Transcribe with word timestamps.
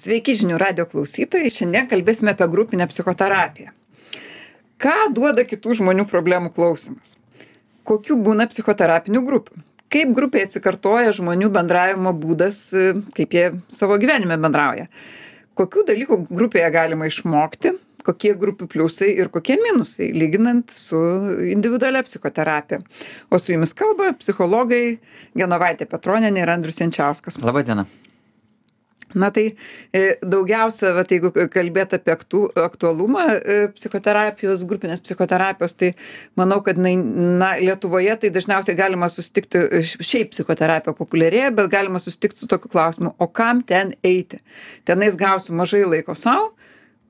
Sveiki 0.00 0.32
žinių 0.32 0.56
radio 0.56 0.86
klausytojai, 0.88 1.50
šiandien 1.52 1.88
kalbėsime 1.90 2.32
apie 2.32 2.46
grupinę 2.48 2.86
psichoterapiją. 2.88 3.74
Ką 4.80 4.94
duoda 5.12 5.44
kitų 5.44 5.76
žmonių 5.82 6.06
problemų 6.08 6.54
klausimas? 6.56 7.18
Kokių 7.84 8.16
būna 8.24 8.46
psichoterapinių 8.48 9.20
grupių? 9.26 9.60
Kaip 9.92 10.14
grupėje 10.16 10.48
atsikartoja 10.48 11.12
žmonių 11.18 11.50
bendravimo 11.52 12.14
būdas, 12.16 12.62
kaip 13.12 13.36
jie 13.36 13.44
savo 13.68 14.00
gyvenime 14.00 14.40
bendrauja? 14.40 14.88
Kokių 15.60 15.84
dalykų 15.92 16.22
grupėje 16.30 16.72
galima 16.72 17.10
išmokti? 17.10 17.76
Kokie 18.06 18.32
grupių 18.40 18.70
pliusai 18.72 19.12
ir 19.20 19.28
kokie 19.28 19.58
minusai, 19.60 20.14
lyginant 20.16 20.72
su 20.72 20.96
individualia 21.52 22.00
psichoterapija. 22.06 22.80
O 23.28 23.36
su 23.36 23.52
jumis 23.52 23.76
kalba 23.76 24.14
psichologai 24.16 24.94
Genovaitė 25.36 25.84
Petroninė 25.90 26.46
ir 26.46 26.54
Andrius 26.56 26.80
Jančiauskas. 26.80 27.36
Labadiena 27.44 27.84
na 29.14 29.30
tai 29.34 29.46
e, 29.94 30.02
daugiausia 30.22 30.92
vat 30.96 31.10
jeigu 31.12 31.32
kalbėt 31.52 31.96
apie 31.96 32.14
aktu 32.14 32.42
aktualumą 32.60 33.26
e, 33.38 33.58
psichoterapijos 33.74 34.64
grupinės 34.68 35.02
psichoterapijos 35.04 35.76
tai 35.80 35.92
manau 36.38 36.60
kad 36.66 36.78
jinai 36.78 36.96
na 37.40 37.52
lietuvoje 37.60 38.16
tai 38.22 38.32
dažniausiai 38.34 38.78
galima 38.78 39.10
susitikti 39.12 39.82
šiaip 39.98 40.34
psichoterapija 40.34 40.96
populiarėja 40.98 41.50
bet 41.56 41.72
galima 41.72 42.02
susitikt 42.02 42.40
su 42.40 42.50
tokiu 42.50 42.70
klausimu 42.72 43.14
o 43.18 43.28
kam 43.28 43.64
ten 43.66 43.94
eiti? 44.04 44.40
Tenais 44.88 45.18
gausiu 45.18 45.56
mažai 45.58 45.84
laiko 45.88 46.14
sau 46.18 46.52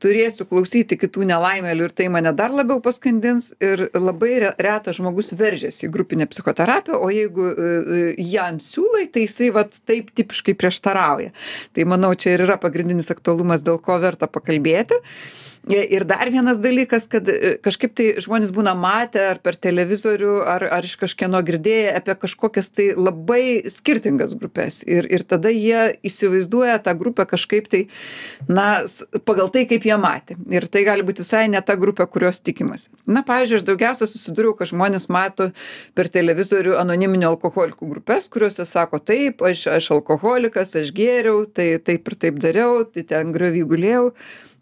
turėsiu 0.00 0.46
klausyti 0.48 0.98
kitų 1.00 1.26
nelaimėlių 1.30 1.88
ir 1.88 1.94
tai 1.96 2.08
mane 2.12 2.32
dar 2.36 2.54
labiau 2.54 2.80
paskandins 2.84 3.50
ir 3.62 3.86
labai 3.94 4.32
re 4.44 4.52
retas 4.60 4.98
žmogus 4.98 5.34
veržiasi 5.36 5.86
į 5.88 5.92
grupinę 5.94 6.28
psichoterapiją 6.30 7.00
o 7.00 7.10
jeigu 7.12 7.50
e, 7.50 7.52
e, 7.52 8.00
jam 8.32 8.60
siūlai 8.64 9.06
tai 9.12 9.26
jisai 9.26 9.50
vat 9.54 9.76
taip 9.88 10.10
tipiškai 10.16 10.56
prieštarauja. 10.58 11.34
Tai 11.76 11.86
manau 11.92 12.14
čia 12.14 12.34
ir 12.34 12.46
yra 12.46 12.58
pagrindinis 12.60 13.12
aktualumas 13.12 13.64
dėl 13.66 13.80
ko 13.82 14.00
verta 14.02 14.30
pakalbėti 14.30 15.00
Ir 15.70 16.04
dar 16.08 16.30
vienas 16.32 16.58
dalykas, 16.62 17.06
kad 17.10 17.28
e, 17.30 17.54
kažkaip 17.62 17.94
tai 17.96 18.06
žmonės 18.22 18.50
būna 18.54 18.72
matę 18.78 19.22
ar 19.30 19.40
per 19.42 19.56
televizorių, 19.60 20.32
ar, 20.48 20.64
ar 20.78 20.86
iš 20.86 20.96
kažkieno 21.00 21.40
girdėję 21.46 21.92
apie 21.98 22.16
kažkokias 22.24 22.70
tai 22.74 22.90
labai 22.96 23.70
skirtingas 23.70 24.34
grupės. 24.38 24.80
Ir, 24.88 25.06
ir 25.06 25.24
tada 25.28 25.52
jie 25.52 26.00
įsivaizduoja 26.06 26.80
tą 26.84 26.94
grupę 26.98 27.26
kažkaip 27.30 27.70
tai, 27.70 27.84
na, 28.48 28.82
pagal 29.28 29.52
tai, 29.54 29.66
kaip 29.70 29.86
jie 29.86 29.96
matė. 30.00 30.38
Ir 30.50 30.66
tai 30.70 30.84
gali 30.88 31.06
būti 31.06 31.24
visai 31.24 31.46
ne 31.52 31.62
ta 31.62 31.76
grupė, 31.80 32.08
kurios 32.10 32.42
tikimasi. 32.42 32.90
Na, 33.06 33.24
pavyzdžiui, 33.26 33.60
aš 33.60 33.66
daugiausia 33.68 34.10
susidūriau, 34.10 34.56
kad 34.58 34.72
žmonės 34.72 35.08
mato 35.12 35.50
per 35.98 36.10
televizorių 36.12 36.76
anoniminio 36.80 37.30
alkoholikų 37.34 37.90
grupės, 37.94 38.28
kuriuose 38.32 38.66
sako, 38.68 39.02
taip, 39.02 39.44
aš, 39.46 39.66
aš 39.78 39.90
alkoholikas, 39.98 40.76
aš 40.80 40.94
gėriau, 40.96 41.44
tai 41.46 41.72
taip 41.84 42.10
ir 42.10 42.20
taip 42.26 42.40
dariau, 42.42 42.84
tai 42.84 43.06
ten 43.06 43.34
griovy 43.36 43.66
gulėjau 43.68 44.10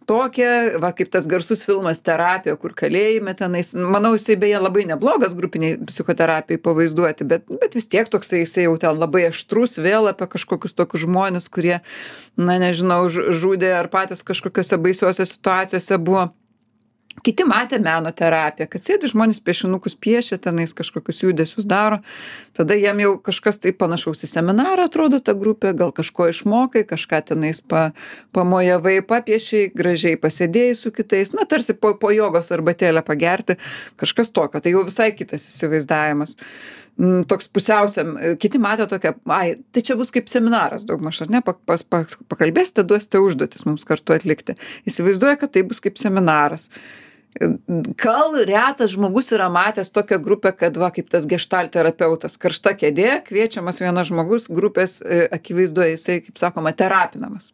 tokia 0.08 0.78
va 0.82 0.90
kaip 0.96 1.10
tas 1.12 1.26
garsus 1.30 1.62
filmas 1.66 2.00
terapija 2.04 2.56
kur 2.60 2.72
kalėjime 2.76 3.34
tenais. 3.38 3.74
Manau 3.76 4.14
jisai 4.16 4.38
beje 4.40 4.60
labai 4.62 4.86
neblogas 4.88 5.36
grupinei 5.38 5.76
psichoterapijai 5.90 6.62
pavaizduoti 6.64 7.26
bet 7.28 7.46
bet 7.60 7.76
vis 7.78 7.88
tiek 7.92 8.08
toksai 8.12 8.42
jisai 8.44 8.66
jau 8.66 8.76
ten 8.80 8.98
labai 8.98 9.26
aštrus 9.28 9.78
vėl 9.84 10.10
apie 10.10 10.30
kažkokius 10.34 10.76
tokius 10.78 11.04
žmones 11.04 11.50
kurie 11.52 11.78
na 12.40 12.58
nežinau 12.62 13.04
žudė 13.12 13.74
ar 13.78 13.90
patys 13.92 14.24
kažkokiose 14.26 14.80
baisiose 14.80 15.28
situacijose 15.28 16.00
buvo 16.00 16.28
kiti 17.24 17.46
matė 17.48 17.78
meno 17.82 18.12
terapiją 18.14 18.68
kad 18.70 18.84
sėdi 18.84 19.10
žmonės 19.10 19.40
piešinukus 19.44 19.96
piešia 19.98 20.38
tenais 20.42 20.74
kažkokius 20.76 21.22
judesius 21.24 21.66
daro. 21.68 22.00
Tada 22.56 22.76
jiem 22.78 23.02
jau 23.04 23.12
kažkas 23.22 23.60
tai 23.62 23.72
panašaus 23.76 24.24
į 24.26 24.30
seminarą 24.30 24.88
atrodo 24.88 25.20
ta 25.24 25.34
grupė 25.38 25.74
gal 25.78 25.92
kažko 25.96 26.30
išmokai 26.32 26.84
kažką 26.88 27.22
tenais 27.32 27.60
pa 27.60 27.90
pamojavai 28.36 28.98
papiešei 29.06 29.70
gražiai 29.74 30.18
pasėdėjai 30.20 30.74
su 30.78 30.92
kitais. 30.94 31.34
Na 31.36 31.46
tarsi 31.48 31.74
po 31.74 31.94
po 31.98 32.12
jogos 32.14 32.52
arbatėlę 32.54 33.04
pagerti 33.06 33.58
kažkas 34.00 34.32
tokio 34.34 34.60
tai 34.60 34.74
jau 34.74 34.84
visai 34.88 35.12
kitas 35.16 35.48
įsivaizdavimas. 35.50 36.36
M, 36.98 37.22
toks 37.30 37.46
pusiausiam 37.54 38.16
kiti 38.42 38.58
matė 38.58 38.88
tokią 38.90 39.12
ai 39.30 39.52
tai 39.70 39.84
čia 39.86 39.94
bus 39.98 40.10
kaip 40.14 40.30
seminaras 40.30 40.82
daugmaž 40.86 41.20
ar 41.22 41.30
ne? 41.30 41.40
Pa 41.46 41.54
pas 41.54 41.84
pas 41.86 42.16
pakalbėsite 42.32 42.82
duosite 42.82 43.20
užduotis 43.22 43.66
mums 43.68 43.86
kartu 43.86 44.16
atlikti. 44.16 44.56
Įsivaizduoja 44.88 45.38
kad 45.38 45.54
tai 45.54 45.62
bus 45.68 45.78
kaip 45.84 46.00
seminaras 46.00 46.66
gal 48.02 48.32
retas 48.46 48.90
žmogus 48.90 49.30
yra 49.32 49.48
matęs 49.52 49.90
tokią 49.90 50.18
grupę 50.22 50.52
kad 50.52 50.76
va 50.76 50.88
kaip 50.90 51.10
tas 51.12 51.26
geštalto 51.28 51.76
terapeutas 51.76 52.38
karšta 52.40 52.72
kėdė 52.78 53.20
kviečiamas 53.26 53.78
vienas 53.82 54.08
žmogus 54.08 54.48
grupės 54.48 54.98
e, 55.02 55.26
akivaizdoj 55.36 55.92
jisai 55.92 56.18
kaip 56.24 56.40
sakoma 56.40 56.72
terapinamas. 56.72 57.52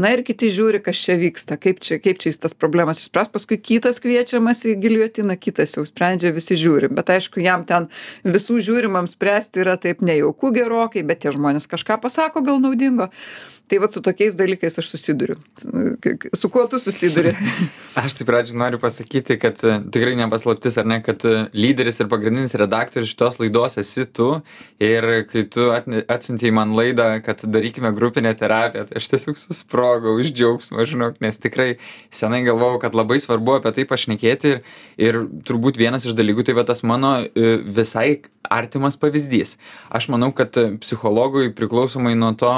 Na 0.00 0.14
ir 0.14 0.24
kiti 0.26 0.50
žiūri 0.50 0.80
kas 0.82 0.98
čia 1.04 1.18
vyksta 1.20 1.60
kaip 1.60 1.82
čia 1.84 2.00
kaip 2.02 2.18
čia 2.22 2.32
jis 2.32 2.42
tas 2.42 2.56
problemas 2.56 3.02
išspręs. 3.02 3.30
Paskui 3.30 3.60
kitas 3.60 4.00
kviečiamas 4.02 4.64
į 4.66 4.78
giljotiną 4.82 5.36
kitas 5.38 5.76
jau 5.76 5.84
sprendžia 5.86 6.32
visi 6.34 6.58
žiūri. 6.58 6.90
Bet 6.90 7.12
aišku 7.12 7.44
jam 7.44 7.68
ten 7.68 7.90
visų 8.24 8.58
žiūrimam 8.66 9.06
spręsti 9.10 9.62
yra 9.62 9.76
taip 9.80 10.02
nejauku 10.02 10.54
gerokai 10.56 11.04
bet 11.06 11.22
tie 11.22 11.34
žmonės 11.36 11.70
kažką 11.70 12.00
pasako 12.02 12.42
gal 12.46 12.58
naudingo 12.62 13.10
tai 13.70 13.78
vat 13.82 13.94
su 13.94 14.02
tokiais 14.02 14.34
dalykais 14.38 14.78
aš 14.82 14.88
susiduriu. 14.94 15.36
Su 16.34 16.50
kuo 16.50 16.66
tu 16.70 16.80
susiduri? 16.82 17.34
Aš 18.00 18.14
tai 18.18 18.24
pradžioj 18.26 18.58
noriu 18.58 18.78
pasakyti 18.82 19.36
kad 19.42 19.58
e, 19.66 19.76
tikrai 19.92 20.16
ne 20.18 20.28
paslaptis 20.30 20.78
ar 20.80 20.86
ne 20.86 21.00
kad 21.02 21.24
e, 21.26 21.46
lyderis 21.54 22.00
ir 22.00 22.08
pagrindinis 22.10 22.54
redaktorius 22.58 23.10
šitos 23.10 23.40
laidos 23.42 23.78
esi 23.82 24.06
tu. 24.06 24.28
Ir 24.82 25.26
kai 25.30 25.44
tu 25.50 25.68
atsiuntei 25.74 26.52
man 26.54 26.72
laidą 26.78 27.08
kad 27.26 27.42
darykime 27.44 27.92
grupinę 27.96 28.32
terapiją 28.38 28.86
tai 28.88 29.00
aš 29.02 29.10
tiesiog 29.12 29.38
susprogau 29.40 30.16
iš 30.22 30.32
džiaugsmo 30.32 30.86
žinok 30.86 31.20
nes 31.24 31.38
tikrai 31.42 31.74
senai 32.14 32.44
galvojau 32.46 32.80
kad 32.86 32.96
labai 32.96 33.20
svarbu 33.22 33.58
apie 33.58 33.74
tai 33.78 33.88
pašnekėti. 33.90 34.56
Ir 35.00 35.10
ir 35.10 35.26
turbūt 35.46 35.78
vienas 35.80 36.06
iš 36.06 36.16
dalykų 36.18 36.46
tai 36.46 36.56
va 36.58 36.64
tas 36.68 36.82
mano 36.86 37.16
e, 37.20 37.56
visai 37.64 38.22
artimas 38.50 38.98
pavyzdys. 39.00 39.56
Aš 39.92 40.08
manau 40.12 40.30
kad 40.36 40.56
psichologui 40.82 41.52
priklausomai 41.56 42.16
nuo 42.18 42.32
to 42.38 42.54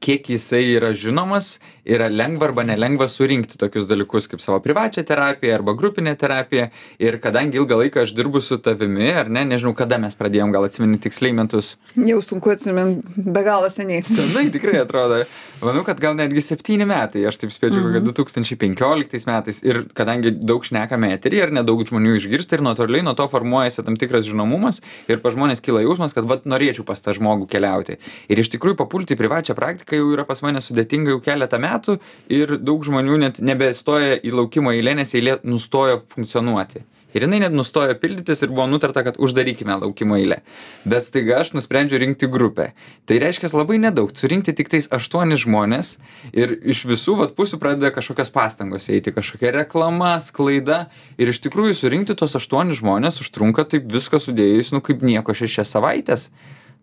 kiek 0.00 0.28
jisai 0.30 0.64
yra 0.76 0.92
žinomas 0.94 1.58
yra 1.86 2.08
lengva 2.10 2.48
arba 2.50 2.64
nelengva 2.66 3.08
surinkti 3.08 3.58
tokius 3.60 3.86
dalykus 3.90 4.28
kaip 4.30 4.40
savo 4.40 4.60
privačią 4.64 5.04
terapiją 5.08 5.54
arba 5.58 5.74
grupinę 5.78 6.16
terapiją. 6.18 6.68
Ir 6.98 7.18
kadangi 7.22 7.58
ilgą 7.60 7.78
laiką 7.82 8.02
aš 8.04 8.14
dirbu 8.16 8.40
su 8.42 8.58
tavimi 8.58 9.10
ar 9.12 9.28
ne 9.30 9.44
nežinau 9.44 9.74
kada 9.76 9.98
mes 9.98 10.16
pradėjom 10.18 10.52
gal 10.52 10.66
atsimeni 10.68 10.98
tiksliai 11.00 11.32
metus? 11.36 11.76
Jau 11.96 12.20
sunku 12.24 12.50
atsimint 12.52 13.04
be 13.16 13.42
galo 13.46 13.70
seniai. 13.70 14.04
Senai 14.16 14.50
tikrai 14.52 14.80
atrodo. 14.82 15.22
Manau 15.60 15.82
kad 15.84 15.98
gal 16.00 16.14
netgi 16.16 16.40
septyni 16.40 16.86
metai 16.88 17.26
aš 17.28 17.36
taip 17.42 17.50
spėčiau 17.52 17.82
kokie 17.84 17.98
Mhm. 18.00 18.06
du 18.06 18.12
tūkstančiai 18.16 18.56
penkioliktais 18.56 19.26
metais. 19.28 19.58
Ir 19.62 19.82
kadangi 19.94 20.30
daug 20.40 20.64
šnekame 20.64 21.10
eteryje 21.16 21.48
ir 21.48 21.50
nedaug 21.52 21.82
žmonių 21.84 22.14
išgirsta 22.16 22.56
ir 22.56 22.62
natūraliai 22.64 23.02
nuo 23.04 23.12
to 23.18 23.26
formuojasi 23.28 23.84
tam 23.84 23.96
tikras 24.00 24.24
žinomumas 24.24 24.80
ir 25.08 25.18
pas 25.20 25.34
žmones 25.34 25.60
kyla 25.60 25.82
jausmas 25.84 26.14
kad 26.16 26.24
vat 26.24 26.44
norėčiau 26.48 26.84
pas 26.88 27.00
tą 27.00 27.12
žmogų 27.16 27.46
keliauti. 27.52 27.98
Ir 28.32 28.38
iš 28.40 28.48
tikrųjų 28.54 28.76
papulti 28.80 29.14
į 29.14 29.20
privačią 29.20 29.54
praktiką 29.58 29.96
jau 30.00 30.08
yra 30.14 30.24
pas 30.24 30.40
mane 30.42 30.60
sudėtinga 30.64 31.12
jau 31.12 31.20
keletą 31.20 31.58
metų 31.60 31.79
ir 32.28 32.56
daug 32.58 32.84
žmonių 32.86 33.18
net 33.24 33.42
nebestoja 33.44 34.18
į 34.20 34.34
laukimo 34.36 34.74
eilę 34.76 34.98
nes 35.00 35.14
eilė 35.14 35.38
nustojo 35.44 36.02
funkcionuoti. 36.10 36.84
Ir 37.14 37.24
jinai 37.26 37.40
net 37.42 37.54
nustojo 37.54 37.94
pildytis 37.98 38.44
ir 38.44 38.52
buvo 38.52 38.68
nutarta 38.70 39.02
kad 39.02 39.16
uždarykime 39.18 39.80
laukimo 39.82 40.14
eilę. 40.20 40.40
Bet 40.86 41.08
staiga 41.08 41.40
aš 41.42 41.52
nusprendžiau 41.56 41.98
rinkti 41.98 42.28
grupę. 42.30 42.70
Tai 43.06 43.18
reiškias 43.22 43.54
labai 43.56 43.80
nedaug. 43.82 44.12
Surinkti 44.14 44.54
tiktais 44.54 44.86
aštuonis 44.94 45.42
žmones 45.42 45.96
ir 46.30 46.54
iš 46.62 46.84
visų 46.86 47.16
vat 47.24 47.34
pusių 47.38 47.58
pradeda 47.62 47.90
kažkokios 47.96 48.30
pastangos 48.34 48.86
eiti 48.94 49.14
kažkokia 49.16 49.50
reklama 49.58 50.14
sklaida. 50.22 50.84
Ir 51.18 51.34
iš 51.34 51.42
tikrųjų 51.48 51.74
surinkti 51.80 52.14
tuos 52.14 52.38
aštuonis 52.38 52.78
žmones 52.78 53.18
užtrunka 53.24 53.66
taip 53.66 53.90
viską 53.90 54.22
sudėjus 54.22 54.70
nu 54.76 54.84
kaip 54.84 55.02
nieko 55.02 55.34
šešias 55.34 55.74
savaites 55.74 56.30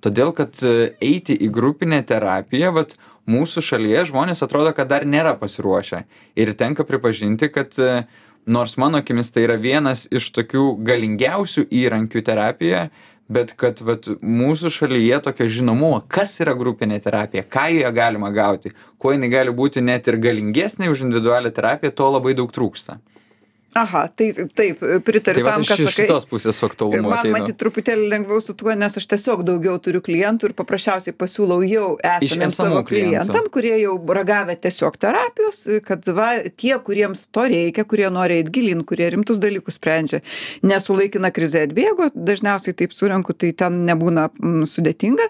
todėl 0.03 0.33
kad 0.35 0.57
e, 0.61 0.93
eiti 1.01 1.33
į 1.33 1.49
grupinę 1.53 2.03
terapiją 2.05 2.73
vat 2.75 2.97
mūsų 3.27 3.63
šalyje 3.69 4.07
žmonės 4.11 4.43
atrodo 4.45 4.71
kad 4.75 4.89
dar 4.91 5.05
nėra 5.05 5.35
pasiruošę. 5.39 6.05
Ir 6.39 6.53
tenka 6.57 6.85
pripažinti 6.87 7.51
kad 7.51 7.75
e, 7.79 8.05
nors 8.47 8.77
mano 8.77 9.01
akimis 9.03 9.31
tai 9.35 9.45
yra 9.47 9.59
vienas 9.59 10.07
iš 10.11 10.31
tokių 10.35 10.77
galingiausių 10.87 11.67
įrankių 11.83 12.23
terapijoje 12.23 12.87
bet 13.27 13.51
kad 13.59 13.81
vat 13.83 14.07
mūsų 14.23 14.71
šalyje 14.71 15.19
tokio 15.25 15.49
žinomumo 15.51 15.99
kas 16.07 16.37
yra 16.43 16.55
grupinė 16.55 16.99
terapija 17.03 17.43
ką 17.43 17.67
joje 17.75 17.91
galima 17.95 18.31
gauti 18.31 18.71
kuo 18.97 19.11
jinai 19.11 19.29
gali 19.31 19.53
būti 19.55 19.83
net 19.83 20.07
ir 20.07 20.19
galingesnė 20.23 20.87
už 20.93 21.03
individualią 21.07 21.51
terapiją 21.51 21.91
to 21.91 22.07
labai 22.15 22.35
daug 22.39 22.53
trūksta 22.55 23.01
aha 23.75 24.07
tai 24.07 24.31
taip 24.55 24.79
pritariu 25.05 25.43
Tai 25.43 25.51
tam 25.51 25.65
aš 25.65 25.71
ką 25.71 25.77
iš 25.83 25.95
šitos 25.97 26.27
pusės 26.29 26.57
su 26.57 26.65
aktualumu 26.65 27.09
Man 27.09 27.19
ateinu. 27.19 27.35
matyt 27.37 27.57
truputėlį 27.59 28.07
lengviau 28.13 28.41
su 28.43 28.55
tuo, 28.57 28.71
nes 28.77 28.97
aš 28.97 29.07
tiesiog 29.11 29.43
daugiau 29.47 29.77
turiu 29.83 30.01
klientų 30.05 30.51
ir 30.51 30.55
paprasčiausiai 30.57 31.15
pasiūlau 31.17 31.59
jau 31.67 31.89
esamiems 31.99 32.57
savo 32.57 32.81
klientų. 32.87 33.17
klientam, 33.27 33.49
kurie 33.53 33.75
jau 33.81 33.95
ragavę 34.19 34.55
tiesiog 34.55 34.97
terapijos, 35.01 35.65
kad 35.87 36.07
va, 36.07 36.29
tie, 36.55 36.73
kuriems 36.79 37.27
to 37.31 37.47
reikia, 37.51 37.85
kurie 37.85 38.09
nori 38.13 38.41
eiti 38.41 38.55
gilin, 38.59 38.83
kurie 38.87 39.09
rimtus 39.13 39.41
dalykus 39.43 39.77
sprendžia, 39.81 40.23
nesulaikina 40.63 41.31
krizė 41.35 41.67
atbėgo, 41.67 42.11
dažniausiai 42.15 42.77
taip 42.77 42.95
surenku, 42.95 43.35
tai 43.37 43.51
ten 43.57 43.83
nebūna 43.89 44.29
mm, 44.31 44.65
sudėtinga, 44.69 45.27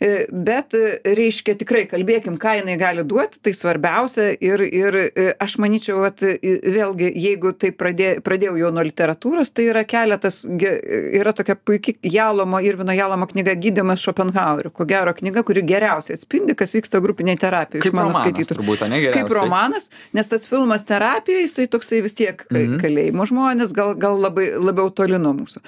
E, 0.00 0.26
bet 0.30 0.74
e, 0.78 1.00
reiškia 1.18 1.56
tikrai 1.58 1.82
kalbėkim, 1.90 2.36
ką 2.38 2.52
jinai 2.60 2.76
gali 2.78 3.02
duoti, 3.02 3.40
tai 3.42 3.50
svarbiausia 3.56 4.28
ir, 4.38 4.62
ir 4.62 4.98
e, 5.00 5.24
aš 5.42 5.56
manyčiau, 5.58 6.04
kad 6.06 6.22
vėlgi, 6.22 7.08
jeigu 7.18 7.50
tai 7.58 7.67
pradė, 7.72 8.08
pradėjau 8.24 8.56
jau 8.60 8.70
nuo 8.74 8.82
literatūros, 8.86 9.52
tai 9.54 9.66
yra 9.70 9.82
keletas, 9.88 10.42
ge- 10.60 10.78
yra 11.20 11.32
tokia 11.36 11.56
puikia 11.56 11.94
Jalomo 12.02 12.60
ir 12.64 12.76
Vino 12.80 12.92
Jalomo 12.96 13.26
knyga 13.30 13.54
Gydymas 13.58 14.00
Schopenhaueriu. 14.04 14.70
Ko 14.72 14.84
gero 14.88 15.12
knyga, 15.14 15.42
kuri 15.44 15.62
geriausiai 15.62 16.16
atspindi, 16.18 16.54
kas 16.54 16.72
vyksta 16.76 17.00
grupiniai 17.04 17.36
terapijai. 17.36 17.82
Kaip 17.82 17.92
iš 17.92 17.96
mano 17.98 18.14
skaitytų. 18.14 18.58
turbūt, 18.60 18.82
ane 18.86 19.00
Kaip 19.02 19.14
geriausiai? 19.14 19.38
romanas, 19.40 19.90
nes 20.14 20.28
tas 20.28 20.46
filmas 20.46 20.84
terapija, 20.88 21.42
jisai 21.44 21.66
toksai 21.68 22.02
vis 22.02 22.14
tiek 22.14 22.36
ka- 22.36 22.54
Mhm. 22.58 22.78
kalėjimo 22.80 23.26
žmonės, 23.28 23.72
gal, 23.74 23.94
gal 23.94 24.16
labai, 24.20 24.52
labiau 24.56 24.90
toli 24.94 25.18
nuo 25.18 25.34
mūsų. 25.34 25.58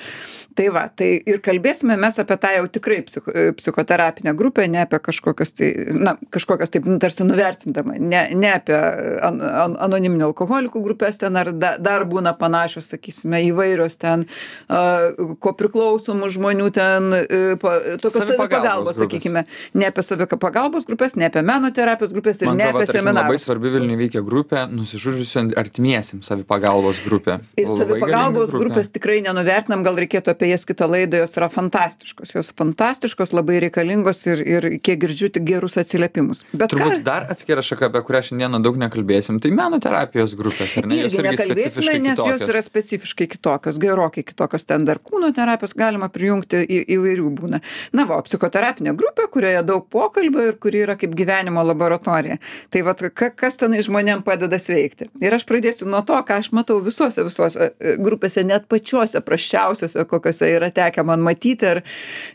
Tai 0.55 0.69
va, 0.75 0.89
tai 0.89 1.23
ir 1.27 1.39
kalbėsime 1.39 1.99
mes 1.99 2.17
apie 2.19 2.37
tą 2.37 2.49
jau 2.57 2.67
tikrai 2.69 3.03
psicho, 3.07 3.31
psichoterapinę 3.57 4.35
grupę, 4.37 4.69
ne 4.69 4.79
apie 4.83 4.99
kažkokias 4.99 5.53
tai, 5.57 5.75
na, 5.95 6.17
kažkokias 6.31 6.71
taip 6.71 6.85
tarsi 7.01 7.25
nuvertindama, 7.25 7.99
ne, 7.99 8.29
ne 8.35 8.51
apie 8.55 8.75
an, 9.23 9.41
an, 9.41 9.77
anoniminių 9.87 10.27
alkoholikų 10.33 10.83
grupės 10.85 11.19
ten, 11.19 11.37
ar 11.37 11.51
da, 11.53 11.77
dar 11.79 11.90
būna 12.11 12.33
panašios, 12.39 12.91
sakysime, 12.95 13.43
įvairios 13.51 13.99
ten, 14.01 14.27
uh, 14.71 15.37
ko 15.43 15.55
priklausomų 15.59 16.31
žmonių 16.37 16.69
ten, 16.77 17.11
uh, 17.21 17.55
pa, 17.61 17.77
tokios 18.01 18.31
Savipagalbos 18.31 18.99
sakykime, 19.01 19.45
ne 19.75 19.89
apie 19.91 20.05
savipagalbos 20.07 20.87
grupės, 20.89 21.17
ne 21.21 21.29
apie 21.31 21.43
meno 21.47 21.71
terapijos 21.75 22.15
grupės 22.17 22.41
ir 22.43 22.51
Man 22.51 22.61
ne 22.61 22.69
apie 22.71 22.87
tarkim, 22.87 23.11
labai 23.11 23.17
seminarus. 23.17 23.47
svarbi 23.47 23.73
Vilniuje 23.75 24.01
veikia 24.01 24.23
grupė 24.27 24.65
nusižudžiusio 24.71 25.47
artimiesiam 25.61 26.23
savipagalbos 26.27 27.01
grupė. 27.05 27.41
Ir 27.59 27.69
Labai 27.69 27.79
savipagalbos 27.83 28.51
grupė. 28.51 28.65
grupės 28.65 28.93
tikrai 28.95 29.21
nenuvertinam, 29.25 29.85
gal 29.87 29.99
reikėtų 30.01 30.35
apie 30.35 30.51
jas 30.53 30.67
kitą 30.69 30.89
laidą, 30.91 31.23
jos 31.25 31.37
yra 31.39 31.49
fantastiškos, 31.53 32.35
jos 32.37 32.53
fantastiškos, 32.59 33.35
labai 33.37 33.61
reikalingos 33.67 34.25
ir, 34.31 34.43
ir 34.45 34.69
kiek 34.85 35.01
girdžiu 35.05 35.31
tik 35.35 35.47
gerus 35.49 35.79
atsiliepimus. 35.81 36.45
Bet 36.53 36.75
Turbūt 36.75 36.99
ką, 36.99 37.03
dar 37.07 37.29
atskira 37.33 37.65
šaka, 37.65 37.91
apie 37.91 38.03
kurią 38.07 38.23
šiandieną 38.31 38.61
daug 38.65 38.79
nekalbėsim, 38.81 39.41
tai 39.43 39.53
meno 39.55 39.81
terapijos 39.83 40.35
grupės, 40.39 40.77
ar 40.81 40.89
ne? 40.91 41.01
Irgi 41.05 41.23
nekalbėsime, 41.25 41.80
specifiškai 41.81 42.01
nes 42.05 42.23
jos 42.25 42.47
yra 42.49 42.63
specifiškai 42.65 43.29
kitokios, 43.35 43.79
gerokai 43.81 44.25
kitokios, 44.27 44.67
ten 44.69 44.85
dar 44.89 45.01
kūno 45.03 45.31
terapijos 45.37 45.75
galima 45.79 46.11
prijungti 46.13 46.63
į, 46.65 46.81
įvairių 46.97 47.31
būna. 47.39 47.61
Na, 47.97 48.07
va, 48.09 48.21
o 48.21 48.27
psichoterapinė 48.27 48.95
grupė, 48.99 49.27
kurioje 49.33 49.63
daug 49.67 49.87
pokalbio 49.93 50.51
ir 50.51 50.59
kuri 50.61 50.85
yra 50.85 50.97
kaip 51.01 51.15
gyvenimo 51.17 51.63
laboratorija. 51.67 52.39
Tai 52.71 52.85
va, 52.87 52.95
ka, 52.95 53.31
kas 53.37 53.59
tenai 53.61 53.83
žmonėm 53.87 54.25
padeda 54.27 54.59
sveikti. 54.61 55.11
Ir 55.23 55.37
aš 55.37 55.47
pradėsiu 55.49 55.89
nuo 55.91 56.03
to, 56.07 56.19
ką 56.27 56.41
aš 56.43 56.51
matau 56.57 56.79
visose, 56.85 57.25
visose 57.27 57.71
e, 57.73 57.97
grupėse, 58.01 58.45
net 58.47 58.69
pačiose 58.71 59.23
praščiausiose, 59.25 60.05
kokiose 60.11 60.51
yra 60.57 60.71
tekę 60.75 61.05
man 61.07 61.25
matyti, 61.25 61.69
ar 61.69 61.83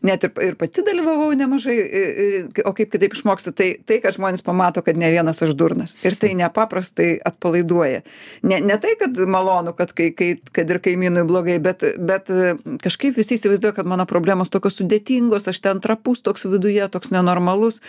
net 0.06 0.28
ir, 0.28 0.34
ir 0.50 0.60
pati 0.60 0.86
dalyvavau 0.86 1.32
nemažai, 1.38 1.78
e, 1.78 2.04
e, 2.26 2.66
o 2.66 2.74
kaip 2.78 2.94
kitaip 2.94 3.18
išmoksti, 3.18 3.56
tai, 3.56 3.70
tai, 3.88 4.00
kad 4.04 4.16
žmonės 4.18 4.46
pamato, 4.46 4.84
kad 4.86 5.00
ne 5.00 5.10
vienas 5.14 5.42
aš 5.46 5.56
durnas. 5.58 5.96
Ir 6.06 6.18
tai 6.20 6.34
nepaprastai 6.38 7.16
atpalaiduoja. 7.26 8.04
Ne, 8.46 8.60
ne 8.64 8.80
tai, 8.82 8.96
kad 9.00 9.18
malonu, 9.36 9.76
kad, 9.78 9.92
kai, 9.96 10.12
kai, 10.16 10.32
kad 10.56 10.72
ir 10.72 10.82
kaimynui 10.84 11.26
blogai, 11.28 11.58
bet, 11.64 11.84
bet 12.00 12.32
e, 12.34 12.56
kažkaip 12.84 13.18
visi 13.20 13.38
įsivaizduoja, 13.40 13.76
kad 13.80 13.90
mano 13.90 14.08
problemos 14.10 14.54
tokios 14.54 14.80
sudėtingos, 14.80 15.50
aš 15.52 15.62
ten 15.68 15.84
trapus 15.84 16.24
toks 16.26 16.48
viduje, 16.50 16.84
toks 16.92 17.12
nenormalus. 17.16 17.82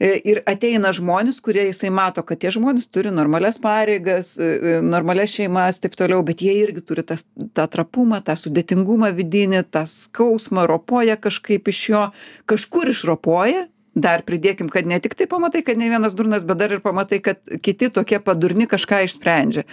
E, 0.00 0.16
Ir 0.28 0.42
ateina 0.48 0.90
žmonės, 0.94 1.40
kurie 1.44 1.68
jisai 1.68 1.90
mato, 1.94 2.22
kad 2.26 2.40
tie 2.42 2.50
žmonės 2.54 2.88
turi 2.92 3.12
normalias 3.14 3.58
pareigas, 3.62 4.34
e, 4.38 4.78
normalias 4.84 5.32
šeimas, 5.34 5.80
taip 5.82 5.96
toliau, 5.98 6.20
bet 6.26 6.42
jie 6.44 6.54
irgi 6.62 6.82
turi 6.84 7.04
tas, 7.06 7.24
tą 7.56 7.66
trapumą, 7.70 8.20
tą 8.24 8.36
sudėtingumą 8.38 9.12
vidinį, 9.16 9.64
tą 9.72 9.86
skausmą, 9.90 10.66
ropoja 10.70 11.18
kažkaip 11.20 11.68
iš 11.72 11.82
jo, 11.92 12.04
kažkur 12.50 12.94
išropoja. 12.94 13.66
Dar 13.98 14.22
pridėkim, 14.22 14.68
kad 14.70 14.86
ne 14.86 15.00
tik 15.02 15.16
tai 15.18 15.26
pamatai, 15.26 15.64
kad 15.66 15.78
ne 15.80 15.88
vienas 15.90 16.14
durnas, 16.14 16.44
bet 16.46 16.60
dar 16.60 16.76
ir 16.76 16.82
pamatai, 16.84 17.18
kad 17.24 17.40
kiti 17.64 17.88
tokie 17.90 18.20
padurni 18.22 18.68
kažką 18.70 19.00
išsprendžia. 19.08 19.64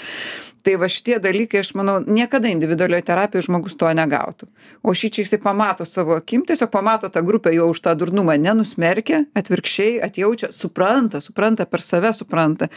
Tai 0.65 0.79
va 0.81 0.87
šitie 0.89 1.19
dalykai, 1.21 1.59
aš 1.61 1.75
manau, 1.77 1.99
niekada 2.01 2.49
individualioje 2.49 3.03
terapijoje 3.05 3.45
žmogus 3.45 3.75
to 3.77 3.89
negautų. 3.93 4.47
O 4.81 4.95
šį 4.97 5.11
čia 5.13 5.21
jisai 5.21 5.37
pamato 5.43 5.85
savo 5.85 6.15
akim, 6.17 6.41
tiesiog 6.47 6.71
pamato 6.73 7.05
tą 7.13 7.21
grupę 7.25 7.51
jau 7.53 7.67
už 7.69 7.83
tą 7.85 7.93
durnumą, 7.93 8.33
nenusmerkia, 8.41 9.19
atvirkščiai 9.37 9.99
atjaučia, 10.07 10.49
supranta, 10.55 11.21
supranta, 11.21 11.67
per 11.69 11.83
save 11.85 12.09
supranta. 12.17 12.71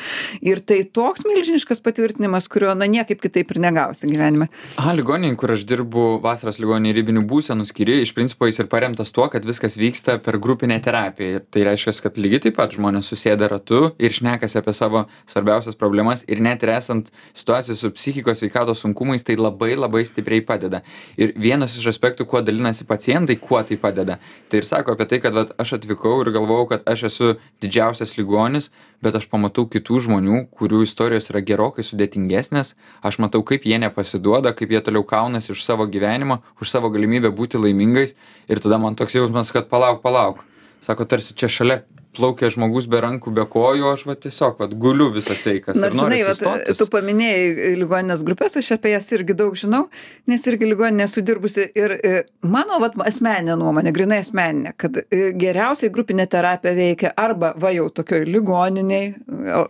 Ir 0.44 0.60
tai 0.60 0.82
toks 0.84 1.24
milžiniškas 1.24 1.80
patvirtinimas, 1.80 2.50
kurio, 2.52 2.74
na, 2.76 2.84
niekaip 2.92 3.22
kitaip 3.24 3.54
ir 3.54 3.62
negausi 3.64 4.10
gyvenime. 4.10 4.50
Aha, 4.76 4.92
ligoninė, 4.98 5.38
kur 5.40 5.54
aš 5.56 5.64
dirbu 5.68 6.18
vasaros 6.24 6.60
ligoninė 6.60 6.92
ribinių 6.98 7.24
būsenų 7.30 7.64
skyriui, 7.72 8.02
iš 8.04 8.12
principo 8.16 8.50
jis 8.50 8.60
ir 8.60 8.68
paremtas 8.68 9.14
tuo, 9.16 9.30
kad 9.32 9.48
viskas 9.48 9.80
vyksta 9.80 10.18
per 10.20 10.36
grupinę 10.36 10.76
terapiją. 10.84 11.40
Ir 11.40 11.48
tai 11.48 11.64
reiškia, 11.70 11.96
kad 12.04 12.20
lygiai 12.20 12.44
taip 12.50 12.60
pat 12.60 12.76
žmonės 12.76 13.08
susėda 13.08 13.48
ratu 13.48 13.94
ir 13.96 14.12
šnekasi 14.12 14.60
apie 14.60 14.76
savo 14.76 15.06
svarbiausias 15.24 15.80
problemas 15.80 16.26
ir 16.28 16.44
net 16.44 16.68
ir 16.68 16.76
esant 16.76 17.08
situacijos 17.32 17.77
su 17.78 17.90
psichikos 17.94 18.42
sveikatos 18.42 18.82
sunkumais, 18.84 19.24
tai 19.24 19.36
labai 19.38 19.74
labai 19.78 20.04
stipriai 20.06 20.42
padeda. 20.44 20.82
Ir 21.16 21.32
vienas 21.38 21.76
iš 21.78 21.88
aspektų, 21.92 22.26
kuo 22.28 22.42
dalinasi 22.44 22.86
pacientai, 22.88 23.38
kuo 23.40 23.62
tai 23.62 23.78
padeda. 23.80 24.18
Tai 24.48 24.60
ir 24.60 24.68
sako 24.68 24.96
apie 24.96 25.08
tai, 25.10 25.20
kad 25.24 25.36
vat, 25.36 25.54
aš 25.60 25.76
atvykau 25.78 26.18
ir 26.24 26.32
galvojau, 26.34 26.68
kad 26.74 26.90
aš 26.90 27.06
esu 27.10 27.30
didžiausias 27.62 28.16
ligonis, 28.18 28.70
bet 29.04 29.16
aš 29.18 29.28
pamatau 29.30 29.66
kitų 29.70 30.02
žmonių, 30.08 30.42
kurių 30.58 30.82
istorijos 30.86 31.30
yra 31.32 31.42
gerokai 31.44 31.86
sudėtingesnės, 31.86 32.74
aš 33.02 33.20
matau, 33.22 33.44
kaip 33.46 33.66
jie 33.68 33.78
nepasiduoda, 33.80 34.54
kaip 34.58 34.74
jie 34.74 34.82
toliau 34.84 35.06
kaunasi 35.06 35.54
už 35.54 35.64
savo 35.64 35.86
gyvenimą, 35.86 36.42
už 36.60 36.74
savo 36.74 36.90
galimybę 36.94 37.32
būti 37.34 37.60
laimingais 37.60 38.16
ir 38.48 38.62
tada 38.62 38.80
man 38.82 38.98
toks 38.98 39.18
jausmas, 39.18 39.54
kad 39.54 39.70
palauk, 39.70 40.02
palauk. 40.02 40.44
Sako, 40.86 41.06
tarsi 41.08 41.34
čia 41.38 41.50
šalia 41.52 41.82
plaukia 42.18 42.50
žmogus 42.52 42.88
be 42.90 43.00
rankų, 43.02 43.32
be 43.36 43.44
kojų, 43.48 43.92
aš 43.92 44.04
va 44.08 44.16
tiesiog 44.18 44.58
va, 44.60 44.68
guliu 44.84 45.08
visas 45.14 45.42
sveikas. 45.44 45.76
Nors, 45.78 45.96
žinai, 45.98 46.20
sustotis. 46.26 46.78
tu 46.80 46.88
paminėjai 46.90 47.74
ligoninės 47.78 48.24
grupės, 48.26 48.56
aš 48.60 48.72
apie 48.78 48.92
jas 48.94 49.08
irgi 49.14 49.36
daug 49.38 49.56
žinau, 49.58 49.84
nes 50.30 50.46
irgi 50.50 50.70
ligoninė 50.70 51.08
sudirbusi. 51.10 51.68
Ir 51.78 51.94
e, 51.96 52.14
mano 52.42 52.80
vat, 52.82 52.96
asmeninė 53.08 53.58
nuomonė, 53.60 53.92
grinai 53.94 54.20
asmeninė, 54.24 54.74
kad 54.80 55.00
e, 55.04 55.30
geriausiai 55.38 55.92
grupinė 55.94 56.28
terapija 56.30 56.74
veikia 56.78 57.12
arba 57.18 57.52
va 57.60 57.72
jau 57.76 57.88
tokioj 57.94 58.24
ligoniniai, 58.28 59.12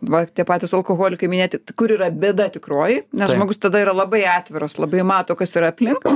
va 0.08 0.25
tie 0.31 0.46
patys 0.49 0.76
alkoholikai 0.78 1.31
minėti, 1.31 1.60
kur 1.78 1.93
yra 1.99 2.10
bėda 2.14 2.49
tikroji, 2.56 3.05
nes 3.12 3.26
Taip. 3.26 3.37
žmogus 3.37 3.60
tada 3.60 3.82
yra 3.84 3.96
labai 3.96 4.25
atviras, 4.31 4.78
labai 4.81 5.05
mato, 5.06 5.37
kas 5.38 5.56
yra 5.58 5.75
aplink. 5.75 6.06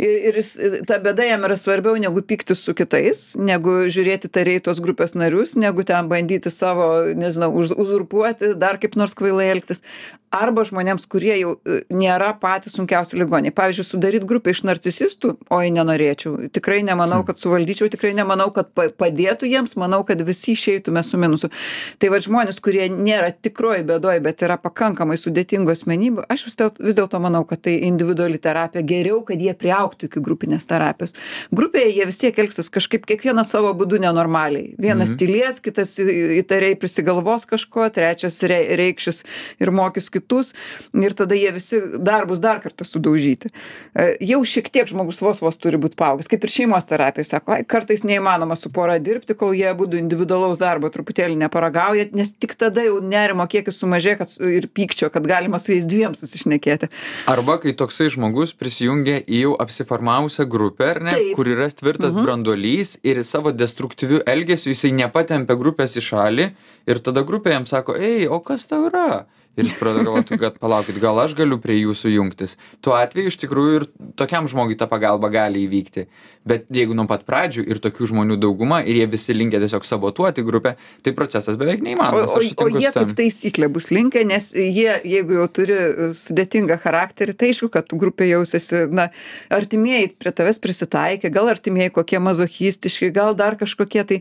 Ir, 0.00 0.14
ir 0.30 0.38
jis, 0.40 0.54
ta 0.88 0.96
bėda 1.02 1.26
jam 1.28 1.44
yra 1.44 1.56
svarbiau 1.60 1.98
negu 2.00 2.22
pykti 2.24 2.54
su 2.56 2.72
kitais, 2.76 3.34
negu 3.36 3.82
žiūrėti 3.92 4.30
tariai 4.32 4.62
tos 4.64 4.80
grupės 4.80 5.12
narius, 5.18 5.52
negu 5.60 5.84
ten 5.84 6.08
bandyti 6.08 6.52
savo, 6.54 6.86
nežinau, 7.18 7.50
uz, 7.60 7.74
uzurpuoti, 7.74 8.54
dar 8.60 8.80
kaip 8.80 8.96
nors 8.96 9.12
kvailai 9.18 9.50
elgtis. 9.52 9.84
Arba 10.30 10.62
žmonėms, 10.62 11.08
kurie 11.10 11.32
jau 11.40 11.56
e, 11.66 11.80
nėra 11.90 12.28
patys 12.38 12.76
sunkiausi 12.78 13.18
ligoniai. 13.18 13.50
Pavyzdžiui, 13.50 13.86
sudaryti 13.88 14.28
grupę 14.30 14.52
iš 14.54 14.60
narcisistų, 14.68 15.32
oi 15.56 15.72
nenorėčiau. 15.74 16.36
Tikrai 16.54 16.84
nemanau, 16.86 17.24
kad 17.26 17.40
suvaldyčiau, 17.42 17.88
tikrai 17.90 18.12
nemanau, 18.14 18.46
kad 18.54 18.70
pa- 18.70 18.92
padėtų 18.94 19.50
jiems, 19.50 19.74
manau, 19.80 20.04
kad 20.06 20.22
visi 20.22 20.54
išeitume 20.54 21.02
su 21.02 21.18
minusu. 21.18 21.50
Tai 21.98 22.12
va 22.14 22.22
žmonės, 22.22 22.62
kurie 22.62 22.86
nėra 22.94 23.32
tikroji 23.34 23.82
bėdoji, 23.90 24.22
bet 24.22 24.46
yra 24.46 24.54
pakankamai 24.62 25.18
sudėtingų 25.18 25.74
asmenybių, 25.74 26.28
aš 26.30 26.46
vis 26.46 26.60
dėlto, 26.62 26.86
vis 26.86 27.00
dėlto 27.00 27.20
manau, 27.26 27.42
kad 27.50 27.66
tai 27.66 27.80
individuali 27.90 28.38
terapija. 28.38 28.86
Geriau, 28.86 29.24
kad 29.26 29.42
jie 29.42 29.56
priauktų 29.90 30.08
iki 30.08 30.20
grupinės 30.22 30.66
terapijos. 30.68 31.12
Grupėje 31.54 31.90
jie 31.96 32.06
vis 32.06 32.18
tiek 32.18 32.38
elgsis 32.38 32.70
kažkaip 32.70 33.06
kiekvienas 33.06 33.50
savo 33.50 33.72
būdu 33.74 33.98
nenormaliai. 34.00 34.74
Vienas 34.78 35.10
Mhm. 35.10 35.18
tylės, 35.18 35.60
kitas 35.60 35.96
įtariai 35.98 36.76
prisigalvos 36.78 37.46
kažko, 37.46 37.90
trečias 37.92 38.40
rei- 38.42 38.76
reikšis 38.76 39.24
ir 39.60 39.70
mokys 39.70 40.10
kitus. 40.10 40.52
Ir 40.94 41.12
tada 41.14 41.34
jie 41.34 41.52
visi 41.52 41.80
dar 41.98 42.26
bus 42.26 42.38
dar 42.40 42.60
kartą 42.60 42.84
sudaužyti. 42.84 43.50
E, 43.96 44.16
Jau 44.20 44.40
šiek 44.44 44.70
tiek 44.70 44.86
žmogus 44.86 45.20
vos 45.20 45.40
vos 45.40 45.56
turi 45.56 45.76
būti 45.78 45.96
paaugęs, 45.96 46.28
kaip 46.28 46.44
ir 46.44 46.50
šeimos 46.50 46.84
terapija. 46.86 47.24
Sako, 47.24 47.52
ai, 47.52 47.64
kartais 47.64 48.02
neįmanoma 48.02 48.56
su 48.56 48.70
pora 48.70 48.98
dirbti, 48.98 49.34
kol 49.34 49.52
jie 49.52 49.72
būtų 49.74 49.98
individualaus 49.98 50.58
darbo 50.58 50.88
truputėlį 50.88 51.36
neparagauja, 51.36 52.10
nes 52.12 52.30
tik 52.30 52.54
tada 52.54 52.82
jau 52.84 53.00
nerimo 53.00 53.46
kiekis 53.48 53.78
sumažė 53.80 54.18
kad, 54.18 54.28
ir 54.40 54.68
pykčio, 54.68 55.10
kad 55.10 55.26
galima 55.26 55.58
su 55.58 55.72
jais 55.72 55.86
dviem 55.86 56.14
susišnekėti. 56.14 56.88
Arba 57.26 57.58
kai 57.58 57.72
toksai 57.72 58.10
žmogus 58.10 58.52
prisijungia 58.52 59.20
į 59.26 59.40
jau 59.42 59.56
apsiformavusią 59.70 60.44
grupę, 60.50 60.90
ar 60.90 61.00
ne, 61.06 61.10
Taip. 61.14 61.34
kur 61.38 61.46
yra 61.48 61.68
tvirtas 61.70 62.14
Mhm. 62.14 62.24
branduolys 62.26 62.98
ir 63.06 63.22
savo 63.24 63.52
destruktyviu 63.52 64.20
elgesiu 64.26 64.74
jisai 64.74 64.92
nepatempia 64.92 65.56
grupės 65.56 65.94
į 65.96 66.02
šalį 66.10 66.50
ir 66.90 66.98
tada 66.98 67.22
grupė 67.22 67.54
jam 67.54 67.66
sako, 67.66 67.94
ei, 67.96 68.26
o 68.26 68.40
kas 68.40 68.66
tau 68.66 68.88
yra? 68.90 69.26
Ir 69.60 69.70
jis 69.70 69.76
pradeda 69.78 70.08
galvoti 70.08 70.40
kad 70.40 70.58
palaukit 70.62 70.98
gal 71.02 71.20
aš 71.22 71.36
galiu 71.38 71.60
prie 71.62 71.78
jūsų 71.82 72.14
jungtis? 72.16 72.56
Tuo 72.84 72.96
atveju 72.98 73.32
iš 73.32 73.38
tikrųjų 73.44 73.78
ir 73.80 73.86
tokiam 74.18 74.48
žmogui 74.50 74.78
ta 74.80 74.88
pagalba 74.90 75.30
gali 75.32 75.66
įvykti. 75.68 76.06
Bet 76.48 76.66
jeigu 76.72 76.96
nuo 76.96 77.04
pat 77.10 77.26
pradžių 77.28 77.66
ir 77.68 77.80
tokių 77.84 78.10
žmonių 78.14 78.40
dauguma 78.40 78.80
ir 78.80 78.96
jie 78.96 79.06
visi 79.12 79.36
linkę 79.36 79.60
tiesiog 79.60 79.84
sabotuoti 79.84 80.44
grupę 80.46 80.74
tai 81.04 81.12
procesas 81.16 81.58
beveik 81.60 81.82
O, 81.82 81.86
neįmanomas 81.86 82.32
o, 82.32 82.38
o 82.38 82.42
sutinku 82.42 82.80
jie 82.80 82.92
kaip 82.94 83.12
taisyklė 83.18 83.68
bus 83.72 83.90
linkę, 83.92 84.22
nes 84.26 84.50
jie, 84.56 84.88
jeigu 85.04 85.36
jau 85.38 85.46
turi 85.60 85.76
sudėtingą 86.16 86.78
charakterį, 86.80 87.34
tai 87.36 87.50
aišku, 87.52 87.70
kad 87.74 87.92
grupė 88.00 88.30
jausiasi, 88.30 88.86
na, 88.94 89.08
artimieji 89.52 90.12
prie 90.20 90.32
tavęs 90.36 90.60
prisitaikė, 90.62 91.30
gal 91.34 91.50
artimieji 91.52 91.92
kokie 91.96 92.20
mazochistiški, 92.22 93.10
gal 93.14 93.36
dar 93.38 93.58
kažkokie, 93.60 94.04
tai 94.08 94.20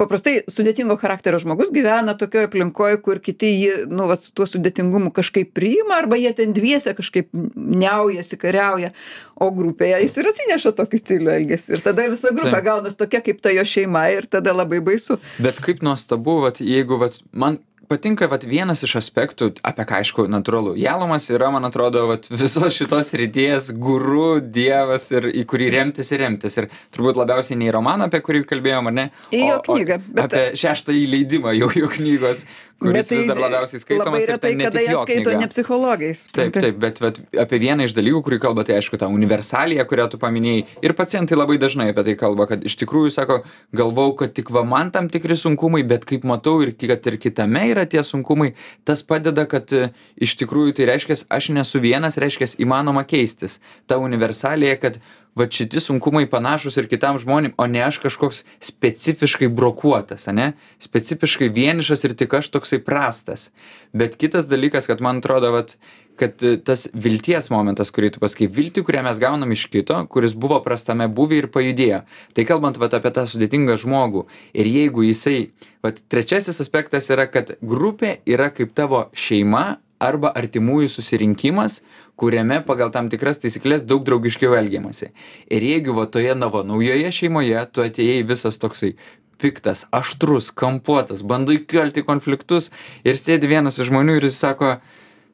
paprastai 0.00 0.42
sudėtingo 0.50 0.96
charakterio 1.00 1.40
žmogus 1.42 1.72
gyvena 1.74 2.16
tokioje 2.18 2.50
aplinkoje, 2.50 3.00
kur 3.04 3.20
kiti 3.24 3.52
jį, 3.52 3.72
nu, 3.92 4.08
va, 4.10 4.18
su 4.20 4.32
tuo 4.36 4.48
sudėtingumu 4.74 5.12
kažkaip 5.14 5.52
priima, 5.54 5.98
arba 6.02 6.16
jie 6.18 6.32
ten 6.34 6.52
dviese 6.52 6.94
kažkaip 6.94 7.28
neaujasi, 7.32 8.36
kariauja, 8.38 8.92
o 9.36 9.50
grupėje 9.50 10.02
jis 10.02 10.16
ir 10.18 10.30
atsineša 10.32 10.74
tokį 10.78 10.98
stilių 11.02 11.30
elgesį. 11.38 11.76
Ir 11.76 11.84
tada 11.84 12.08
visa 12.10 12.30
grupė 12.34 12.58
Taip. 12.58 12.64
gaunas 12.66 12.96
tokia 12.96 13.20
kaip 13.24 13.40
ta 13.42 13.50
jo 13.54 13.62
šeima 13.64 14.08
ir 14.14 14.26
tada 14.26 14.52
labai 14.54 14.80
baisu. 14.80 15.18
Bet 15.38 15.60
kaip 15.62 15.82
nuostabu, 15.82 16.40
vat, 16.44 16.60
jeigu 16.60 16.98
vat, 16.98 17.18
man 17.32 17.58
patinka 17.84 18.24
vat, 18.32 18.46
vienas 18.48 18.80
iš 18.86 18.94
aspektų, 18.96 19.50
apie 19.62 19.84
ką 19.84 19.98
aišku, 20.00 20.24
natūralu. 20.32 20.72
Jalomas 20.80 21.26
yra, 21.30 21.50
man 21.52 21.68
atrodo, 21.68 22.06
vat, 22.08 22.24
visos 22.32 22.72
šitos 22.72 23.12
ryties 23.12 23.68
guru, 23.76 24.40
dievas 24.40 25.10
ir 25.12 25.28
į 25.28 25.44
kurį 25.50 25.68
remtis 25.74 26.10
ir 26.14 26.22
remtis. 26.24 26.56
Ir 26.62 26.70
turbūt 26.96 27.20
labiausiai 27.20 27.58
ne 27.60 27.68
į 27.68 27.74
romaną, 27.76 28.08
apie 28.08 28.22
kurį 28.24 28.40
kalbėjom, 28.48 28.88
ar 28.88 28.96
ne? 28.96 29.06
Į 29.36 29.42
jo 29.50 29.58
knygą, 29.68 30.00
bet- 30.08 30.24
Apie 30.24 30.44
šeštąjį 30.64 31.04
leidimą 31.12 31.52
jau 31.58 31.68
jo 31.76 31.90
knygos, 31.92 32.46
kuris 32.82 33.10
vis 33.12 33.26
dar 33.28 33.38
labiausiai 33.38 33.80
skaitomas. 33.82 34.08
Labai 34.08 34.22
ir 34.22 34.30
retai, 34.32 34.52
kada 34.60 34.82
jo 34.84 35.02
skaito 35.04 35.30
knyga. 35.30 35.40
ne 35.40 35.48
psichologais. 35.52 36.24
Taip, 36.34 36.56
taip, 36.56 36.78
bet 36.82 37.00
vat, 37.02 37.20
apie 37.44 37.60
vieną 37.62 37.86
iš 37.88 37.94
dalykų, 37.96 38.22
kurį 38.26 38.38
kalba, 38.42 38.64
tai 38.66 38.78
aišku, 38.78 38.98
ta 39.00 39.08
universalija, 39.12 39.86
kurią 39.88 40.08
tu 40.12 40.20
paminėjai. 40.22 40.66
Ir 40.86 40.96
pacientai 40.98 41.38
labai 41.38 41.58
dažnai 41.62 41.88
apie 41.92 42.06
tai 42.10 42.16
kalba, 42.20 42.48
kad 42.50 42.64
iš 42.66 42.76
tikrųjų 42.82 43.14
sako, 43.14 43.40
galvau, 43.76 44.10
kad 44.18 44.34
tik 44.36 44.52
va 44.54 44.64
man 44.68 44.92
tam 44.94 45.10
tikri 45.12 45.38
sunkumai, 45.38 45.84
bet 45.86 46.06
kaip 46.08 46.26
matau 46.28 46.60
ir 46.64 46.74
kad 46.78 47.10
ir 47.10 47.18
kitame 47.22 47.66
yra 47.72 47.86
tie 47.90 48.04
sunkumai, 48.06 48.52
tas 48.84 49.04
padeda, 49.06 49.46
kad 49.50 49.72
e, 49.72 49.90
iš 50.20 50.36
tikrųjų 50.42 50.78
tai 50.78 50.90
reiškia, 50.92 51.20
aš 51.32 51.52
nesu 51.56 51.82
vienas, 51.84 52.18
reiškia, 52.20 52.54
įmanoma 52.64 53.06
keistis. 53.08 53.60
Ta 53.90 54.00
universalija, 54.02 54.76
kad 54.82 55.00
va 55.38 55.46
šiti 55.50 55.82
sunkumai 55.82 56.24
panašus 56.30 56.78
ir 56.78 56.88
kitam 56.90 57.18
žmonėm, 57.22 57.56
o 57.58 57.66
ne 57.70 57.82
aš 57.86 57.98
kažkoks 58.04 58.44
specifiškai 58.62 59.50
brokuotas, 59.50 60.28
ane? 60.30 60.52
Specifiškai 60.82 61.50
vienišas 61.54 62.06
ir 62.06 62.14
tik 62.18 62.38
aš 62.38 62.52
toksai 62.54 62.80
prastas. 62.84 63.50
Bet 63.92 64.16
kitas 64.20 64.48
dalykas, 64.50 64.88
kad 64.90 65.02
man 65.04 65.22
atrodo, 65.22 65.50
vat, 65.54 65.74
kad 66.20 66.42
e, 66.46 66.54
tas 66.62 66.86
vilties 66.94 67.50
momentas, 67.50 67.90
kurį 67.94 68.14
tu 68.14 68.22
pasakai, 68.22 68.48
viltį, 68.50 68.84
kurią 68.86 69.04
mes 69.06 69.20
gaunam 69.22 69.54
iš 69.54 69.66
kito, 69.72 69.98
kuris 70.10 70.36
buvo 70.38 70.60
prastame 70.64 71.08
buvį 71.10 71.42
ir 71.42 71.50
pajudėjo. 71.54 72.02
Tai 72.34 72.46
kalbant 72.48 72.78
vat, 72.82 72.94
apie 72.94 73.14
tą 73.14 73.26
sudėtingą 73.30 73.78
žmogų. 73.82 74.26
Ir 74.54 74.70
jeigu 74.70 75.06
jisai, 75.08 75.38
vat, 75.84 76.02
trečiasis 76.10 76.62
aspektas 76.62 77.10
yra, 77.10 77.26
kad 77.30 77.56
grupė 77.62 78.20
yra 78.30 78.50
kaip 78.54 78.74
tavo 78.78 79.08
šeima 79.18 79.80
arba 80.02 80.32
artimųjų 80.36 80.90
susirinkimas, 80.92 81.80
kuriame 82.20 82.60
pagal 82.66 82.92
tam 82.94 83.10
tikras 83.12 83.40
taisyklės 83.42 83.84
daug 83.86 84.04
draugiškiau 84.06 84.56
elgiamasi. 84.58 85.10
Ir 85.50 85.66
jeigu 85.66 85.96
va 85.96 86.06
toje 86.06 86.34
navo 86.38 86.62
naujoje 86.66 87.10
šeimoje 87.14 87.66
tu 87.72 87.84
atėjai 87.84 88.24
visas 88.28 88.58
toksai 88.62 88.94
piktas, 89.40 89.84
aštrus, 89.92 90.50
kampuotas, 90.54 91.22
bandai 91.26 91.58
kelti 91.68 92.04
konfliktus 92.06 92.70
ir 93.04 93.18
sėdi 93.20 93.50
vienas 93.50 93.80
iš 93.80 93.90
žmonių 93.90 94.18
ir 94.18 94.28
jis 94.28 94.38
sako, 94.40 94.76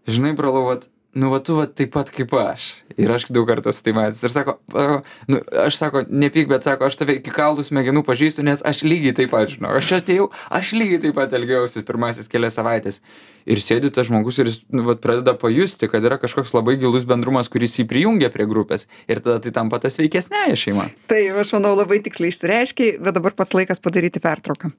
žinai, 0.09 0.33
brolau, 0.37 0.65
vat, 0.71 0.89
nu, 1.15 1.31
va 1.31 1.41
tu 1.43 1.57
va 1.59 1.67
taip 1.67 1.91
pat 1.95 2.11
kaip 2.15 2.33
aš. 2.39 2.71
Ir 3.01 3.11
aš 3.11 3.27
daug 3.35 3.49
kartų 3.49 3.73
esu 3.73 3.83
tai 3.87 3.95
matęs. 3.97 4.23
Ir 4.25 4.33
sako, 4.35 4.59
"A, 4.75 5.03
nu, 5.29 5.41
aš 5.65 5.79
sako, 5.79 6.05
nepyk, 6.07 6.49
bet 6.49 6.65
sako, 6.65 6.87
aš 6.87 6.97
tave 6.97 7.17
iki 7.19 7.31
kaulų 7.31 7.65
smegenų 7.67 8.05
pažįstu, 8.07 8.45
nes 8.47 8.63
aš 8.63 8.83
lygiai 8.83 9.15
taip 9.15 9.31
pat 9.31 9.49
žinau. 9.49 9.75
Aš 9.77 9.91
atėjau, 10.01 10.31
aš 10.51 10.73
lygiai 10.73 11.01
taip 11.01 11.15
pat 11.15 11.33
elgiausi 11.33 11.83
pirmasis 11.83 12.29
kelias 12.29 12.55
savaitės. 12.55 13.01
Ir 13.47 13.57
sėdi 13.57 13.91
tas 13.91 14.07
žmogus 14.07 14.39
ir 14.39 14.47
jis 14.47 14.63
nu, 14.71 14.83
vat, 14.83 15.01
pradeda 15.01 15.35
pajusti, 15.35 15.89
kad 15.89 16.05
yra 16.05 16.19
kažkoks 16.19 16.55
labai 16.55 16.77
gilus 16.77 17.05
bendrumas, 17.05 17.49
kuris 17.49 17.79
jį 17.79 17.89
prijungia 17.89 18.31
prie 18.31 18.47
grupės. 18.47 18.87
Ir 19.09 19.21
tada 19.21 19.41
tai 19.41 19.51
tampa 19.51 19.79
tas 19.79 19.97
veikesnėje 19.99 20.57
šeima. 20.57 20.91
Tai 21.07 21.23
aš 21.41 21.53
manau 21.57 21.75
labai 21.75 22.03
tiksliai 22.05 22.31
išsireiškiai, 22.31 22.99
bet 23.01 23.15
dabar 23.15 23.33
pats 23.33 23.53
laikas 23.57 23.81
padaryti 23.81 24.21
pertrauką. 24.21 24.71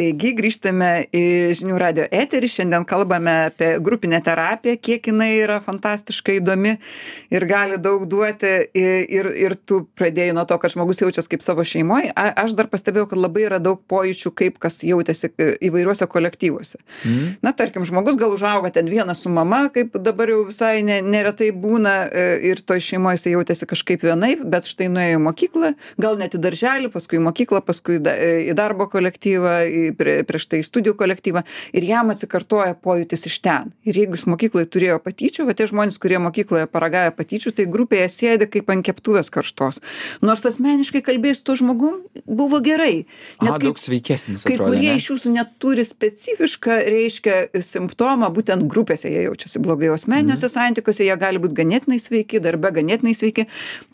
Taigi 0.00 0.30
grįžtame 0.32 1.10
į 1.12 1.22
žinių 1.58 1.76
radio 1.76 2.06
eterį, 2.08 2.48
šiandien 2.48 2.86
kalbame 2.88 3.34
apie 3.50 3.74
grupinę 3.84 4.22
terapiją, 4.24 4.78
kiek 4.80 5.10
jinai 5.10 5.34
yra 5.42 5.58
fantastiškai 5.60 6.38
įdomi 6.38 6.78
ir 7.28 7.44
gali 7.44 7.76
daug 7.76 8.06
duoti. 8.08 8.52
Ir, 8.80 9.28
ir, 9.36 9.54
tu 9.68 9.82
pradėjai 10.00 10.32
nuo 10.38 10.46
to, 10.48 10.56
kad 10.62 10.72
žmogus 10.72 11.02
jaučiasi 11.02 11.28
kaip 11.34 11.44
savo 11.44 11.66
šeimoje. 11.68 12.14
Aš 12.16 12.54
dar 12.56 12.70
pastebėjau, 12.72 13.10
kad 13.10 13.20
labai 13.20 13.44
yra 13.50 13.58
daug 13.60 13.82
pojūčių, 13.92 14.32
kaip 14.40 14.56
kas 14.62 14.78
jautėsi 14.88 15.34
e, 15.34 15.50
įvairiuose 15.68 16.08
kolektyvuose. 16.08 16.80
Mm. 17.04 17.36
Na, 17.44 17.52
tarkim, 17.56 17.84
žmogus 17.84 18.16
gal 18.20 18.32
užauga 18.32 18.72
ten 18.72 18.88
vienas 18.88 19.20
su 19.26 19.32
mama, 19.32 19.66
kaip 19.74 20.00
dabar 20.00 20.32
jau 20.32 20.46
visai 20.48 20.80
ne, 20.86 21.02
neretai 21.04 21.50
būna 21.52 21.94
e, 22.06 22.24
ir 22.54 22.64
toj 22.64 22.80
šeimoje 22.88 23.20
jis 23.20 23.28
jautėsi 23.34 23.68
kažkaip 23.68 24.08
vienaip, 24.08 24.48
bet 24.48 24.70
štai 24.70 24.88
nuėjo 24.96 25.20
į 25.20 25.22
mokyklą, 25.28 25.74
gal 26.00 26.16
net 26.22 26.38
į 26.38 26.42
darželį, 26.48 26.92
paskui 26.96 27.20
į 27.20 27.24
mokyklą, 27.28 27.60
paskui 27.68 28.00
į 28.00 28.56
darbo 28.56 28.88
kolektyvą, 28.88 29.56
į, 29.68 29.89
prie, 29.96 30.16
prieš 30.28 30.48
tai 30.50 30.62
į 30.62 30.66
studijų 30.68 30.96
kolektyvą 31.00 31.44
ir 31.76 31.86
jam 31.86 32.12
atsikartoja 32.12 32.76
pojūtis 32.80 33.26
iš 33.30 33.38
ten. 33.44 33.72
Ir 33.86 33.98
jeigu 34.02 34.18
jis 34.18 34.26
mokykloje 34.30 34.68
turėjo 34.70 34.98
patyčių, 35.04 35.46
va 35.48 35.56
tie 35.56 35.68
žmonės, 35.70 35.98
kurie 36.02 36.20
mokykloje 36.22 36.68
paragavę 36.70 37.14
patyčių, 37.16 37.54
tai 37.56 37.66
grupėje 37.70 38.08
sėdi 38.12 38.48
kaip 38.50 38.70
ant 38.72 38.86
keptuvės 38.86 39.32
karštos. 39.32 39.80
Nors 40.24 40.46
asmeniškai 40.48 41.02
kalbėjus 41.06 41.40
su 41.40 41.46
tuo 41.48 41.56
žmogum 41.60 42.00
buvo 42.26 42.60
gerai. 42.64 43.06
Net 43.42 43.60
daug 43.62 43.78
sveikesnis. 43.80 44.44
Kai 44.46 44.56
atrodė, 44.56 44.76
kurie 44.76 44.90
ne? 44.90 44.96
iš 45.00 45.08
jūsų 45.12 45.34
net 45.34 45.54
turi 45.62 45.84
specifišką, 45.86 46.78
reiškia, 46.94 47.36
simptomą, 47.64 48.30
būtent 48.34 48.66
grupėse 48.70 49.10
jie 49.10 49.24
jaučiasi 49.26 49.62
blogai, 49.62 49.90
o 49.92 49.96
asmeniniuose 49.96 50.46
mm. 50.48 50.54
santykiuose 50.54 51.06
jie 51.06 51.16
gali 51.20 51.42
būti 51.42 51.56
ganėtinai 51.60 52.00
sveiki, 52.02 52.42
darbe 52.42 52.72
ganėtinai 52.76 53.14
sveiki. 53.16 53.46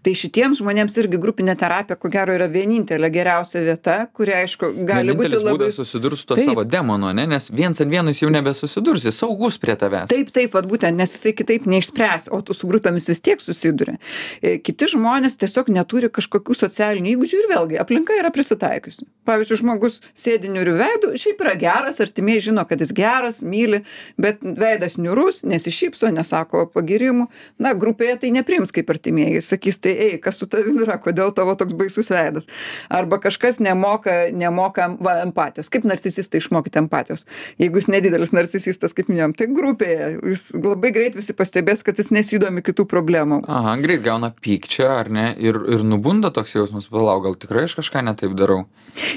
Tai 0.06 0.14
šitiems 0.16 0.60
žmonėms 0.62 0.96
irgi 1.02 1.20
grupinė 1.22 1.56
terapija, 1.58 1.98
ko 2.00 2.10
gero, 2.12 2.34
yra 2.36 2.48
vienintelė 2.50 3.10
geriausia 3.14 3.62
vieta, 3.66 3.98
kuri, 4.16 4.34
aišku, 4.42 4.72
gali 4.86 5.14
būti 5.16 5.36
Vienintelis 5.36 5.46
labai... 5.46 5.70
būdas 5.76 5.90
susidurti 5.90 6.18
su 6.18 6.26
to 6.26 6.36
Taip. 6.36 6.48
savo 6.48 6.64
demonu, 6.64 7.12
ne? 7.12 7.26
nes 7.26 7.50
viens 7.50 7.80
ant 7.80 7.90
vieno 7.90 8.10
jis 8.10 8.22
jau 8.22 8.30
nebesusidursi, 8.30 9.12
saugus 9.12 9.58
prie 9.58 9.76
tavęs. 9.76 10.08
Taip, 10.10 10.30
taip, 10.32 10.54
vat 10.54 10.66
būtent, 10.66 10.96
nes 10.96 11.12
jisai 11.12 11.34
kitaip 11.36 11.66
neišspręs, 11.66 12.28
o 12.32 12.40
tu 12.40 12.54
su 12.54 12.68
grupėmis 12.68 13.08
vis 13.08 13.20
tiek 13.20 13.40
susiduria. 13.40 13.98
E, 14.42 14.58
Kiti 14.58 14.88
žmonės 14.90 15.36
tiesiog 15.40 15.68
neturi 15.72 16.10
kažkokių 16.10 16.56
socialinių 16.56 17.12
įgūdžių 17.14 17.42
ir 17.42 17.50
vėlgi 17.52 17.80
aplinka 17.80 18.16
yra 18.16 18.32
prisitaikiusi. 18.34 19.06
Pavyzdžiui, 19.26 19.60
žmogus 19.60 20.00
sėdi 20.16 20.50
niurių 20.52 20.76
veidų, 20.80 21.12
šiaip 21.18 21.42
yra 21.44 21.54
geras, 21.58 22.00
artimiai 22.02 22.40
žino, 22.42 22.64
kad 22.68 22.82
jis 22.82 22.92
geras, 22.96 23.42
myli, 23.42 23.82
bet 24.20 24.42
veidas 24.42 24.96
niurus, 25.00 25.42
nesišypso, 25.46 26.10
nesako 26.14 26.66
pagirimų. 26.74 27.28
Na, 27.62 27.74
grupėje 27.74 28.20
tai 28.22 28.32
neprims 28.34 28.72
kaip 28.74 28.90
artimieji, 28.92 29.42
sakys, 29.44 29.80
tai 29.82 29.96
ei, 30.06 30.20
kas 30.22 30.38
su 30.40 30.48
tavimi 30.50 30.84
yra, 30.86 30.98
kodėl 31.02 31.34
tavo 31.34 31.56
toks 31.58 31.74
baisus 31.76 32.10
veidas. 32.12 32.46
Arba 32.92 33.18
kažkas 33.22 33.58
nemoka, 33.62 34.14
nemoka 34.30 34.88
va, 35.02 35.18
empatijos. 35.26 35.65
Kaip 35.72 35.86
narcisistai 35.88 36.40
išmokyti 36.42 36.80
empatijos? 36.82 37.26
Jeigu 37.60 37.80
jis 37.80 37.90
nedidelis 37.92 38.32
narcisistas, 38.36 38.94
kaip 38.96 39.10
minėjom, 39.10 39.34
tai 39.38 39.48
grupėje 39.52 40.08
jis 40.32 40.46
labai 40.54 40.92
greit 40.94 41.18
visi 41.18 41.36
pastebės, 41.36 41.84
kad 41.86 41.98
jis 42.00 42.12
nesidomi 42.14 42.64
kitų 42.66 42.86
problemų. 42.90 43.42
Aha, 43.50 43.76
greit 43.82 44.04
gauna 44.06 44.32
pykčio, 44.32 44.88
ar 45.00 45.10
ne? 45.12 45.28
Ir, 45.42 45.58
ir 45.76 45.84
nubunda 45.86 46.32
toks 46.34 46.56
jausmas, 46.56 46.88
palauk, 46.92 47.24
gal 47.26 47.38
tikrai 47.40 47.66
aš 47.66 47.76
kažką 47.80 48.04
netaip 48.06 48.36
darau. 48.38 48.64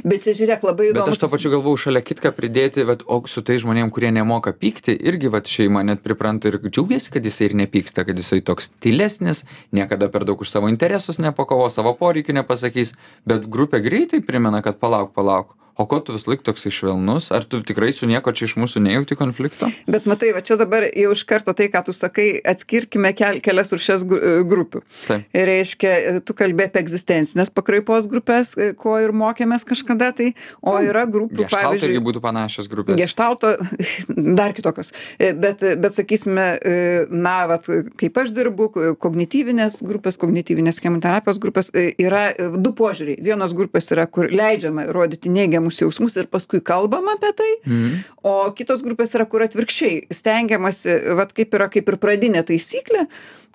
Bet 0.04 0.26
čia 0.26 0.34
žiūrėk, 0.36 0.64
labai 0.66 0.90
Bet 0.90 0.98
įdomu. 0.98 1.14
aš 1.14 1.22
to 1.24 1.30
pačiu 1.32 1.52
galvau 1.54 1.76
šalia 1.80 2.02
kitką 2.04 2.34
pridėti, 2.36 2.84
vat, 2.88 3.06
o 3.08 3.22
su 3.32 3.44
tai 3.46 3.56
žmonėm, 3.62 3.92
kurie 3.96 4.12
nemoka 4.12 4.52
pykti, 4.52 4.96
irgi 5.08 5.32
vat, 5.32 5.48
šeima 5.48 5.86
net 5.88 6.04
pripranta 6.04 6.52
ir 6.52 6.60
džiaugiasi, 6.60 7.14
kad 7.14 7.26
jisai 7.26 7.50
ir 7.50 7.56
nepyksta, 7.62 8.04
kad 8.08 8.20
jisai 8.20 8.42
toks 8.46 8.72
tylesnis, 8.84 9.46
niekada 9.76 10.10
per 10.12 10.28
daug 10.28 10.42
už 10.44 10.52
savo 10.52 10.72
interesus 10.72 11.22
nepakovo, 11.24 11.70
savo 11.72 11.96
poreikių 12.00 12.42
nepasakys, 12.42 12.96
bet 13.30 13.48
grupė 13.48 13.82
greitai 13.86 14.20
primena, 14.26 14.64
kad 14.66 14.80
palauk, 14.84 15.14
palauk. 15.16 15.56
O 15.80 15.86
ko 15.88 16.02
tu 16.04 16.12
vis 16.12 16.26
laik 16.28 16.42
toks 16.44 16.66
švelnus? 16.76 17.30
Ar 17.32 17.46
tu 17.48 17.62
tikrai 17.64 17.94
su 17.96 18.08
nieko 18.10 18.34
čia 18.36 18.50
iš 18.50 18.58
mūsų 18.60 18.82
nejauti 18.84 19.16
konflikto? 19.16 19.70
Bet 19.88 20.04
matai, 20.10 20.34
va 20.36 20.42
čia 20.44 20.58
dabar 20.60 20.84
jau 20.84 21.14
iš 21.16 21.22
karto 21.24 21.54
tai, 21.56 21.70
ką 21.72 21.86
tu 21.88 21.94
sakai, 21.96 22.26
atskirkime 22.44 23.14
kel, 23.16 23.40
kelias 23.46 23.72
rušias 23.72 24.04
gru- 24.04 24.44
grupių. 24.50 24.82
Taip. 25.08 25.30
Reiškia, 25.32 25.94
tu 26.28 26.36
kalbė 26.36 26.68
apie 26.68 26.82
egzistencinės 26.84 27.52
pakraipos 27.56 28.10
grupės, 28.12 28.52
ko 28.82 28.98
ir 29.00 29.14
mokėmės 29.16 29.64
kažkada, 29.70 30.12
tai, 30.18 30.34
o 30.60 30.76
yra 30.84 31.06
grupių, 31.08 31.46
Geštaltai 31.46 31.78
irgi 31.78 31.86
pavyzdžiui, 31.86 32.04
būtų 32.10 32.24
panašios 32.28 32.68
grupės. 32.72 33.00
Geštalto, 33.00 33.54
dar 34.42 34.56
kitokios. 34.58 34.92
E, 35.16 35.32
Bet, 35.40 35.64
bet 35.80 35.96
sakysime, 35.96 36.50
e, 36.60 36.76
na, 37.08 37.38
vat, 37.48 37.70
kaip 38.02 38.18
aš 38.20 38.34
dirbu, 38.36 38.68
kognityvinės 39.00 39.80
grupės, 39.86 40.20
kognityvinės 40.20 40.82
chemoterapijos 40.84 41.40
grupės, 41.40 41.72
e, 41.72 41.94
yra 42.04 42.26
e, 42.34 42.50
du 42.60 42.74
požiūriai. 42.76 43.22
Vienos 43.24 43.56
grupės 43.56 43.88
yra, 43.96 44.04
kur 44.12 44.28
leidžiama 44.28 44.90
rodyti 44.92 45.32
neigiamus 45.32 45.69
neigiamus 45.70 45.82
jausmus 45.82 46.16
ir 46.18 46.28
paskui 46.28 46.62
kalbam 46.62 47.08
apie 47.08 47.34
tai. 47.34 47.52
Mhm. 47.66 48.04
o 48.24 48.52
kitos 48.52 48.82
grupės 48.84 49.14
yra 49.16 49.26
kur 49.26 49.42
atvirkščiai 49.42 50.08
stengiamasi 50.12 51.16
vat 51.16 51.34
kaip 51.34 51.54
yra 51.54 51.70
kaip 51.70 51.88
ir 51.88 51.98
pradinė 51.98 52.44
taisyklė 52.44 53.08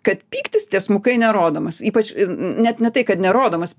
kad 0.04 0.20
pyktis 0.28 0.66
tiesmukai 0.68 1.14
nerodomas. 1.16 1.78
Ypač 1.80 2.10
net 2.60 2.80
ne 2.84 2.90
tai 2.92 3.06
kad 3.08 3.20
nerodomas 3.24 3.72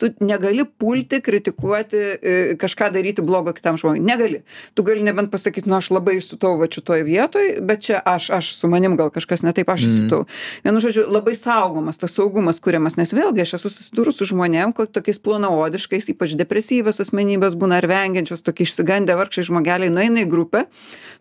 tu 0.00 0.08
negali 0.24 0.64
pulti 0.64 1.20
kritikuoti 1.20 2.56
kažką 2.56 2.88
daryti 2.94 3.20
blogo 3.20 3.52
kitam 3.52 3.76
žmogui. 3.76 4.00
Negali. 4.00 4.40
Tu 4.74 4.82
gali 4.86 5.04
nebent 5.04 5.28
pasakyt 5.30 5.68
nu 5.68 5.76
aš 5.76 5.90
labai 5.92 6.16
įsiutau 6.16 6.56
vat 6.62 6.72
šitoj 6.72 7.04
vietoj 7.04 7.50
bet 7.60 7.84
čia 7.84 8.00
aš 8.00 8.30
aš 8.38 8.54
su 8.56 8.70
manim 8.72 8.96
gal 8.96 9.12
kažkas 9.12 9.44
ne 9.44 9.52
taip 9.52 9.68
aš 9.68 9.84
Mhm. 9.84 9.92
įsiutau 9.92 10.24
vienu 10.64 10.80
žodžiu 10.80 11.04
labai 11.12 11.34
saugomas 11.36 12.00
tas 12.00 12.16
saugumas 12.16 12.56
kuriamas 12.60 12.96
nes 12.96 13.12
vėlgi 13.12 13.44
aš 13.44 13.54
esu 13.60 13.68
susidūrus 13.68 14.16
su 14.16 14.24
žmonėm 14.32 14.72
tokiais 14.72 15.20
plonaodiškais 15.20 16.08
ypač 16.08 16.32
depresyvios 16.40 17.00
asmenybės 17.04 17.52
būna 17.52 17.75
ar 17.76 17.88
vengiančios 17.90 18.44
tokie 18.46 18.66
išsigandę 18.66 19.16
vargšai 19.18 19.46
žmogeliai 19.50 19.92
nueina 19.92 20.24
į 20.24 20.30
grupę 20.32 20.66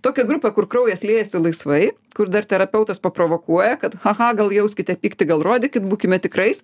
tokią 0.05 0.27
grupę 0.29 0.53
kur 0.55 0.69
kraujas 0.71 1.03
liejasi 1.07 1.41
laisvai 1.41 1.83
kur 2.15 2.29
dar 2.31 2.45
terapeutas 2.47 3.01
paprovokuoja 3.03 3.75
kad 3.81 3.97
haha 4.05 4.31
gal 4.37 4.53
jauskite 4.55 4.95
pyktį 4.95 5.27
gal 5.33 5.43
rodykit 5.43 5.83
būkime 5.83 6.21
tikrais. 6.23 6.61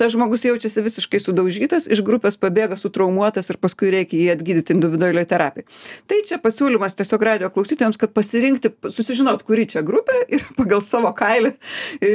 Tas 0.00 0.14
žmogus 0.14 0.46
jaučiasi 0.46 0.84
visiškai 0.86 1.20
sudaužytas 1.20 1.90
iš 1.92 2.00
grupės 2.06 2.40
pabėga 2.40 2.78
sutraumuotas 2.80 3.52
ir 3.52 3.60
paskui 3.60 3.92
reikia 3.92 4.22
jį 4.22 4.30
atgydyti 4.38 4.78
individualioj 4.78 5.28
terapijoj 5.28 5.68
tai 6.08 6.20
čia 6.26 6.38
pasiūlymas 6.42 6.96
tiesiog 6.98 7.22
radijo 7.24 7.50
klausytojams 7.54 7.98
kad 8.00 8.12
pasirinkti 8.14 8.70
susižinot 8.92 9.42
kuri 9.46 9.66
čia 9.70 9.82
grupė 9.86 10.20
ir 10.28 10.44
pagal 10.58 10.82
savo 10.84 11.10
kailį 11.16 11.54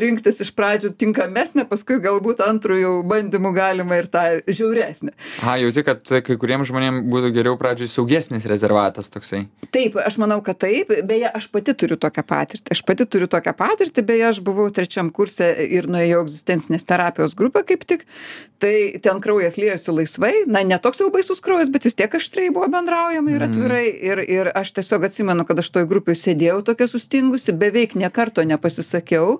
rinktis 0.03 0.41
iš 0.45 0.51
pradžių 0.57 0.93
tinkamesnę 1.00 1.65
paskui 1.69 2.00
galbūt 2.03 2.43
antru 2.45 2.77
jau 2.79 2.93
bandymu 3.07 3.51
galima 3.55 4.00
ir 4.00 4.09
tą 4.12 4.25
žiauresnę. 4.48 5.13
A 5.43 5.57
jauti 5.62 5.83
kad 5.88 6.03
kai 6.25 6.38
kuriem 6.39 6.65
žmonėm 6.67 7.01
būtų 7.12 7.33
geriau 7.36 7.57
pradžioj 7.59 7.91
saugesnis 7.91 8.48
rezervatas 8.50 9.12
toksai. 9.12 9.45
Taip 9.74 9.98
aš 10.00 10.19
manau 10.21 10.39
kad 10.45 10.59
taip 10.70 10.92
beje 11.10 11.30
aš 11.34 11.48
pati 11.52 11.74
turiu 11.74 11.98
tokią 12.00 12.24
patirtį. 12.30 12.72
Aš 12.76 12.82
pati 12.86 13.06
turiu 13.10 13.28
tokią 13.32 13.54
patirtį 13.58 14.04
beje 14.06 14.28
aš 14.30 14.42
buvau 14.46 14.68
trečiam 14.74 15.10
kurse 15.14 15.50
ir 15.66 15.90
nuėjau 15.90 16.22
egzistencinės 16.28 16.86
terapijos 16.86 17.36
grupę 17.38 17.64
kaip 17.68 17.86
tik. 17.90 18.06
Tai 18.60 18.74
ten 19.02 19.22
kraujas 19.24 19.58
liejosi 19.58 19.94
laisvai. 19.96 20.34
Na 20.48 20.64
ne 20.68 20.78
toks 20.80 21.00
jau 21.02 21.10
baisus 21.14 21.42
kraujas 21.42 21.72
bet 21.74 21.88
vis 21.88 21.96
tiek 21.98 22.14
aštriai 22.20 22.54
buvo 22.54 22.68
bendraujama 22.68 23.32
ir 23.32 23.42
Mhm. 23.42 23.50
atvirai. 23.50 23.88
Ir 24.12 24.20
ir 24.30 24.52
aš 24.56 24.74
tiesiog 24.78 25.06
atsimenu 25.10 25.46
kad 25.48 25.60
aš 25.60 25.70
toj 25.70 25.88
grupėj 25.88 26.18
sėdėjau 26.26 26.64
tokia 26.64 26.88
sustingusi 26.88 27.52
beveik 27.56 27.96
nė 27.96 28.12
karto 28.12 28.44
nepasisakiau 28.44 29.40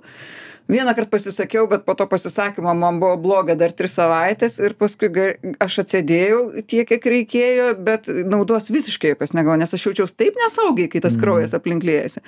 vienąkart 0.70 1.10
pasisakiau 1.10 1.68
bet 1.68 1.84
po 1.86 1.96
to 1.96 2.08
pasisakymo 2.08 2.74
man 2.78 3.00
buvo 3.02 3.18
bloga 3.18 3.56
dar 3.56 3.72
tris 3.72 3.94
savaites 3.98 4.60
ir 4.60 4.76
paskui 4.80 5.10
ga 5.10 5.26
aš 5.66 5.80
atsėdėjau 5.84 6.42
tiek 6.70 6.88
kiek 6.92 7.10
reikėjo 7.16 7.72
bet 7.90 8.08
naudos 8.30 8.70
visiškai 8.74 9.16
jokios 9.16 9.34
negavau 9.34 9.58
nes 9.60 9.74
aš 9.74 9.88
jaučiaus 9.90 10.14
taip 10.14 10.38
nesaugiai 10.44 10.90
kai 10.90 11.02
tas 11.02 11.14
Mhm. 11.18 11.22
kraujas 11.26 11.54
aplink 11.58 11.84
liejasi 11.84 12.22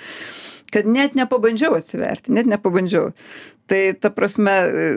kad 0.72 0.86
net 0.86 1.14
nepabandžiau 1.14 1.74
atsiverti 1.76 2.32
net 2.32 2.46
nepabandžiau. 2.48 3.12
Tai 3.70 3.92
ta 4.00 4.10
prasme 4.10 4.52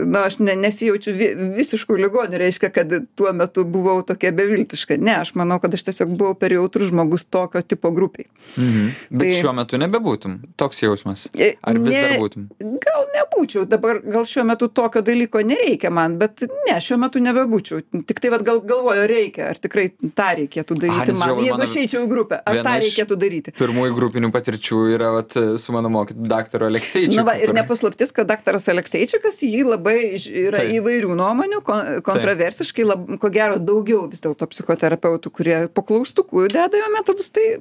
na 0.09 0.23
aš 0.25 0.39
ne 0.39 0.55
nesijaučiu 0.55 1.11
vi 1.13 1.27
visišku 1.57 1.95
ligoniu 1.99 2.39
reiškia 2.41 2.69
kad 2.73 2.93
tuo 3.15 3.33
metu 3.33 3.63
buvau 3.63 4.01
tokia 4.03 4.31
beviltiška. 4.31 4.97
Ne 4.99 5.13
aš 5.19 5.33
manau 5.35 5.59
kad 5.61 5.73
aš 5.73 5.83
tiesiog 5.83 6.15
buvau 6.17 6.33
per 6.33 6.51
jautrus 6.55 6.89
žmogus 6.89 7.25
tokio 7.29 7.61
tipo 7.61 7.91
grupei 7.91 8.25
Mhm. 8.57 8.87
bet 9.11 9.27
Tai- 9.27 9.41
šiuo 9.41 9.53
metu 9.55 9.77
nebebūtum. 9.77 10.39
Toks 10.57 10.81
jausmas. 10.81 11.27
Ar 11.63 11.77
vis 11.77 11.93
dar 11.93 12.11
ne- 12.11 12.19
būtum? 12.19 12.47
gal 12.59 12.94
nebūčiau. 13.15 13.65
Dabar 13.69 14.01
gal 14.03 14.27
šiuo 14.29 14.45
metu 14.47 14.69
tokio 14.69 15.03
dalyko 15.05 15.41
nereikia 15.45 15.91
man 15.93 16.19
bet 16.21 16.45
ne 16.67 16.77
šiuo 16.83 16.99
metu 17.01 17.23
nebebūčiau. 17.23 17.83
Tiktai 18.05 18.33
vat 18.35 18.45
gal 18.45 18.61
galvoju 18.65 19.07
reikia 19.09 19.49
ar 19.51 19.59
tikrai 19.61 19.87
tą 20.17 20.29
reikėtų 20.41 20.77
daryti 20.81 21.15
man 21.17 21.39
jeigu 21.43 21.65
aš 21.65 21.75
eičiau 21.83 22.03
į 22.05 22.09
grupę 22.11 22.39
ar 22.41 22.61
tą 22.65 22.75
reikėtų 22.83 23.17
daryti? 23.19 23.53
pirmųjų 23.57 23.95
grupinių 23.97 24.31
patirčių 24.35 24.81
yra 24.95 25.11
vat 25.15 25.35
su 25.61 25.75
mano 25.75 25.91
mokytoju 25.93 26.29
daktaru 26.31 26.69
alekseičiku 26.69 27.19
nu 27.19 27.25
va 27.27 27.37
ir 27.41 27.53
ne 27.55 27.65
paslaptis 27.67 28.13
kad 28.15 28.29
daktaras 28.29 28.67
alekseičikas 28.71 29.41
jį 29.45 29.65
labai 29.71 29.97
yra 30.15 30.61
Taip. 30.61 30.73
įvairių 30.79 31.19
nuomonių 31.19 31.61
kon 31.65 31.91
kontroversiškai 32.07 32.87
lab 32.87 33.05
ko 33.21 33.31
gero 33.33 33.59
daugiau 33.59 34.05
vis 34.11 34.23
dėlto 34.25 34.49
psichoterapeutų 34.53 35.33
kurie 35.39 35.59
po 35.73 35.85
klaustuku 35.87 36.47
deda 36.51 36.81
jo 36.81 36.91
metodus 36.95 37.31
tai 37.35 37.55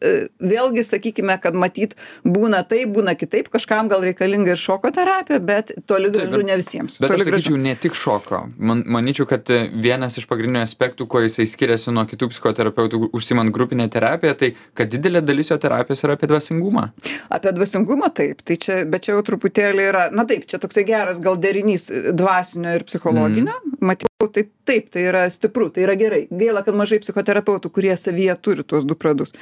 vėlgi 0.00 0.84
sakykime 0.86 1.36
kad 1.42 1.56
matyt 1.56 1.96
būna 2.24 2.62
taip 2.68 2.92
būna 2.94 3.14
kitaip 3.18 3.50
kažkam 3.52 3.90
gal 3.92 4.04
reikalinga 4.04 4.54
ir 4.54 4.60
šoko 4.60 4.92
terapija 4.94 5.40
bet 5.44 5.72
toli 5.90 6.10
gražu 6.14 6.42
ne 6.46 6.56
visiems 6.60 6.98
Bet 7.00 7.14
aš 7.14 7.24
sakyčiau, 7.24 7.56
ne 7.60 7.74
tik 7.80 7.96
šoko. 7.98 8.42
Man, 8.58 8.82
manyčiau, 8.90 9.26
kad 9.30 9.48
e, 9.52 9.62
vienas 9.84 10.18
iš 10.20 10.26
pagrindinių 10.30 10.62
aspektų, 10.64 11.06
kuo 11.10 11.22
jisai 11.24 11.46
skiriasi 11.48 11.94
nuo 11.94 12.04
kitų 12.08 12.30
psichoterapeutų 12.32 13.10
užsimant 13.16 13.52
grupinę 13.54 13.88
terapiją, 13.92 14.34
tai 14.40 14.52
kad 14.76 14.92
didelė 14.92 15.22
dalis 15.24 15.52
jo 15.52 15.58
terapijos 15.60 16.04
yra 16.06 16.18
apie 16.18 16.30
dvasingumą. 16.30 16.90
apie 17.30 17.54
dvasingumą 17.56 18.12
taip 18.14 18.44
tai 18.44 18.58
čia 18.60 18.82
bet 18.90 19.06
čia 19.06 19.16
jau 19.16 19.24
truputėlį 19.30 19.88
yra 19.90 20.06
na 20.14 20.26
taip 20.28 20.46
čia 20.50 20.60
toksai 20.62 20.86
geras 20.88 21.22
gal 21.24 21.40
derinys 21.40 21.90
e, 21.90 22.14
dvasinio 22.16 22.76
ir 22.78 22.86
psichologinio 22.88 23.56
matyt 23.80 24.09
taip 24.28 24.50
taip 24.68 24.90
tai 24.92 25.04
yra 25.08 25.24
stipru 25.32 25.70
tai 25.72 25.84
yra 25.86 25.96
gerai. 25.98 26.20
Gaila 26.30 26.62
kad 26.66 26.76
mažai 26.78 27.00
psichoterapeutų 27.02 27.70
kurie 27.74 27.94
savyje 27.96 28.36
turi 28.44 28.64
tuos 28.66 28.86
du 28.88 28.96
pradus. 28.98 29.32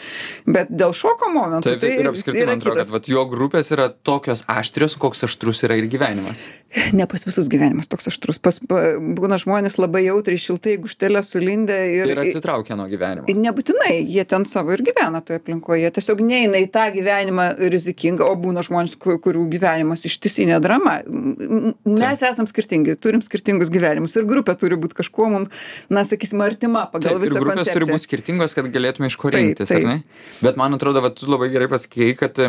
Bet 0.47 0.71
dėl 0.71 0.95
šoko 0.97 1.31
momento 1.35 1.75
tai 1.81 1.95
ir 1.99 2.11
apskritai, 2.11 2.45
yra 2.45 2.55
man 2.55 2.63
atrodo, 2.63 2.79
kad 2.81 2.95
vat, 2.95 3.11
jo 3.11 3.25
grupės 3.31 3.73
yra 3.75 3.89
tokios 3.91 4.45
aštrios, 4.49 4.97
koks 5.01 5.27
aštrus 5.29 5.65
yra 5.67 5.79
ir 5.81 5.91
gyvenimas. 5.91 6.47
Ne 6.93 7.07
pas 7.11 7.25
visus 7.27 7.49
gyvenimas 7.51 7.89
toks 7.91 8.09
aštrus 8.11 8.39
pas 8.43 8.59
pa, 8.69 8.81
būna 8.99 9.39
žmonės 9.41 9.79
labai 9.81 10.05
jautriai 10.07 10.39
šiltai 10.41 10.77
gūžtele 10.83 11.23
sulindę 11.27 11.77
ir, 11.95 12.13
Ir 12.15 12.21
atsitraukia 12.23 12.77
nuo 12.79 12.87
gyvenimo. 12.91 13.27
Ir 13.31 13.39
nebūtinai 13.43 13.97
jie 14.05 14.25
ten 14.29 14.47
savo 14.49 14.73
ir 14.77 14.83
gyvena 14.87 15.21
toje 15.25 15.41
aplinkoje, 15.43 15.83
jie 15.85 15.91
tiesiog 15.99 16.23
neina 16.25 16.61
į 16.63 16.69
tą 16.75 16.87
gyvenimą 16.95 17.49
rizikingą, 17.73 18.29
o 18.29 18.37
būna 18.39 18.65
žmonės, 18.67 18.97
ku- 19.01 19.19
kurių 19.25 19.47
gyvenimas 19.53 20.05
ištisinė 20.09 20.61
drama. 20.65 20.99
Mes 21.09 22.23
esam 22.27 22.47
skirtingi, 22.51 22.97
turim 23.01 23.23
skirtingus 23.25 23.71
gyvenimus 23.75 24.17
ir 24.19 24.27
grupė 24.29 24.55
turi 24.61 24.79
būti 24.81 24.99
kažkuo 25.01 25.29
mums, 25.33 25.53
na, 25.93 26.05
sakysim, 26.09 26.43
artima 26.45 26.87
pagal 26.93 27.19
visą 27.23 27.41
grupės 27.41 27.69
turi 27.69 27.85
koncepciją. 27.87 27.95
būti 27.95 28.09
skirtingos, 28.09 28.57
kad 28.59 28.69
galėtume 28.75 29.11
iš 29.11 29.17
ko 29.21 29.33
rinktis, 29.35 29.73
ar 29.75 29.87
ne? 29.87 29.97
Bet 30.45 30.59
man 30.61 30.77
atrodo, 30.79 31.03
va, 31.05 31.11
tu 31.15 31.29
labai 31.31 31.51
gerai 31.53 31.69
pasakėjai, 31.73 32.17
kad 32.21 32.43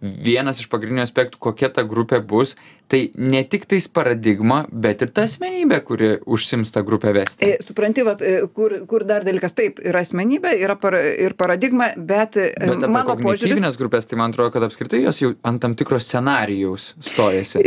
vienas 0.00 0.60
iš 0.60 0.68
pagrindinių 0.72 1.04
aspektų, 1.06 1.40
kokia 1.42 1.70
ta 1.72 1.84
grupė 1.86 2.20
bus, 2.24 2.54
tai 2.90 3.10
ne 3.18 3.42
tik 3.44 3.66
tais 3.70 3.88
paradigma, 3.88 4.62
bet 4.70 5.02
ir 5.02 5.10
ta 5.14 5.24
asmenybė, 5.26 5.80
kuri 5.86 6.10
užsims 6.22 6.72
tą 6.74 6.84
grupę 6.86 7.12
vesti. 7.16 7.46
E, 7.46 7.58
Supranti, 7.64 8.04
vat, 8.06 8.22
e, 8.22 8.46
kur, 8.54 8.78
kur 8.90 9.06
dar 9.08 9.26
dalykas, 9.26 9.56
taip, 9.58 9.80
yra 9.82 10.04
asmenybė, 10.06 10.54
yra 10.62 10.78
para, 10.80 11.02
ir 11.26 11.36
paradigma, 11.38 11.92
bet, 11.96 12.38
e, 12.38 12.52
Bet 12.56 12.86
mano 12.86 13.16
požiūris. 13.16 13.46
kognityvinės 13.46 13.80
grupės, 13.80 14.08
tai 14.10 14.20
man 14.20 14.34
atrodo, 14.34 14.54
kad 14.54 14.68
apskritai 14.68 15.02
jos 15.02 15.22
jau 15.22 15.34
ant 15.46 15.62
tam 15.62 15.74
tikro 15.78 15.98
scenarijaus 16.02 16.94
stojasi. 17.00 17.64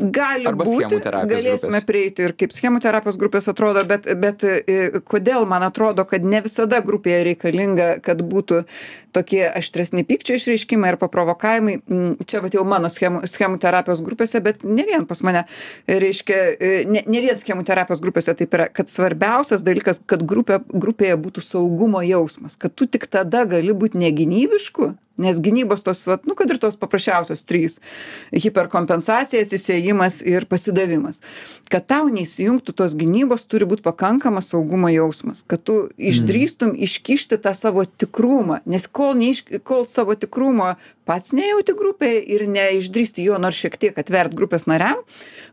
Gali 0.00 0.48
būti 0.56 1.00
galėsime 1.04 1.80
prieiti 1.86 2.24
ir 2.24 2.34
kaip 2.38 2.54
schemų 2.54 2.80
terapijos 2.82 3.18
grupės 3.20 3.48
atrodo 3.52 3.82
bet 3.88 4.08
bet 4.20 4.44
e, 4.46 5.00
kodėl 5.04 5.46
man 5.50 5.64
atrodo 5.66 6.06
kad 6.08 6.24
ne 6.24 6.40
visada 6.44 6.80
grupėje 6.84 7.22
reikalinga 7.30 7.90
kad 8.04 8.22
būtų 8.24 8.62
tokie 9.12 9.42
aštresni 9.48 10.04
pykčio 10.06 10.36
išreiškimai 10.38 10.92
ar 10.92 10.98
paprovokavimai. 11.00 11.80
Mm, 11.90 12.26
čia 12.30 12.42
vat 12.44 12.54
jau 12.54 12.62
mano 12.68 12.90
schemų 12.92 13.24
schemų 13.30 13.58
terapijos 13.62 14.02
grupėse 14.06 14.40
bet 14.44 14.64
ne 14.64 14.86
vien 14.86 15.06
pas 15.10 15.22
mane 15.26 15.44
reiškia 15.90 16.40
e, 16.54 16.72
ne 16.88 17.04
ne 17.06 17.22
vien 17.26 17.38
schemų 17.38 17.66
terapijos 17.68 18.02
grupėse 18.04 18.34
taip 18.38 18.56
yra 18.56 18.70
kad 18.72 18.92
svarbiausias 18.92 19.66
dalykas 19.66 20.02
kad 20.06 20.24
grupė 20.24 20.62
grupėje 20.70 21.20
būtų 21.20 21.44
saugumo 21.44 22.02
jausmas 22.06 22.56
kad 22.60 22.74
tu 22.74 22.86
tik 22.86 23.10
tada 23.10 23.44
gali 23.50 23.76
būt 23.76 23.98
negynybišku 23.98 24.94
nes 25.18 25.40
gynybos 25.42 25.82
tos 25.84 26.04
vat 26.06 26.26
nu 26.28 26.34
kad 26.38 26.50
ir 26.50 26.58
tos 26.62 26.78
paprasčiausios 26.80 27.42
trys 27.44 27.78
hiperkompensacija 28.32 29.42
atsisiejimas 29.42 30.20
ir 30.26 30.46
pasidavimas. 30.50 31.20
Kad 31.70 31.86
tau 31.90 32.08
neįsijungtų 32.12 32.74
tos 32.76 32.96
gynybos 32.98 33.44
turi 33.50 33.68
būt 33.68 33.82
pakankamas 33.86 34.52
saugumo 34.52 34.90
jausmas. 34.92 35.42
Kad 35.46 35.64
tu 35.66 35.76
išdrįstum 35.98 36.74
iškišti 36.78 37.40
tą 37.42 37.54
savo 37.56 37.84
tikrumą. 37.84 38.60
Nes 38.70 38.86
kol 38.86 39.14
neiš 39.18 39.44
kol 39.66 39.86
savo 39.90 40.16
tikrumo 40.18 40.74
pats 41.10 41.34
nejauti 41.36 41.74
grupėj 41.76 42.20
ir 42.34 42.46
neišdrįsti 42.50 43.26
jo 43.26 43.38
nors 43.42 43.58
šiek 43.58 43.78
tiek 43.80 43.98
atvert 43.98 44.34
grupės 44.36 44.68
nariam 44.70 45.00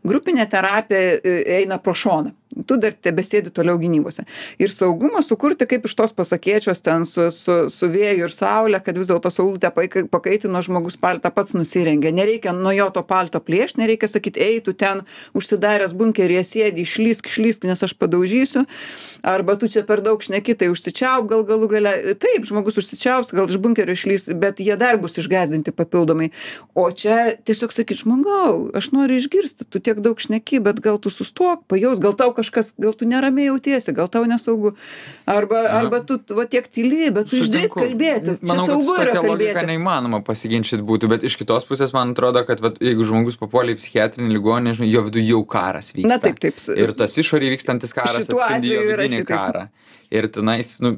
grupinė 0.06 0.46
terapija 0.50 1.18
e, 1.18 1.38
eina 1.62 1.80
pro 1.82 1.96
šoną 1.98 2.34
tu 2.66 2.76
dar 2.80 2.94
tebesėdi 2.94 3.52
toliau 3.54 3.78
gynybose. 3.80 4.24
Ir 4.60 4.72
saugumą 4.72 5.20
sukurti 5.24 5.66
kaip 5.68 5.84
iš 5.88 5.94
tos 5.98 6.14
pasakėčios 6.16 6.80
ten 6.84 7.04
su 7.06 7.28
su 7.34 7.56
su 7.72 7.88
vėju 7.92 8.28
ir 8.28 8.34
saule 8.34 8.80
kad 8.84 8.98
vis 8.98 9.10
dėlto 9.10 9.30
saulutę 9.32 9.70
paika 9.74 10.04
pakaitino 10.10 10.62
žmogus 10.64 10.96
paltą 11.00 11.30
pats 11.34 11.54
nusirengia. 11.56 12.12
Nereikia 12.14 12.54
nuo 12.56 12.72
jo 12.72 12.88
to 12.94 13.02
palto 13.06 13.40
plėšt 13.44 13.80
nereikia 13.80 14.08
sakyt 14.08 14.40
ei 14.40 14.60
tu 14.64 14.72
ten 14.72 15.04
užsidaręs 15.38 15.94
bunkeryje 15.98 16.44
sėdi 16.48 16.86
išlįsk 16.86 17.28
išlįsk 17.28 17.68
nes 17.68 17.84
aš 17.84 17.94
padaužysiu. 18.00 18.64
Arba 19.22 19.58
tu 19.60 19.68
čia 19.68 19.84
per 19.84 20.02
daug 20.04 20.22
šneki 20.24 20.56
tai 20.58 20.70
užsičiaupk 20.72 21.28
gal 21.28 21.44
galų 21.48 21.70
gale. 21.74 21.94
Taip 22.20 22.48
žmogus 22.48 22.80
užsičiaups 22.80 23.34
gal 23.36 23.50
iš 23.50 23.60
bunkerio 23.60 23.96
išlįs 23.96 24.30
bet 24.40 24.64
jie 24.64 24.76
dar 24.80 24.96
bus 24.96 25.18
išgąsdinti 25.20 25.74
papildomai. 25.76 26.32
O 26.74 26.88
čia 26.90 27.36
tiesiog 27.44 27.76
sakyt 27.76 28.04
žmogau 28.04 28.70
aš 28.78 28.90
noriu 28.96 29.20
išgirsti 29.20 29.68
tu 29.68 29.82
tiek 29.84 30.00
daug 30.00 30.20
šneki 30.20 30.62
bet 30.64 30.80
gal 30.80 30.98
tu 31.02 31.12
sustok 31.12 31.66
pajausk 31.68 32.02
gal 32.02 32.16
tau 32.16 32.32
kažkas 32.38 32.72
gal 32.78 32.94
tu 32.96 33.08
neramiai 33.10 33.50
jautiesi 33.50 33.94
gal 33.96 34.08
tau 34.12 34.24
nesaugu 34.30 34.74
arba 35.28 35.64
arba 35.82 36.00
tu 36.06 36.20
va 36.38 36.46
tiek 36.48 36.70
tyli 36.70 37.10
bet 37.14 37.30
tu 37.30 37.42
išdrįsk 37.42 37.78
kalbėti 37.82 38.38
čia 38.38 38.60
saugu 38.64 38.96
yra 39.02 39.18
kalbėti 39.18 39.66
neįmanoma 39.68 40.22
pasiginčyti 40.26 40.84
būtų, 40.86 41.10
bet 41.12 41.24
iš 41.26 41.36
kitos 41.40 41.66
pusės 41.68 41.94
man 41.96 42.14
atrodo, 42.14 42.42
kad 42.48 42.62
vat, 42.64 42.78
jeigu 42.84 43.06
žmogus 43.08 43.38
papuolė 43.40 43.74
į 43.74 43.80
psichiatrinį 43.80 44.32
ligoninę, 44.36 44.76
žinai, 44.78 44.90
jo 44.92 45.04
viduje 45.06 45.28
jau 45.32 45.42
karas 45.48 45.92
vyksta. 45.94 46.10
Na, 46.10 46.18
taip, 46.22 46.40
taip. 46.42 46.60
Ir 46.76 46.94
tas 46.98 47.16
išoriai 47.20 47.52
vykstantis 47.54 47.94
karas 47.96 48.26
atspindi 48.26 48.74
jo 48.74 48.84
vidinį 48.92 49.24
karą. 49.28 49.68
Ir 50.14 50.28
tenais, 50.32 50.76
nu, 50.84 50.96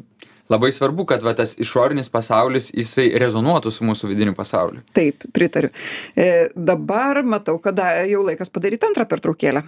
labai 0.51 0.71
svarbu, 0.75 1.07
kad 1.11 1.25
va, 1.27 1.35
tas 1.39 1.57
išorinis 1.59 2.11
pasaulis, 2.13 2.71
jisai 2.75 3.09
rezonuotų 3.23 3.73
su 3.75 3.87
mūsų 3.87 4.11
vidiniu 4.13 4.35
pasauliu. 4.39 4.83
taip 4.97 5.27
pritariu 5.35 5.71
e, 6.17 6.49
dabar 6.55 7.23
matau 7.23 7.59
kad 7.63 7.79
da- 7.79 8.05
jau 8.11 8.25
laikas 8.27 8.51
padaryti 8.51 8.87
antrą 8.91 9.07
pertraukėlę 9.11 9.65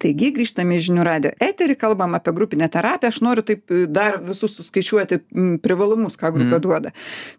Taigi 0.00 0.30
grįžtame 0.32 0.78
į 0.78 0.84
žinių 0.86 1.04
radio 1.04 1.30
eterį, 1.44 1.74
kalbam 1.80 2.14
apie 2.16 2.32
grupinę 2.36 2.70
terapiją. 2.72 3.10
Aš 3.12 3.18
noriu 3.24 3.44
taip 3.44 3.68
e, 3.68 3.82
dar 3.90 4.16
visus 4.24 4.54
suskaičiuoti 4.56 5.20
privalumus, 5.60 6.16
ką 6.16 6.30
grupė 6.32 6.56
Mm. 6.56 6.62
duoda. 6.64 6.92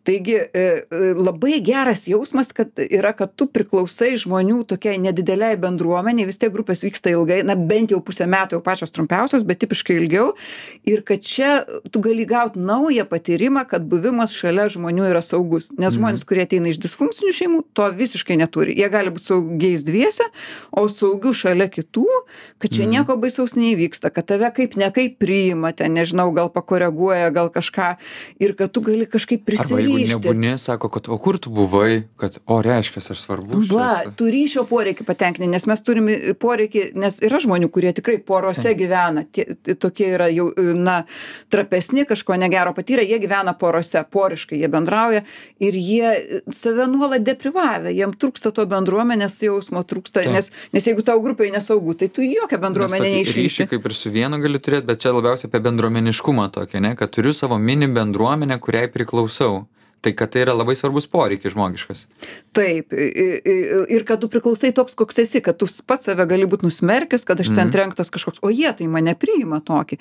Taigi 0.06 0.36
e, 0.38 0.50
e, 0.54 1.14
labai 1.18 1.58
geras 1.66 2.06
jausmas, 2.08 2.52
kad 2.54 2.78
yra, 2.78 3.14
kad 3.18 3.34
tu 3.36 3.48
priklausai 3.50 4.14
žmonių 4.22 4.62
tokiai 4.70 5.00
nedideliai 5.02 5.58
bendruomeniai, 5.58 6.28
vis 6.30 6.38
tiek 6.38 6.54
grupės 6.54 6.84
vyksta 6.86 7.10
ilgai, 7.16 7.42
na 7.44 7.56
bent 7.56 7.92
jau 7.92 8.00
pusę 8.06 8.28
metų, 8.30 8.60
jau 8.60 8.62
pačios 8.66 8.94
trumpiausios, 8.94 9.44
bet 9.44 9.60
tipiškai 9.64 9.98
ilgiau. 9.98 10.36
Ir 10.86 11.02
kad 11.08 11.26
čia 11.26 11.66
tu 11.92 12.00
gali 12.00 12.26
gauti 12.30 12.60
naują 12.62 13.06
patyrimą, 13.10 13.66
kad 13.68 13.90
buvimas 13.90 14.36
šalia 14.38 14.70
žmonių 14.70 15.10
yra 15.10 15.24
saugus. 15.26 15.72
Nes 15.82 15.98
žmonės, 15.98 16.24
kurie 16.30 16.46
ateina 16.46 16.70
iš 16.70 16.78
disfunkcinių 16.86 17.34
šeimų, 17.42 17.64
to 17.74 17.90
visiškai 17.98 18.38
neturi. 18.38 18.78
Jie 18.78 18.90
gali 18.94 19.10
būti 19.14 19.32
saugiais 19.32 19.84
dviese, 19.88 20.30
o 20.72 20.86
saugių 20.92 21.34
šalia 21.34 21.68
kitų, 21.74 22.06
kad 22.62 22.70
čia 22.72 22.84
Mhm. 22.86 22.92
nieko 22.94 23.18
baisaus 23.18 23.56
neįvyksta, 23.58 24.12
kad 24.14 24.26
tave 24.30 24.52
kaip 24.54 24.76
ne 24.78 24.92
kaip 24.94 25.18
priima, 25.20 25.72
ten 25.76 25.94
nežinau, 25.98 26.30
gal 26.36 26.50
pakoreguoja, 26.54 27.32
gal 27.34 27.50
kažką 27.50 27.96
ir 28.40 28.54
kad 28.56 28.72
tu 28.72 28.82
gali 28.86 29.06
kažkaip 29.10 29.44
prisirišti. 29.46 30.14
nebūni, 30.14 30.54
sako, 30.62 30.90
kad 30.94 31.10
o 31.10 31.18
kur 31.18 31.40
tu 31.42 31.50
buvai, 31.50 32.04
kad 32.18 32.38
o 32.46 32.62
reiškia, 32.62 33.02
aš 33.02 33.24
svarbus. 33.26 33.70
Va, 33.72 34.04
tu 34.16 34.26
ryšio 34.30 34.68
poreikį 34.70 35.06
patenkinti, 35.08 35.50
nes 35.50 35.66
mes 35.66 35.82
turime 35.82 36.34
poreikį, 36.38 36.92
nes 36.96 37.18
yra 37.24 37.40
žmonių, 37.42 37.70
kurie 37.72 37.94
tikrai 37.98 38.20
porose 38.20 38.76
gyvena, 38.78 39.26
tie, 39.32 39.46
tokie 39.80 40.12
yra 40.14 40.28
jau, 40.30 40.52
na, 40.76 41.06
trapesni, 41.50 42.06
kažko 42.06 42.36
negero 42.38 42.74
patyrę, 42.76 43.04
jie 43.08 43.18
gyvena 43.20 43.54
porose, 43.58 44.04
poriškai 44.12 44.60
jie 44.60 44.68
bendrauja 44.68 45.24
ir 45.60 45.74
jie 45.74 46.42
save 46.54 46.88
nuolat 46.92 47.24
deprivavę, 47.24 47.94
jiem 47.96 48.12
trūksta 48.14 48.52
to 48.52 48.66
bendruomenės 48.68 49.40
jausmo, 49.42 49.84
trūksta, 49.88 50.26
nes, 50.32 50.52
nes 50.74 50.88
jeigu 50.88 51.02
tau 51.08 51.22
grupiai 51.24 51.52
nesaugu, 51.56 51.96
tai 51.96 52.10
tu 52.10 52.22
į 52.22 52.34
jokią 52.42 52.51
Nes 52.58 52.64
bendruomenę 52.68 53.10
neišryši. 53.18 53.68
kaip 53.72 53.86
ir 53.86 53.94
su 53.94 54.10
vienu 54.12 54.40
gali 54.42 54.60
turėti, 54.60 54.86
bet 54.86 55.00
čia 55.04 55.14
labiausiai 55.16 55.50
apie 55.50 55.60
bendruomeniškumą 55.64 56.50
tokį, 56.52 56.82
ne, 56.82 56.96
kad 56.96 57.12
turiu 57.12 57.34
savo 57.34 57.58
mini 57.58 57.88
bendruomenę, 57.88 58.60
kuriai 58.60 58.88
priklausau. 58.92 59.68
Tai 60.02 60.16
kad 60.18 60.32
tai 60.34 60.42
yra 60.42 60.56
labai 60.58 60.74
svarbus 60.74 61.06
poreikis 61.06 61.54
žmogiškas. 61.54 62.08
Taip, 62.58 62.90
ir 62.90 64.02
kad 64.10 64.18
tu 64.24 64.30
priklausai 64.34 64.72
toks, 64.74 64.96
koks 64.98 65.20
esi, 65.22 65.44
kad 65.46 65.60
tu 65.62 65.68
pats 65.86 66.10
save 66.10 66.26
gali 66.26 66.48
būti 66.50 66.66
nusmerkęs, 66.66 67.22
kad 67.24 67.38
aš 67.40 67.52
ten 67.54 67.68
Mhm. 67.68 67.72
trenktas 67.76 68.10
kažkoks, 68.10 68.40
o 68.42 68.50
jie 68.50 68.74
tai 68.74 68.88
mane 68.88 69.14
priima 69.14 69.62
tokį. 69.62 70.00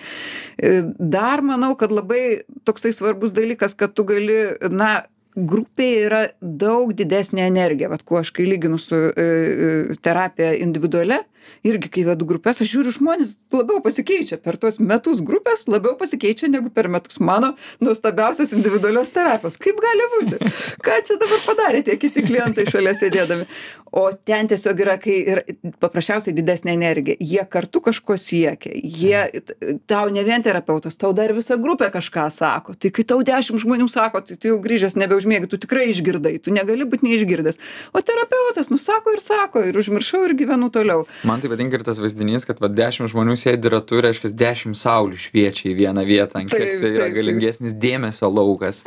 Dar 0.99 1.43
manau, 1.43 1.75
kad 1.77 1.93
labai 1.93 2.41
toksai 2.65 2.93
svarbus 2.97 3.33
dalykas, 3.37 3.77
kad 3.77 3.93
tu 3.93 4.05
gali, 4.05 4.57
na, 4.71 5.03
grupėje 5.37 6.07
yra 6.09 6.23
daug 6.43 6.93
didesnė 6.97 7.45
energija, 7.47 7.89
vat 7.89 8.03
kuo 8.03 8.19
aš 8.19 8.33
kai 8.33 8.45
lyginu 8.49 8.81
su 8.81 8.97
e, 8.97 9.95
terapija 10.03 10.57
individualia, 10.59 11.21
irgi 11.67 11.91
kai 11.93 12.05
vedu 12.09 12.29
grupės, 12.29 12.63
aš 12.63 12.73
žiūriu 12.75 12.95
žmonės 12.97 13.35
labiau 13.55 13.83
pasikeičia 13.85 14.41
per 14.43 14.59
tuos 14.61 14.81
metus 14.83 15.23
grupės, 15.25 15.67
labiau 15.71 15.97
pasikeičia 16.01 16.51
negu 16.53 16.73
per 16.75 16.89
metus 16.93 17.21
mano 17.21 17.55
nuostabiausios 17.81 18.55
individualios 18.57 19.13
terapijos. 19.15 19.59
Kaip 19.61 19.81
gali 19.83 20.09
būti? 20.17 20.41
Ką 20.85 21.03
čia 21.07 21.19
dabar 21.21 21.45
padarė 21.47 21.85
tie 21.87 21.99
kiti 22.01 22.25
klientai 22.27 22.69
šalia 22.71 22.97
sėdėdami? 22.97 23.49
O 23.91 24.05
ten 24.15 24.47
tiesiog 24.47 24.81
yra, 24.85 24.95
kai 25.03 25.17
ir 25.19 25.41
paprasčiausiai 25.83 26.35
didesnė 26.37 26.77
energija. 26.77 27.17
Jie 27.19 27.43
kartu 27.51 27.81
kažko 27.83 28.15
siekia. 28.23 28.71
Jie, 28.71 29.43
tau 29.91 30.13
ne 30.15 30.23
vien 30.27 30.45
terapeutas, 30.47 30.95
tau 30.99 31.11
dar 31.17 31.35
visa 31.35 31.59
grupė 31.59 31.89
kažką 31.91 32.29
sako. 32.31 32.77
Tai 32.79 32.93
kai 32.95 33.05
tau 33.11 33.19
dešimt 33.27 33.65
žmonių 33.65 33.89
sako, 33.91 34.23
tai 34.29 34.39
tu 34.39 34.53
jau 34.53 34.61
grįžęs 34.63 34.95
nebeužmėgi, 35.01 35.51
tu 35.51 35.59
tikrai 35.65 35.89
išgirdai, 35.91 36.37
tu 36.39 36.55
negali 36.55 36.87
būti 36.87 37.09
neišgirdęs. 37.09 37.59
O 37.91 38.05
terapeutas 38.07 38.71
nusako 38.71 39.17
ir 39.17 39.25
sako, 39.25 39.65
ir 39.67 39.81
užmiršau 39.83 40.23
ir 40.29 40.37
gyvenu 40.39 40.71
toliau. 40.71 41.03
Man 41.31 41.39
tai 41.39 41.51
patinka 41.53 41.79
ir 41.79 41.85
tas 41.87 41.99
vaizdinys, 42.03 42.43
kad 42.49 42.59
va 42.59 42.67
dešimt 42.67 43.13
žmonių 43.13 43.37
sėdi 43.39 43.71
ratu, 43.71 44.01
reiškia 44.03 44.33
dešimt 44.35 44.79
saulių 44.81 45.19
šviečia 45.21 45.69
į 45.71 45.75
vieną 45.79 46.03
vietą, 46.09 46.41
ant 46.41 46.51
kiek 46.51 46.81
tai 46.83 46.91
yra 46.91 47.07
galingesnis 47.15 47.77
dėmesio 47.79 48.27
laukas. 48.35 48.83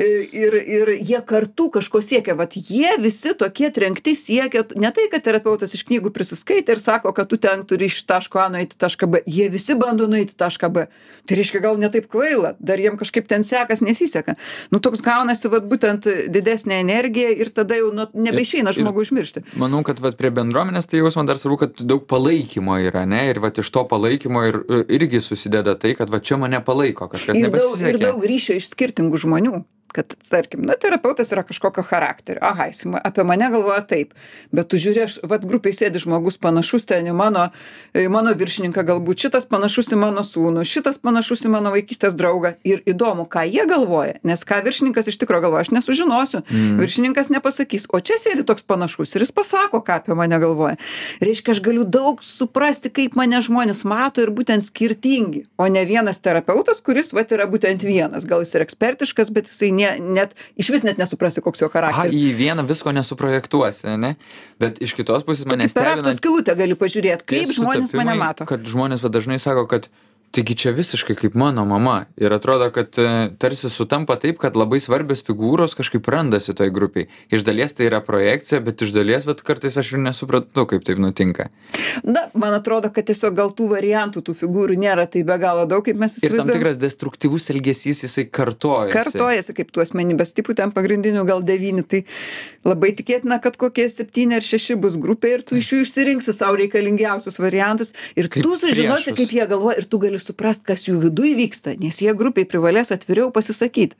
Ir, 0.00 0.56
ir 0.56 0.92
jie 0.96 1.20
kartu 1.28 1.68
kažko 1.74 2.00
siekia, 2.04 2.32
vat 2.38 2.56
jie 2.56 2.94
visi 3.02 3.34
tokie 3.36 3.68
trenkti 3.74 4.14
siekia, 4.16 4.64
ne 4.80 4.88
tai, 4.96 5.04
kad 5.12 5.24
terapeutas 5.26 5.76
iš 5.76 5.84
knygų 5.90 6.14
prisiskaitė 6.16 6.78
ir 6.78 6.80
sako, 6.80 7.12
kad 7.16 7.28
tu 7.28 7.36
ten 7.36 7.66
turi 7.68 7.90
iš 7.92 8.00
taško 8.08 8.40
A 8.40 8.48
nueiti 8.54 8.78
į 8.78 8.80
tašką 8.86 9.10
B, 9.12 9.20
jie 9.28 9.50
visi 9.52 9.76
bando 9.76 10.08
nueiti 10.08 10.32
į 10.32 10.40
tašką 10.46 10.72
B. 10.72 10.86
Tai 11.28 11.38
reiškia 11.38 11.60
gal 11.62 11.76
ne 11.78 11.92
taip 11.92 12.08
kvaila, 12.10 12.54
dar 12.58 12.80
jiem 12.80 12.96
kažkaip 12.98 13.28
ten 13.30 13.44
sekas, 13.46 13.84
nesiseka. 13.84 14.38
Nu 14.72 14.80
toks 14.82 15.04
gaunasi, 15.04 15.50
vat 15.52 15.68
būtent 15.68 16.08
didesnė 16.32 16.80
energija 16.80 17.30
ir 17.36 17.52
tada 17.54 17.76
jau 17.78 17.92
nu, 17.94 18.08
nebeišeina 18.16 18.72
Ir- 18.72 18.80
žmogų 18.80 19.04
užmiršti. 19.04 19.44
Manau, 19.60 19.84
kad 19.86 20.00
vat, 20.02 20.16
prie 20.18 20.32
bendruomenės 20.34 20.88
tai 20.88 21.02
jausmas 21.02 21.28
dar 21.28 21.38
svarbu, 21.38 21.60
kad 21.66 21.81
daug 21.86 22.06
palaikymo 22.08 22.78
yra, 22.88 23.04
ne? 23.08 23.24
Ir 23.30 23.40
vat, 23.42 23.58
iš 23.62 23.70
to 23.74 23.84
palaikymo 23.88 24.44
ir, 24.48 24.58
irgi 24.92 25.22
susideda 25.24 25.76
tai, 25.78 25.94
kad 25.98 26.10
va 26.12 26.22
čia 26.24 26.38
mane 26.40 26.60
palaiko 26.64 27.08
kažkas 27.12 27.38
Ir 27.38 27.52
daug, 27.52 27.76
ir 27.80 28.00
daug 28.02 28.26
ryšio 28.26 28.58
iš 28.60 28.72
skirtingų 28.72 29.20
žmonių. 29.26 29.62
Kad, 29.92 30.14
tarkim, 30.30 30.62
na, 30.64 30.72
terapeutas 30.80 31.28
yra 31.34 31.42
kažkokio 31.44 31.82
charakterio. 31.84 32.40
Aha, 32.40 32.70
jis 32.70 32.86
apie 33.04 33.24
mane 33.28 33.50
galvoja 33.52 33.82
taip. 33.84 34.14
Bet 34.48 34.70
tu 34.72 34.78
žiūrė, 34.80 35.02
aš, 35.04 35.18
vad, 35.28 35.44
grupiai 35.44 35.76
sėdi 35.76 36.00
žmogus 36.00 36.38
panašus 36.40 36.86
ten 36.88 37.10
į 37.10 37.12
mano, 37.16 37.42
į 37.92 38.06
mano 38.12 38.32
viršininką, 38.32 38.86
galbūt 38.88 39.26
šitas 39.26 39.44
panašus 39.50 39.92
į 39.92 39.98
mano 40.00 40.24
sūnų, 40.24 40.64
šitas 40.68 40.96
panašus 41.02 41.44
į 41.44 41.52
mano 41.52 41.74
vaikystės 41.74 42.16
draugą. 42.16 42.54
Ir 42.64 42.80
įdomu, 42.88 43.26
ką 43.28 43.44
jie 43.50 43.66
galvoja. 43.68 44.16
Nes 44.24 44.46
ką 44.48 44.62
viršininkas 44.64 45.10
iš 45.12 45.18
tikrųjų 45.20 45.44
galvoja, 45.44 45.66
aš 45.66 45.74
nesužinosiu. 45.76 46.40
Mm. 46.48 46.80
Viršininkas 46.80 47.28
nepasakys. 47.34 47.84
O 47.92 48.00
čia 48.00 48.16
sėdi 48.22 48.46
toks 48.48 48.64
panašus 48.64 49.12
ir 49.12 49.26
jis 49.26 49.34
pasako, 49.36 49.82
ką 49.84 50.00
apie 50.00 50.16
mane 50.16 50.40
galvoja. 50.40 50.80
Reiškia, 51.20 51.52
aš 51.52 51.60
galiu 51.68 51.84
daug 51.84 52.24
suprasti, 52.24 52.88
kaip 52.88 53.18
mane 53.20 53.44
žmonės 53.44 53.84
mato 53.84 54.24
ir 54.24 54.32
būtent 54.32 54.64
skirtingi. 54.64 55.44
O 55.60 55.68
ne 55.68 55.84
vienas 55.84 56.24
terapeutas, 56.24 56.80
kuris, 56.80 57.12
va, 57.12 57.28
yra 57.28 57.44
būtent 57.50 57.84
vienas. 57.84 58.24
Gal 58.24 58.46
jis 58.46 58.56
ir 58.56 58.64
ekspertiškas, 58.64 59.28
bet 59.34 59.52
jisai 59.52 59.71
ne, 59.72 59.90
net, 60.20 60.36
iš 60.60 60.70
vis 60.74 60.86
net 60.86 61.00
nesuprasi, 61.00 61.42
koks 61.44 61.64
jo 61.64 61.68
Aha, 61.70 61.74
charakteris. 61.78 62.18
į 62.20 62.32
vieną 62.38 62.66
visko 62.68 62.92
nesuprojektuosi, 62.94 63.96
ne? 64.02 64.14
Bet 64.62 64.80
iš 64.84 64.94
kitos 64.98 65.24
pusės 65.26 65.48
mane 65.48 65.66
Per 65.66 65.74
stebina 65.74 65.98
raktos 66.02 66.20
skilutę 66.20 66.56
gali 66.58 66.78
pažiūrėti, 66.78 67.28
kaip 67.32 67.54
žmonės 67.56 67.96
mane 67.98 68.16
mato. 68.20 68.48
Kad 68.48 68.68
žmonės 68.68 69.04
dažnai 69.08 69.40
sako, 69.42 69.66
kad 69.70 69.88
taigi 70.32 70.54
čia 70.56 70.70
visiškai 70.72 71.14
kaip 71.18 71.34
mano 71.38 71.64
mama. 71.68 72.06
Ir 72.16 72.32
atrodo, 72.32 72.70
kad 72.72 72.96
e, 72.98 73.06
tarsi 73.40 73.68
sutampa 73.70 74.16
taip, 74.20 74.38
kad 74.40 74.56
labai 74.56 74.78
svarbios 74.80 75.20
figūros 75.26 75.76
kažkaip 75.76 76.08
randasi 76.08 76.54
toj 76.56 76.70
grupiai. 76.72 77.08
Iš 77.32 77.44
dalies 77.44 77.74
tai 77.76 77.88
yra 77.90 78.00
projekcija, 78.04 78.62
bet 78.64 78.80
iš 78.86 78.94
dalies, 78.96 79.26
bet 79.28 79.42
kartais 79.44 79.76
aš 79.80 79.92
ir 79.96 80.02
nesuprantu, 80.06 80.64
kaip 80.70 80.86
taip 80.88 81.00
nutinka. 81.02 81.50
Na, 82.08 82.26
man 82.34 82.56
atrodo, 82.56 82.88
kad 82.94 83.06
tiesiog 83.10 83.36
gal 83.36 83.52
tų 83.56 83.68
variantų, 83.74 84.22
tų 84.24 84.36
figūrų 84.40 84.78
nėra 84.80 85.04
tai 85.12 85.22
be 85.28 85.36
galo 85.42 85.66
daug, 85.68 85.84
kaip 85.86 86.00
mes 86.00 86.16
Ir 86.24 86.36
tam 86.38 86.48
tikras 86.54 86.80
destruktyvus 86.80 87.50
elgesys, 87.52 88.00
jisai 88.06 88.24
kartojasi. 88.32 88.96
kartojasi 88.96 89.56
kaip 89.60 89.72
tų 89.74 89.84
asmenybės 89.84 90.32
tipų, 90.36 90.56
ten 90.62 90.72
pagrindinių 90.72 91.26
gal 91.28 91.44
devyni, 91.44 91.84
tai 91.84 92.04
labai 92.64 92.92
tikėtina, 92.96 93.36
kad 93.42 93.56
kokie 93.60 93.88
septyni 93.90 94.36
ar 94.38 94.44
šeši 94.46 94.78
bus 94.80 94.96
grupė 95.00 95.36
ir 95.36 95.44
tu 95.44 95.58
iš 95.60 95.72
jų 95.74 95.80
išsirinksi 95.84 96.32
savo 96.36 96.56
reikalingiausius 96.60 97.36
variantus 97.42 97.92
ir 98.16 98.30
Kaip 98.32 98.46
tu 98.46 98.56
sužinosi, 98.56 99.10
priešus. 99.12 99.18
kaip 99.18 99.34
jie 99.36 99.46
galvoja 99.50 99.82
ir 99.82 99.88
tu 99.90 99.98
gali 100.02 100.21
suprast, 100.22 100.64
kas 100.68 100.86
jų 100.88 100.98
viduje 101.02 101.34
vyksta, 101.38 101.74
nes 101.80 102.00
jie 102.02 102.12
grupiai 102.16 102.46
privalės 102.48 102.92
atviriau 102.94 103.30
pasisakyti. 103.34 103.98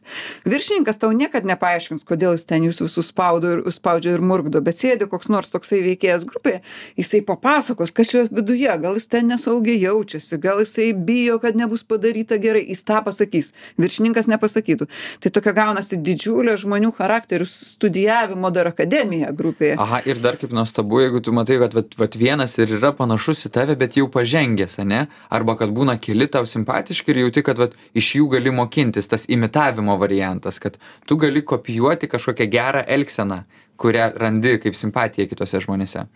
Viršininkas 0.48 1.00
tau 1.02 1.12
niekada 1.16 1.48
nepaaiškins, 1.52 2.06
kodėl 2.08 2.36
jis 2.36 2.46
ten 2.48 2.66
jūs 2.66 2.82
visus 2.84 3.10
spaudo 3.12 3.56
ir, 3.56 3.62
spaudžia 3.74 4.16
ir 4.16 4.24
murgdo, 4.24 4.62
bet 4.64 4.78
sėdi 4.78 5.08
koks 5.10 5.30
nors 5.32 5.50
toksai 5.52 5.80
veikėjas 5.84 6.26
grupėje, 6.28 6.62
jisai 7.00 7.22
papasakos, 7.26 7.92
kas 7.94 8.12
jo 8.14 8.24
viduje, 8.30 8.70
gal 8.82 8.98
jis 8.98 9.08
ten 9.10 9.30
nesaugiai 9.32 9.80
jaučiasi, 9.82 10.38
gal 10.42 10.62
jisai 10.62 10.90
bijo, 10.92 11.38
kad 11.42 11.58
nebus 11.58 11.84
padaryta 11.88 12.38
gerai, 12.42 12.64
jis 12.68 12.84
tą 12.86 13.00
pasakys, 13.06 13.52
viršininkas 13.80 14.28
nepasakytų. 14.30 14.88
Tai 15.22 15.32
tokia 15.34 15.56
gaunasi 15.56 15.98
didžiulė 16.02 16.58
žmonių 16.60 16.92
charakterių 16.98 17.48
studijavimo 17.48 18.52
dar 18.54 18.70
akademija 18.72 19.32
grupėje. 19.36 19.78
Aha, 19.82 20.02
ir 20.06 20.20
dar 20.22 20.38
kaip 20.40 20.52
nuostabu, 20.54 21.00
jeigu 21.02 21.22
tu 21.24 21.34
matai, 21.34 21.58
kad 21.62 21.74
vat, 21.76 21.96
vat 21.98 22.16
vienas 22.18 22.58
ir 22.60 22.76
yra 22.78 22.92
panašus 22.96 23.46
į 23.48 23.52
tave, 23.56 23.76
bet 23.78 23.96
jau 23.96 24.08
pažengęs, 24.12 24.78
ne? 24.84 25.06
Arba 25.32 25.56
kad 25.56 25.72
būna 25.72 25.96
keli 25.96 26.11
tau 26.32 26.46
simpatiški 26.48 27.12
ir 27.12 27.22
jauti, 27.24 27.42
kad 27.46 27.60
vat, 27.60 27.76
iš 27.94 28.14
jų 28.18 28.28
gali 28.36 28.52
mokintis, 28.54 29.08
tas 29.10 29.28
imitavimo 29.32 29.96
variantas, 30.00 30.58
kad 30.62 30.78
tu 31.08 31.16
gali 31.20 31.42
kopijuoti 31.42 32.10
kažkokią 32.12 32.48
gerą 32.52 32.84
elgseną, 32.96 33.42
kurią 33.82 34.12
randi 34.22 34.56
kaip 34.62 34.78
simpatiją 34.78 35.28
kituose 35.30 35.60
žmonėse. 35.64 36.06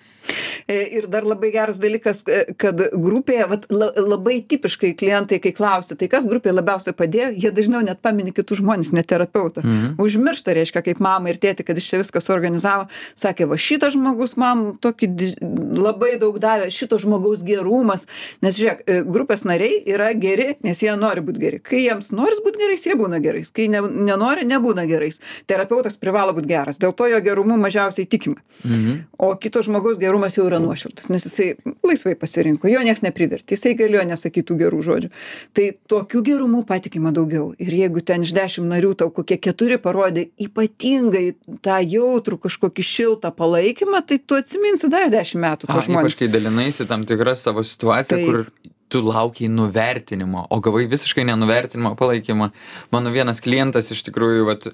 E, 0.66 0.76
ir 0.98 1.06
dar 1.10 1.26
labai 1.26 1.52
geras 1.54 1.78
dalykas, 1.82 2.22
e, 2.26 2.40
kad 2.58 2.80
grupėje, 2.92 3.46
vat, 3.50 3.66
la, 3.70 3.90
labai 3.94 4.38
tipiškai 4.48 4.92
klientai, 4.98 5.38
kai 5.42 5.52
klausia, 5.56 5.96
tai 5.98 6.08
kas 6.10 6.26
grupėje 6.28 6.56
labiausiai 6.56 6.96
padėjo, 6.96 7.30
jie 7.44 7.52
dažniau 7.54 7.82
net 7.86 8.02
pamini 8.02 8.34
kitus 8.34 8.60
žmonės, 8.62 8.92
net 8.96 9.08
terapeutą. 9.12 9.62
Mhm. 9.62 9.96
Užmiršta, 10.02 10.54
reiškia, 10.56 10.82
kaip 10.86 11.02
mama 11.02 11.30
ir 11.30 11.40
tėti, 11.42 11.66
kad 11.66 11.78
iš 11.78 11.90
čia 11.92 12.00
viską 12.02 12.22
suorganizavo, 12.24 12.88
sakė, 13.18 13.48
va 13.50 13.58
šitas 13.60 13.94
žmogus 13.94 14.36
man 14.40 14.64
tokį 14.82 15.10
labai 15.76 16.16
daug 16.22 16.38
davė, 16.42 16.68
šito 16.74 16.98
žmogaus 17.02 17.44
gerumas, 17.46 18.06
nes 18.44 18.58
žiūrėk, 18.58 18.82
e, 18.86 18.98
grupės 19.06 19.46
nariai 19.48 19.78
yra 19.86 20.10
geri, 20.18 20.56
nes 20.66 20.82
jie 20.82 20.94
nori 20.98 21.22
būti 21.24 21.42
geri. 21.42 21.62
Kai 21.62 21.84
jiems 21.84 22.10
nori 22.14 22.38
būti 22.44 22.62
gerais, 22.64 22.86
jie 22.86 22.98
būna 22.98 23.22
gerais, 23.22 23.52
kai 23.54 23.68
ne, 23.72 23.82
nenori, 23.82 24.46
nebūna 24.48 24.86
gerais. 24.90 25.20
Terapeutas 25.46 25.98
privalo 26.00 26.34
būti 26.36 26.50
geras, 26.50 26.80
dėl 26.82 26.94
to 26.96 27.08
jo 27.10 27.22
gerumu 27.24 27.55
mažiausiai 27.60 28.08
tikima. 28.08 28.40
Mhm. 28.64 28.98
O 29.18 29.30
kito 29.40 29.62
žmogaus 29.64 29.98
gerumas 30.00 30.36
jau 30.36 30.46
yra 30.48 30.58
nuoširdus, 30.62 31.08
nes 31.12 31.26
jisai 31.26 31.54
laisvai 31.86 32.14
pasirinko, 32.18 32.68
jo 32.70 32.82
niekas 32.84 33.04
neprivertė, 33.04 33.56
jisai 33.56 33.74
galėjo 33.78 34.04
nesakyti 34.10 34.56
gerų 34.60 34.82
žodžių. 34.86 35.10
Tai 35.56 35.66
tokių 35.92 36.22
gerumų 36.30 36.62
patikima 36.68 37.12
daugiau. 37.16 37.50
Ir 37.62 37.72
jeigu 37.80 38.02
ten 38.04 38.26
iš 38.26 38.34
dešimt 38.36 38.70
narių 38.72 38.94
tau 39.02 39.10
kokie 39.14 39.38
keturi 39.40 39.80
parodė 39.82 40.28
ypatingai 40.42 41.26
tą 41.64 41.80
jautrų 41.82 42.40
kažkokį 42.46 42.86
šiltą 42.90 43.32
palaikymą, 43.36 44.02
tai 44.06 44.20
tu 44.20 44.38
atsiminsi 44.38 44.90
dar 44.92 45.10
dešimt 45.12 45.42
metų. 45.42 45.70
A, 45.70 45.82
ypač 45.82 46.18
kai 46.20 46.30
dalinaisi 46.32 46.88
tam 46.88 47.04
tikrą 47.08 47.36
savo 47.38 47.64
situaciją, 47.66 48.16
tai, 48.16 48.24
kur 48.24 48.72
tu 48.88 49.02
laukiai 49.02 49.48
nuvertinimo, 49.50 50.46
o 50.50 50.60
gavai 50.62 50.86
visiškai 50.90 51.24
nenuvertinimo 51.26 51.94
palaikymą. 51.98 52.50
Mano 52.94 53.10
vienas 53.14 53.42
klientas 53.42 53.90
iš 53.90 54.04
tikrųjų, 54.06 54.44
vat, 54.46 54.68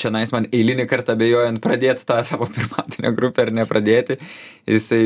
čia 0.00 0.10
nais 0.14 0.32
man 0.32 0.46
eilinį 0.48 0.86
kartą 0.88 1.12
abejojant 1.16 1.60
pradėti 1.64 2.06
tą 2.08 2.22
savo 2.24 2.48
pirmatinę 2.54 3.12
grupę 3.16 3.44
ar 3.44 3.52
nepradėti, 3.60 4.16
jisai, 4.70 5.02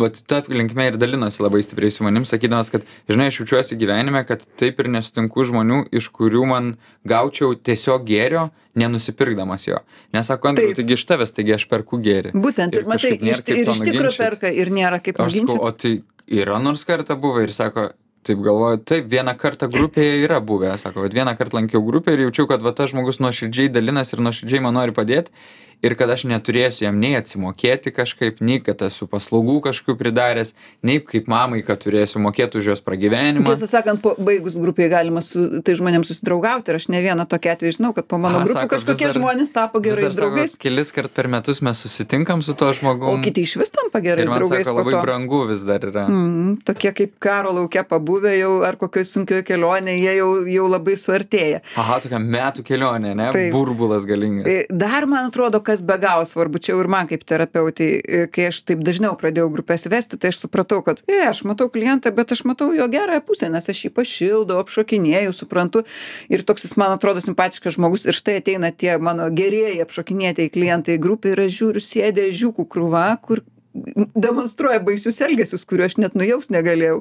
vat, 0.00 0.22
ta 0.28 0.40
linkme 0.48 0.88
ir 0.88 0.96
dalinosi 1.00 1.44
labai 1.44 1.60
stipriai 1.64 1.92
su 1.92 2.06
manim, 2.06 2.24
sakydamas, 2.28 2.72
kad, 2.72 2.88
žinai, 3.12 3.28
aš 3.28 3.42
jaučiuosi 3.42 3.78
gyvenime, 3.80 4.24
kad 4.28 4.46
taip 4.60 4.80
ir 4.80 4.88
nesutinku 4.96 5.44
žmonių, 5.48 5.84
iš 5.92 6.08
kurių 6.16 6.48
man 6.48 6.74
gaučiau 7.08 7.52
tiesiog 7.56 8.08
gėrio, 8.08 8.48
nenusipirkdamas 8.78 9.66
jo. 9.68 9.82
Nesako, 10.16 10.48
Andriu, 10.52 10.72
taigi 10.76 10.96
iš 10.96 11.04
tavęs, 11.08 11.34
taigi 11.36 11.58
aš 11.58 11.66
perku 11.68 12.00
gėrį. 12.00 12.32
Būtent, 12.32 12.72
ir, 12.72 12.86
ir 12.86 12.88
matai, 12.88 13.12
iš, 13.18 13.42
ir 13.44 13.68
iš 13.68 13.82
tikrųjų 13.84 14.14
perka 14.16 14.48
ir 14.48 14.72
nėra 14.72 15.02
kaip 15.04 15.20
nuginčyti. 15.20 15.60
O 15.60 15.68
tai 15.76 15.98
yra 16.32 16.58
nors 16.62 16.84
kartą 16.88 17.16
buvę 17.20 17.44
ir 17.46 17.52
sako, 17.54 17.90
taip 18.26 18.42
galvoju, 18.44 18.82
taip, 18.88 19.08
vieną 19.12 19.34
kartą 19.38 19.68
grupėje 19.72 20.22
yra 20.24 20.40
buvę, 20.40 20.76
sako, 20.78 21.04
kad 21.06 21.14
vieną 21.14 21.34
kartą 21.38 21.58
lankiau 21.60 21.82
grupę 21.84 22.14
ir 22.14 22.26
jaučiau, 22.26 22.48
kad 22.50 22.62
va 22.64 22.72
tas 22.76 22.92
žmogus 22.92 23.20
nuoširdžiai 23.22 23.72
dalinas 23.72 24.12
ir 24.14 24.22
nuoširdžiai 24.24 24.62
man 24.64 24.78
nori 24.78 24.94
padėti 24.96 25.34
ir 25.82 25.96
kad 25.98 26.10
aš 26.14 26.24
neturėsiu 26.30 26.86
jam 26.86 26.98
nei 27.02 27.16
atsimokėti 27.18 27.92
kažkaip, 27.94 28.40
nei 28.44 28.60
kad 28.64 28.82
esu 28.86 29.08
paslaugų 29.10 29.58
kažkokių 29.66 29.96
pridaręs, 29.98 30.54
nei 30.86 31.02
kaip 31.04 31.28
mamai, 31.30 31.62
kad 31.66 31.82
turėsiu 31.82 32.22
mokėti 32.22 32.60
už 32.60 32.72
jos 32.72 32.84
pragyvenimą. 32.84 33.44
Tiesą 33.48 33.68
sakant, 33.70 34.06
baigus 34.22 34.56
grupėje 34.60 34.92
galima 34.92 35.22
su 35.26 35.62
tai 35.66 35.74
žmonėms 35.78 36.12
susidraugauti 36.12 36.72
ir 36.72 36.78
aš 36.78 36.88
ne 36.92 37.02
vieną 37.04 37.26
tokį 37.30 37.52
atvejį 37.56 37.76
žinau, 37.78 37.92
kad 37.96 38.08
po 38.10 38.20
mano 38.22 38.44
grupų 38.46 38.66
kažkokie 38.76 39.08
dar, 39.08 39.16
žmonės 39.18 39.52
tapo 39.54 39.82
gerais 39.84 40.16
draugais. 40.18 40.54
Sako, 40.54 40.62
kelis 40.66 40.94
kart 40.94 41.14
per 41.14 41.28
metus 41.32 41.62
mes 41.64 41.82
susitinkam 41.82 42.44
su 42.46 42.54
tuo 42.58 42.70
žmogumi. 42.76 43.18
O 43.18 43.24
kiti 43.24 43.44
iš 43.46 43.56
vis 43.60 43.74
tampa 43.74 44.02
gerais 44.04 44.30
draugais. 44.30 44.66
Sako, 44.68 44.84
labai 44.84 45.02
brangu 45.02 45.42
vis 45.50 45.66
dar 45.66 45.82
yra. 45.88 46.06
Mm, 46.06 46.60
tokie 46.66 46.94
kaip 46.96 47.16
karo 47.22 47.54
laukia 47.58 47.84
pabuvę 47.88 48.34
jau 48.38 48.52
ar 48.66 48.78
kokioje 48.80 49.10
sunkioje 49.10 49.46
kelionėje, 49.48 49.98
jie 49.98 50.16
jau, 50.20 50.30
jau 50.54 50.68
labai 50.70 50.96
suartėja. 51.00 51.62
Aha, 51.80 51.98
tokia 52.04 52.20
metų 52.22 52.64
kelionė, 52.66 53.14
ne? 53.18 53.28
Taip. 53.34 53.50
Burbulas 53.54 54.06
galingas. 54.08 54.48
E, 54.50 54.66
dar 54.70 55.06
man 55.10 55.30
atrodo, 55.30 55.62
kas 55.72 55.82
be 55.82 55.98
galo 55.98 56.24
svarbu. 56.26 56.58
Čia 56.58 56.74
jau 56.74 56.80
ir 56.82 56.88
man 56.92 57.08
kaip 57.08 57.24
terapeutei 57.24 58.00
e, 58.00 58.24
kai 58.32 58.48
aš 58.50 58.62
taip 58.68 58.82
dažniau 58.84 59.14
pradėjau 59.18 59.48
grupes 59.54 59.86
vesti 59.88 60.18
tai 60.20 60.32
aš 60.32 60.42
supratau 60.44 60.82
kad 60.84 61.00
e 61.08 61.22
aš 61.24 61.44
matau 61.48 61.70
klientą 61.72 62.12
bet 62.14 62.34
aš 62.34 62.44
matau 62.48 62.72
jo 62.76 62.88
gerąją 62.92 63.22
pusę 63.24 63.48
nes 63.52 63.68
aš 63.72 63.84
jį 63.86 63.92
pašildau 63.96 64.60
apšokinėju 64.62 65.32
suprantu. 65.36 65.84
Ir 66.32 66.44
toks 66.48 66.66
jis 66.66 66.76
man 66.80 66.92
atrodo 66.96 67.24
simpatiškas 67.24 67.78
žmogus. 67.78 68.04
Ir 68.04 68.18
štai 68.18 68.38
ateina 68.42 68.72
tie 68.72 68.98
mano 68.98 69.30
gerieji 69.32 69.80
apšokinėtieji 69.86 70.52
klientai 70.52 70.98
į 70.98 71.02
grupę 71.06 71.32
ir 71.32 71.46
aš 71.46 71.56
žiūriu 71.60 71.84
sėdi 71.86 72.28
ežiukų 72.28 72.68
krūva 72.68 73.06
kur 73.24 73.44
demonstruoja 73.72 74.80
baisius 74.84 75.20
elgesius, 75.24 75.64
kuriuo 75.68 75.86
aš 75.88 75.96
net 76.00 76.16
nujaus 76.18 76.50
negalėjau. 76.52 77.00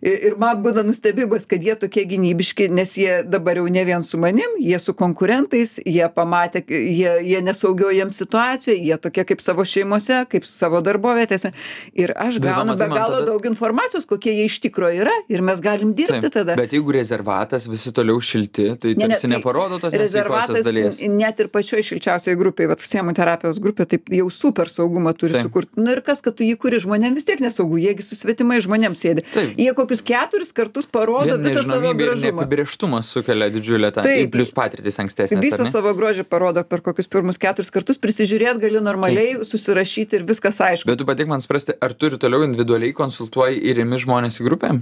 Ir 0.00 0.36
man 0.40 0.62
būna 0.64 0.84
nustebimas, 0.86 1.44
kad 1.48 1.64
jie 1.64 1.74
tokie 1.78 2.04
gynybiški, 2.08 2.68
nes 2.72 2.94
jie 2.98 3.20
dabar 3.28 3.60
jau 3.60 3.66
ne 3.72 3.84
vien 3.88 4.04
su 4.06 4.20
manim, 4.20 4.56
jie 4.62 4.78
su 4.80 4.94
konkurentais, 4.96 5.76
jie 5.84 6.06
pamatė, 6.14 6.64
jie, 6.68 7.10
jie 7.28 7.42
nesaugio 7.44 7.92
jiems 7.94 8.20
situacijoje, 8.22 8.78
jie 8.88 8.98
tokie 9.02 9.26
kaip 9.28 9.44
savo 9.44 9.66
šeimose, 9.68 10.22
kaip 10.32 10.48
savo 10.48 10.80
darbovietėse. 10.84 11.52
Ir 11.98 12.14
aš 12.16 12.40
gaunu 12.42 12.76
be 12.78 12.88
galo 12.88 13.20
tada... 13.20 13.28
daug 13.32 13.50
informacijos, 13.50 14.08
kokie 14.08 14.32
jie 14.32 14.48
iš 14.48 14.60
tikrųjų 14.64 15.04
yra 15.04 15.14
ir 15.28 15.44
mes 15.44 15.60
galim 15.64 15.92
dirbti 15.98 16.24
Taip, 16.28 16.36
tada. 16.40 16.56
Bet 16.58 16.72
jeigu 16.76 16.96
rezervatas 16.96 17.68
visi 17.68 17.92
toliau 17.94 18.22
šilti, 18.24 18.70
tai 18.80 18.94
ne, 18.98 19.10
ne, 19.12 19.20
tai 19.20 19.32
neparodo 19.34 19.80
tos 19.82 19.96
rezervatas 19.98 20.64
dalies. 20.66 21.02
Net 21.18 21.44
ir 21.44 21.52
pačioj 21.52 21.84
šilčiausioje 21.92 22.38
grupėje, 22.40 22.72
va, 22.72 22.78
schemų 22.80 23.14
terapijos 23.18 23.60
grupė, 23.62 23.88
taip 23.90 24.08
jau 24.14 24.28
super 24.32 24.72
saugumą 24.72 25.12
turi 25.18 25.36
sukurti. 25.42 25.76
Nu, 25.78 25.97
ir 25.98 26.04
kas, 26.06 26.22
kad 26.24 26.36
tu 26.38 26.46
jį 26.46 26.56
kuri 26.60 26.80
žmonėm 26.82 27.16
vis 27.18 27.26
tiek 27.28 27.42
nesaugu, 27.42 27.78
jiegi 27.82 28.04
su 28.06 28.18
svetimai 28.18 28.60
žmonėm 28.64 28.96
sėdi. 28.98 29.24
Jie 29.58 29.70
kokius 29.76 30.02
keturis 30.06 30.54
kartus 30.56 30.88
parodo 30.90 31.36
visą 31.42 31.64
savo 31.66 31.92
gražumą. 31.98 32.44
Apibrieštumas 32.44 33.10
sukelia 33.12 33.50
didžiulę 33.52 33.90
tą. 33.94 34.04
Taip, 34.06 34.32
plus 34.34 34.52
patirtis 34.54 34.98
ankstesnės. 35.02 35.42
Visą 35.44 35.66
savo 35.68 35.92
grožį 35.98 36.24
parodo 36.28 36.64
per 36.68 36.82
kokius 36.86 37.10
pirmus 37.10 37.40
keturis 37.40 37.72
kartus, 37.74 38.00
prisižiūrėt 38.02 38.60
gali 38.62 38.82
normaliai, 38.84 39.36
Taip. 39.36 39.48
susirašyti 39.50 40.20
ir 40.20 40.26
viskas 40.28 40.60
aišku. 40.64 40.88
Bet 40.88 41.00
tu 41.00 41.06
patik 41.08 41.30
man 41.30 41.42
suprasti, 41.44 41.74
ar 41.84 41.94
turi 41.98 42.20
toliau 42.20 42.46
individualiai 42.46 42.94
konsultuoji 42.96 43.60
ir 43.70 43.82
imi 43.84 44.00
žmonės 44.00 44.40
į 44.40 44.48
grupę? 44.48 44.72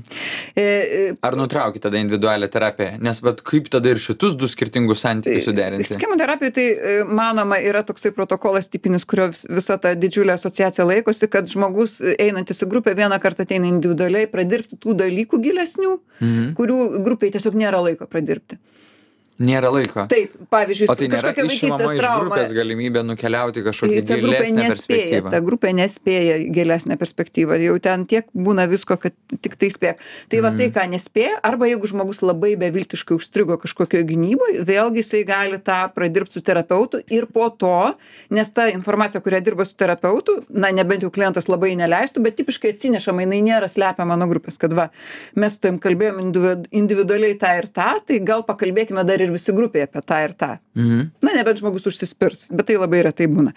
E, 0.55 0.63
e, 0.63 1.05
ar 1.27 1.39
nutrauki 1.39 1.83
tada 1.83 2.01
individualią 2.01 2.51
terapiją? 2.53 2.97
Nes 3.05 3.23
vat, 3.25 3.43
kaip 3.47 3.71
tada 3.73 3.93
ir 3.93 4.03
šitus 4.03 4.37
du 4.39 4.49
skirtingus 4.51 5.03
santykius 5.05 5.45
tai 5.45 5.51
suderinti? 5.51 5.89
Schemų 5.97 6.19
terapija 6.21 6.55
tai, 6.59 6.67
e, 6.75 6.97
manoma, 7.07 7.59
yra 7.63 7.85
toksai 7.87 8.13
protokolas 8.17 8.71
tipinis, 8.73 9.07
kurio 9.09 9.31
visa 9.33 9.79
ta 9.83 9.95
didžiulė 9.99 10.37
asociacija 10.37 10.87
laikosi, 11.07 11.29
kad 11.31 11.49
žmogus 11.49 12.01
einantis 12.19 12.63
į 12.63 12.69
grupę 12.71 12.95
vieną 12.95 13.19
kartą 13.21 13.45
ateina 13.45 13.67
individualiai 13.69 14.27
pradirbti 14.27 14.77
tų 14.77 14.97
dalykų 14.99 15.41
gilesnių, 15.43 15.99
mhm. 16.21 16.55
kurių 16.57 17.03
grupiai 17.05 17.31
tiesiog 17.31 17.55
nėra 17.55 17.81
laiko 17.81 18.07
pradirbti. 18.07 18.59
Nėra 19.37 19.69
laiko. 19.69 20.07
Taip, 20.09 20.33
pavyzdžiui, 20.49 20.87
tai 20.97 21.07
nėra 21.13 21.33
vaikystės 21.37 21.91
trauma. 21.99 22.21
grupės 22.23 22.53
galimybė 22.57 23.03
nukeliauti 23.05 23.61
kažkokį 23.67 23.99
ta 24.09 24.17
gilesnę 24.17 24.63
nespėja, 24.63 24.71
perspektyvą. 24.73 25.33
Ta 25.35 25.41
grupė 25.45 25.73
nespėja 25.77 26.37
gilesnę 26.57 26.97
perspektyvą, 26.97 27.59
jau 27.61 27.75
ten 27.85 28.07
tiek 28.09 28.31
būna 28.33 28.65
visko, 28.71 28.97
kad 29.03 29.13
tik 29.45 29.59
tai 29.61 29.69
spėk. 29.75 30.01
Tai 30.33 30.41
va 30.41 30.55
tai, 30.55 30.71
mm. 30.71 30.75
ką 30.79 30.85
nespėja, 30.95 31.35
arba 31.45 31.69
jeigu 31.69 31.91
žmogus 31.91 32.23
labai 32.25 32.55
beviltiškai 32.63 33.19
užstrigo 33.19 33.59
kažkokioje 33.61 34.07
gynyboje, 34.09 34.63
vėlgi 34.71 35.05
jisai 35.05 35.21
gali 35.29 35.61
tą 35.61 35.83
pradirbti 35.93 36.39
su 36.39 36.45
terapeutu 36.47 37.03
ir 37.13 37.29
po 37.29 37.51
to, 37.53 37.93
nes 38.33 38.53
ta 38.57 38.71
informacija, 38.73 39.21
kurią 39.21 39.43
dirba 39.45 39.69
su 39.69 39.77
terapeutu, 39.77 40.39
na, 40.49 40.73
nebent 40.73 41.05
jau 41.05 41.13
klientas 41.13 41.51
labai 41.53 41.75
neleistų, 41.77 42.25
bet 42.25 42.41
tipiškai 42.41 42.73
atsinešama, 42.73 43.27
jinai 43.29 43.43
nėra 43.51 43.69
slepiama 43.69 44.17
nuo 44.17 44.31
grupės, 44.33 44.57
kad 44.65 44.73
va, 44.73 44.89
mes 45.37 45.59
su 45.59 45.65
tavim 45.67 45.77
kalbėjom 45.83 46.25
individualiai 46.73 47.37
tą 47.37 47.53
ir 47.61 47.69
tą, 47.69 47.93
tai 48.09 48.23
gal 48.25 48.49
pakalbėkime 48.49 49.05
dar 49.05 49.21
ir 49.21 49.26
visi 49.35 49.55
grupėje 49.57 49.89
apie 49.89 50.03
tą 50.07 50.21
ir 50.27 50.35
tą. 50.39 50.51
Mhm. 50.77 51.03
Na, 51.25 51.33
nebent 51.33 51.61
žmogus 51.63 51.87
užsispirs, 51.89 52.47
bet 52.53 52.69
tai 52.69 52.77
labai 52.77 53.01
retai 53.07 53.29
būna. 53.33 53.55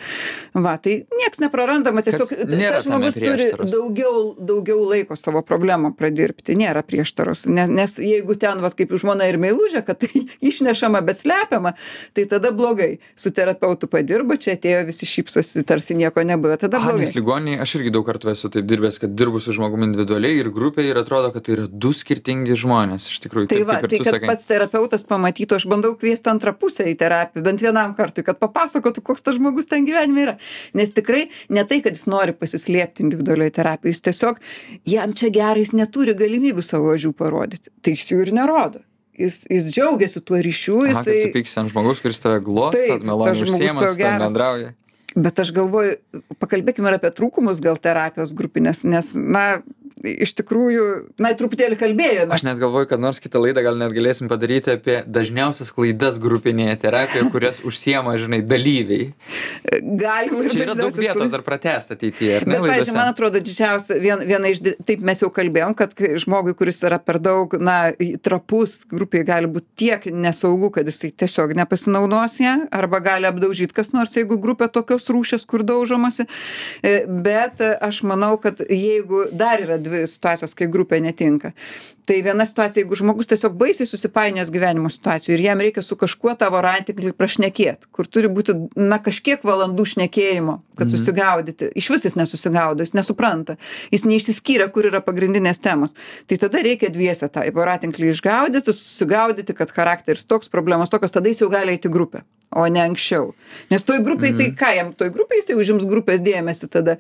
Va, 0.56 0.78
tai 0.82 1.02
nieks 1.20 1.42
neprarandama, 1.44 2.04
tiesiog 2.06 2.32
tas 2.48 2.88
žmogus 2.88 3.18
turi 3.20 3.50
daugiau, 3.60 4.22
daugiau 4.40 4.86
laiko 4.88 5.18
savo 5.20 5.42
problemą 5.46 5.92
pradirbti, 5.98 6.56
nėra 6.60 6.84
prieštaros. 6.88 7.44
Nes, 7.52 7.72
nes 7.72 7.98
jeigu 8.04 8.38
ten, 8.40 8.64
va, 8.64 8.72
kaip 8.72 8.94
žmona 9.00 9.28
ir 9.30 9.40
meilužė, 9.42 9.84
kad 9.88 10.00
tai 10.06 10.24
išnešama, 10.50 11.02
bet 11.06 11.20
slepiama, 11.20 11.76
tai 12.16 12.26
tada 12.32 12.54
blogai. 12.56 13.00
Su 13.20 13.34
terapeutu 13.36 13.90
padirba, 13.92 14.40
čia 14.40 14.56
atėjo 14.56 14.86
visi 14.88 15.10
šypsosi, 15.10 15.66
tarsi 15.68 15.98
nieko 16.00 16.24
nebuvo. 16.24 16.56
Tada 16.62 16.80
blogai. 16.82 17.04
Nes 17.04 17.16
ligoniai, 17.18 17.60
aš 17.60 17.76
irgi 17.80 17.94
daug 17.96 18.08
kartų 18.08 18.32
esu 18.34 18.52
taip 18.54 18.68
dirbęs, 18.70 19.02
kad 19.04 19.14
dirbu 19.20 19.44
su 19.44 19.56
žmogumi 19.56 19.90
individualiai 19.90 20.40
ir 20.40 20.52
grupėje 20.56 20.94
ir 20.94 21.02
atrodo, 21.04 21.34
kad 21.36 21.46
tai 21.46 21.58
yra 21.58 21.68
du 21.68 21.92
skirtingi 21.96 22.56
žmonės. 22.60 23.10
Iš 23.12 23.22
tikrųjų, 23.26 23.52
tai, 23.52 23.62
taip, 23.62 23.70
va, 23.70 23.80
tai 23.84 24.02
kad 24.02 24.16
sakai. 24.16 24.32
pats 24.32 24.48
terapeutas 24.50 25.06
pamatytų, 25.10 25.59
aš 25.60 25.68
bandau 25.70 25.94
kviest 26.00 26.28
antrą 26.32 26.56
pusę 26.58 26.88
į 26.90 26.96
terapiją 27.00 27.44
bent 27.46 27.64
vienam 27.64 27.96
kartui 27.98 28.26
kad 28.28 28.40
papasakotų 28.42 29.04
koks 29.06 29.26
tas 29.26 29.38
žmogus 29.38 29.70
ten 29.70 29.88
gyvenime 29.88 30.26
yra. 30.26 30.36
Nes 30.78 30.94
tikrai 30.96 31.28
ne 31.54 31.66
tai 31.70 31.82
kad 31.86 31.98
jis 31.98 32.08
nori 32.10 32.36
pasislėpti 32.36 33.06
individualioj 33.06 33.54
terapijoj 33.60 33.96
jis 33.96 34.06
tiesiog 34.10 34.44
jam 34.90 35.16
čia 35.18 35.32
gera 35.36 35.58
jis 35.60 35.74
neturi 35.76 36.16
galimybių 36.18 36.66
savo 36.66 36.94
ožių 36.96 37.14
parodyti. 37.18 37.74
Tai 37.84 37.96
jis 37.96 38.12
jų 38.14 38.24
ir 38.26 38.36
nerodo. 38.40 38.84
Jis 39.20 39.42
jis 39.52 39.72
džiaugiasi 39.76 40.22
tuo 40.24 40.40
ryšiu 40.40 40.84
jisai 40.88 41.18
tu 41.26 41.32
pyksi 41.36 41.58
ant 41.60 41.74
žmogaus 41.74 42.00
kuris 42.04 42.22
tave 42.24 42.40
glosto 42.44 43.00
maloniai 43.04 43.44
užsiima 43.44 43.82
su 43.82 43.98
tavim 44.00 44.24
bendrauja. 44.24 44.76
Bet 45.18 45.42
aš 45.42 45.52
galvoju 45.58 46.22
pakalbėkim 46.40 46.86
ir 46.86 47.00
apie 47.00 47.10
trūkumus 47.18 47.60
gal 47.64 47.80
terapijos 47.82 48.32
grupinės 48.38 48.86
nes 48.88 49.12
na 49.18 49.62
iš 50.04 50.36
tikrųjų 50.40 50.86
na 51.22 51.34
truputėlį 51.40 51.80
kalbėjome 51.80 52.36
aš 52.36 52.46
net 52.48 52.62
galvoju 52.62 52.92
kad 52.92 53.04
nors 53.04 53.22
kitą 53.24 53.42
laidą 53.44 53.64
gal 53.66 53.80
net 53.80 53.96
galėsim 53.96 54.32
padaryti 54.32 54.76
apie 54.76 55.02
dažniausias 55.08 55.74
klaidas 55.76 56.20
grupinėje 56.22 56.78
terapijoje 56.86 57.32
kurias 57.34 57.62
užsiema 57.70 58.18
žinai 58.22 58.42
dalyviai 58.46 59.12
galima 59.82 60.46
ir 60.46 60.54
čia 60.54 60.66
yra 60.68 60.78
daug 60.78 60.94
vietos 60.94 61.16
klaidas. 61.16 61.34
dar 61.36 61.46
pratęst 61.46 61.96
ateityje 61.96 62.42
ne 62.46 62.60
Bet, 62.60 62.68
laidose 62.68 62.96
man 62.96 63.12
atrodo, 63.12 63.40
didžiausia, 63.44 63.98
vien, 64.02 64.22
viena 64.28 64.52
iš, 64.52 64.62
taip 64.88 65.04
mes 65.06 65.22
jau 65.24 65.30
kalbėjom, 65.34 65.76
kad 65.78 65.94
žmogui, 66.24 66.54
kuris 66.58 66.82
yra 66.88 67.00
per 67.02 67.20
daug, 67.24 67.54
na, 67.60 67.92
trapus, 68.26 68.80
grupiai 68.90 69.26
gali 69.28 69.50
būti 69.52 69.68
tiek 69.84 70.08
nesaugu, 70.14 70.72
kad 70.76 70.90
jisai 70.90 71.12
tiesiog 71.24 71.54
nepasinaudos 71.60 72.40
ją, 72.42 72.56
arba 72.76 73.02
gali 73.06 73.30
apdaužyti 73.30 73.76
kas 73.76 73.94
nors, 73.96 74.16
jeigu 74.18 74.40
grupė 74.42 74.70
tokios 74.74 75.10
rūšės, 75.12 75.46
kur 75.50 75.66
daužomasi. 75.68 76.28
E, 76.84 76.96
Bet 77.30 77.62
aš 77.62 78.02
manau, 78.08 78.36
kad 78.42 78.62
jeigu 78.64 79.26
dar 79.36 79.62
yra 79.64 79.80
dvi 79.82 79.89
situacijos, 80.10 80.56
kai 80.58 80.68
grupė 80.72 81.00
netinka, 81.04 81.54
tai 82.10 82.22
viena 82.26 82.46
situacija, 82.50 82.84
jeigu 82.84 82.98
žmogus 82.98 83.30
tiesiog 83.30 83.54
baisiai 83.60 83.86
susipainiojęs 83.90 84.50
gyvenimo 84.54 84.90
situacijų 84.90 85.36
ir 85.36 85.44
jam 85.46 85.62
reikia 85.62 85.84
su 85.86 85.98
kažkuo 86.00 86.34
tavo 86.40 86.62
rantiklį 86.66 87.14
prašnekėt, 87.18 87.86
kur 87.94 88.08
turi 88.10 88.32
būti, 88.34 88.56
na, 88.76 88.98
kažkiek 89.04 89.44
valandų 89.46 89.86
šnekėjimo, 89.94 90.60
kad 90.78 90.88
Mhm. 90.88 90.96
susigaudyti. 90.96 91.72
Iš 91.76 91.90
vis 91.90 92.06
jis 92.10 92.16
nesusigaudo, 92.16 92.82
jis 92.82 92.96
nesupranta, 92.98 93.58
jis 93.92 94.06
neišsiskyrė, 94.06 94.72
kur 94.74 94.90
yra 94.90 95.02
pagrindinės 95.06 95.62
temos. 95.62 95.94
Tai 96.28 96.38
tada 96.38 96.64
reikia 96.66 96.90
dviese 96.90 97.30
tą 97.30 97.46
voratinklį 97.54 98.10
išgaudyti, 98.16 98.74
susigaudyti, 98.74 99.54
kad 99.54 99.72
charakteris 99.72 100.26
toks, 100.26 100.50
problemos 100.50 100.90
tokios, 100.90 101.12
tada 101.12 101.30
jis 101.30 101.42
jau 101.42 101.50
gali 101.50 101.78
eiti 101.78 101.90
grupę, 101.90 102.24
o 102.56 102.64
ne 102.68 102.82
anksčiau. 102.82 103.34
Nes 103.70 103.84
toj 103.86 104.00
grupiai, 104.06 104.32
tai 104.38 104.48
ką 104.58 104.70
jam, 104.76 104.88
toj 104.98 105.12
grupiai 105.14 105.42
jisai 105.44 105.58
užims 105.60 105.84
grupės 105.90 106.22
dėmesį 106.26 106.70
tada, 106.74 106.96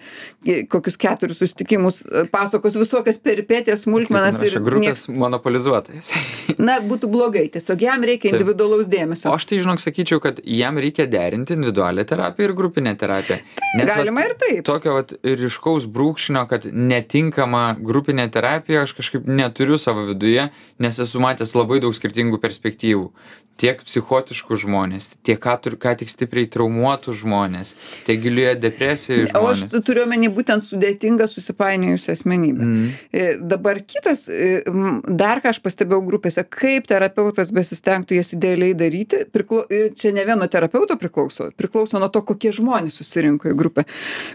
ki- 0.45 0.67
kokius 0.69 0.97
keturis 1.01 1.39
susitikimus, 1.41 2.03
e, 2.05 2.25
pasakos 2.29 2.77
visokias 2.77 3.17
peripetės, 3.17 3.85
smulkmenas 3.87 4.37
ir 4.45 4.59
grupės 4.61 5.07
monopolizuotojas 5.09 6.11
Na, 6.69 6.79
būtų 6.83 7.09
blogai, 7.09 7.47
tiesiog 7.53 7.81
jam 7.81 8.03
reikia 8.05 8.31
individualaus 8.33 8.87
dėmesio. 8.91 9.29
o 9.31 9.35
aš 9.37 9.45
tai 9.49 9.59
žinok 9.63 9.81
sakyčiau 9.81 10.21
kad 10.21 10.39
jam 10.43 10.77
reikia 10.81 11.07
derinti 11.09 11.55
individualią 11.57 12.05
terapiją 12.09 12.49
ir 12.49 12.55
grupinę 12.57 12.93
terapiją 12.99 13.39
nes 13.79 13.89
Galima 13.89 14.25
ir 14.27 14.35
taip. 14.41 14.63
tokio 14.69 14.93
vat 14.99 15.13
ryškaus 15.23 15.85
brūkšnio 15.89 16.45
kad 16.49 16.65
netinkama 16.69 17.75
grupinė 17.79 18.29
terapija 18.33 18.83
aš 18.85 18.93
kažkaip 18.97 19.25
neturiu 19.29 19.77
savo 19.81 20.05
viduje 20.09 20.49
nes 20.79 20.99
esu 21.05 21.21
matęs 21.23 21.55
labai 21.57 21.79
daug 21.83 21.95
skirtingų 21.97 22.37
perspektyvų 22.43 23.09
tiek 23.59 23.81
psichotiškus 23.83 24.61
žmones 24.63 25.09
tiek 25.27 25.38
ką 25.41 25.57
tur 25.63 25.79
ką 25.81 25.95
tik 26.03 26.11
stipriai 26.11 26.49
traumuotus 26.51 27.21
žmones 27.23 27.75
tiek 28.07 28.21
gilioje 28.21 28.55
depresijoje 28.61 29.29
O 29.39 29.47
aš 29.49 29.63
turiu 29.85 30.03
omeny 30.05 30.29
būtent 30.33 30.63
sudėtingą 30.63 31.27
susipainiojusią 31.29 32.13
asmenybę. 32.17 32.67
E, 33.13 33.25
Dabar 33.39 33.79
kitas, 33.87 34.27
e, 34.29 34.61
dar 35.07 35.41
ką 35.43 35.53
aš 35.53 35.61
pastebėjau 35.63 36.01
grupėse, 36.05 36.43
kaip 36.43 36.87
terapeutas 36.89 37.51
besistengtų 37.55 38.17
jas 38.19 38.33
idealiai 38.35 38.75
daryti, 38.77 39.23
priklau, 39.31 39.63
ir 39.71 39.93
čia 39.97 40.11
ne 40.15 40.25
vieno 40.27 40.47
terapeuto 40.51 40.97
priklauso, 40.99 41.49
priklauso 41.57 42.01
nuo 42.01 42.09
to, 42.13 42.23
kokie 42.25 42.51
žmonės 42.55 42.99
susirinko 42.99 43.51
į 43.51 43.55
grupę. 43.59 43.85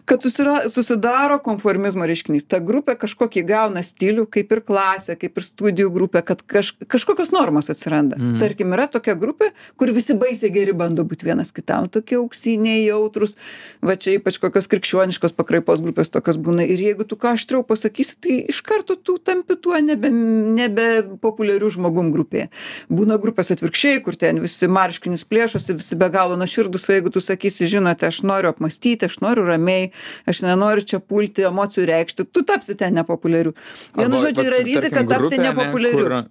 Kad 0.09 0.25
susira, 0.25 0.65
susidaro 0.73 1.41
konformizmo 1.45 2.07
reiškinys. 2.09 2.49
Ta 2.49 2.61
grupė 2.65 2.97
kažkokį 3.01 3.45
gauna 3.49 3.85
stilių, 3.85 4.27
kaip 4.33 4.53
ir 4.55 4.63
klasė, 4.65 5.19
kaip 5.21 5.39
ir 5.41 5.47
studijų 5.47 5.93
grupė, 5.95 6.25
kad 6.27 6.43
kaž, 6.47 6.75
kažkokios 6.89 7.35
normos 7.35 7.71
atsiranda. 7.73 8.19
Mhm. 8.19 8.39
Tarkim, 8.43 8.75
yra 8.77 8.89
tokia 8.91 9.17
grupė, 9.19 9.53
kur 9.81 9.93
visi 9.95 10.17
baisiai 10.19 10.53
geri 10.55 10.75
bando 10.95 11.05
būti 11.09 11.27
vienas 11.27 11.51
kitam, 11.53 11.89
tokie 11.91 12.17
auksiniai, 12.21 12.85
jautrus, 12.87 13.37
va 13.83 13.97
čia 13.99 14.15
ypač 14.19 14.39
kokios 14.39 14.69
krikščioniškos 14.71 15.35
pakraipos 15.35 15.83
grupės 15.83 16.11
tokios 16.13 16.39
būna. 16.39 16.65
Ir 16.65 16.81
jeigu 16.81 17.07
tu 17.09 17.19
ką 17.19 17.35
aštriau 17.35 17.65
pasakysi, 17.67 18.17
tai 18.23 18.39
iš 18.53 18.63
karto 18.63 18.95
tu 18.97 19.19
tampi 19.19 19.57
tuo 19.59 19.75
nebe, 19.83 20.11
nebe 20.11 20.87
populiarių 21.23 21.73
žmogum 21.75 22.13
grupėje. 22.15 22.49
Būna 22.89 23.19
grupės 23.23 23.51
atvirkščiai, 23.55 24.03
kur 24.05 24.17
ten 24.19 24.39
visi 24.43 24.69
marškinius 24.71 25.27
plėšosi, 25.27 25.77
visi 25.81 25.99
be 25.99 26.11
galo 26.15 26.39
nuoširdus, 26.39 26.87
o 26.89 26.97
jeigu 26.97 27.13
tu 27.15 27.23
sakysi, 27.25 27.69
žinote, 27.71 28.07
aš 28.09 28.23
noriu 28.27 28.53
apmastyti, 28.53 29.09
aš 29.09 29.19
noriu 29.25 29.47
ramiai, 29.49 29.91
aš 30.31 30.45
nenoriu 30.47 30.87
čia 30.87 31.03
pulti 31.03 31.47
emocijų 31.49 31.89
reikšti, 31.91 32.29
tu 32.31 32.45
tapsi 32.47 32.79
ten 32.79 32.95
nepopuliariu. 33.01 33.55
Vienu 33.99 34.23
žodžiu, 34.23 34.47
yra 34.51 34.63
rizika 34.65 35.05
tapti 35.09 35.41
nepopuliariu. 35.43 36.25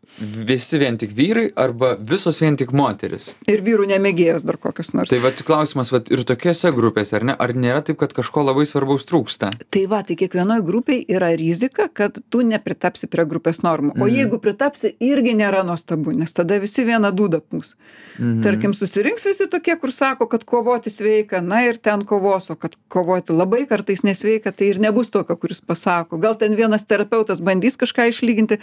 Visi 0.54 0.80
vien 0.80 0.98
tik 1.02 1.14
vyrai 1.16 1.50
arba 1.60 1.94
visos 2.00 2.40
vien 2.42 2.58
tik 2.60 2.74
moteris. 2.76 3.34
Ir 3.50 3.64
vyrų 3.66 3.88
nemėgėjos 3.90 4.46
dar 4.54 4.60
kokios 4.62 4.94
nors. 4.94 5.10
Tai 5.10 5.20
vat 5.24 5.42
klausimas, 5.46 5.92
vat 5.94 6.10
ir 6.14 6.22
tokiose 6.28 6.72
grupėse, 6.76 7.16
ar 7.18 7.26
ne, 7.28 7.36
ar 7.40 7.54
nėra 7.58 7.82
taip, 7.86 7.98
kad 8.02 8.14
kažko 8.14 8.44
labai 8.46 8.66
svarbaus 8.70 9.06
trūksta? 9.10 9.50
Tai 9.74 9.84
va, 9.92 10.04
tai 10.06 10.18
kiekvienoj 10.20 10.62
grupiai 10.66 11.04
yra 11.10 11.32
rizika, 11.40 11.90
kad 11.94 12.20
tu 12.30 12.44
nepritapsi 12.46 13.10
prie 13.12 13.26
grupės 13.30 13.64
normų. 13.66 13.96
O 13.98 14.06
Mhm. 14.06 14.16
jeigu 14.16 14.40
pritapsi, 14.44 14.94
irgi 15.02 15.34
nėra 15.40 15.64
nuostabu, 15.66 16.14
nes 16.16 16.32
tada 16.34 16.60
visi 16.62 16.86
vieną 16.86 17.12
dūdą 17.14 17.42
pūs. 17.42 17.74
Mhm. 18.20 18.42
Tarkim, 18.44 18.74
susirinks 18.78 19.26
visi 19.26 19.48
tokie, 19.50 19.76
kur 19.80 19.92
sako, 19.92 20.28
kad 20.30 20.44
kovoti 20.46 20.90
sveika, 20.94 21.42
na 21.42 21.64
ir 21.66 21.78
ten 21.78 22.04
kovos, 22.06 22.50
o 22.52 22.56
kad 22.56 22.76
kovoti 22.90 23.34
labai 23.34 23.66
kartais 23.68 24.04
nesveika, 24.04 24.52
tai 24.52 24.68
ir 24.70 24.80
nebus 24.80 25.10
tokio, 25.10 25.36
kuris 25.36 25.62
pasako. 25.62 26.20
Gal 26.22 26.36
ten 26.38 26.56
vienas 26.56 26.86
terapeutas 26.86 27.42
bandys 27.42 27.78
kažką 27.78 28.10
išlyginti. 28.12 28.60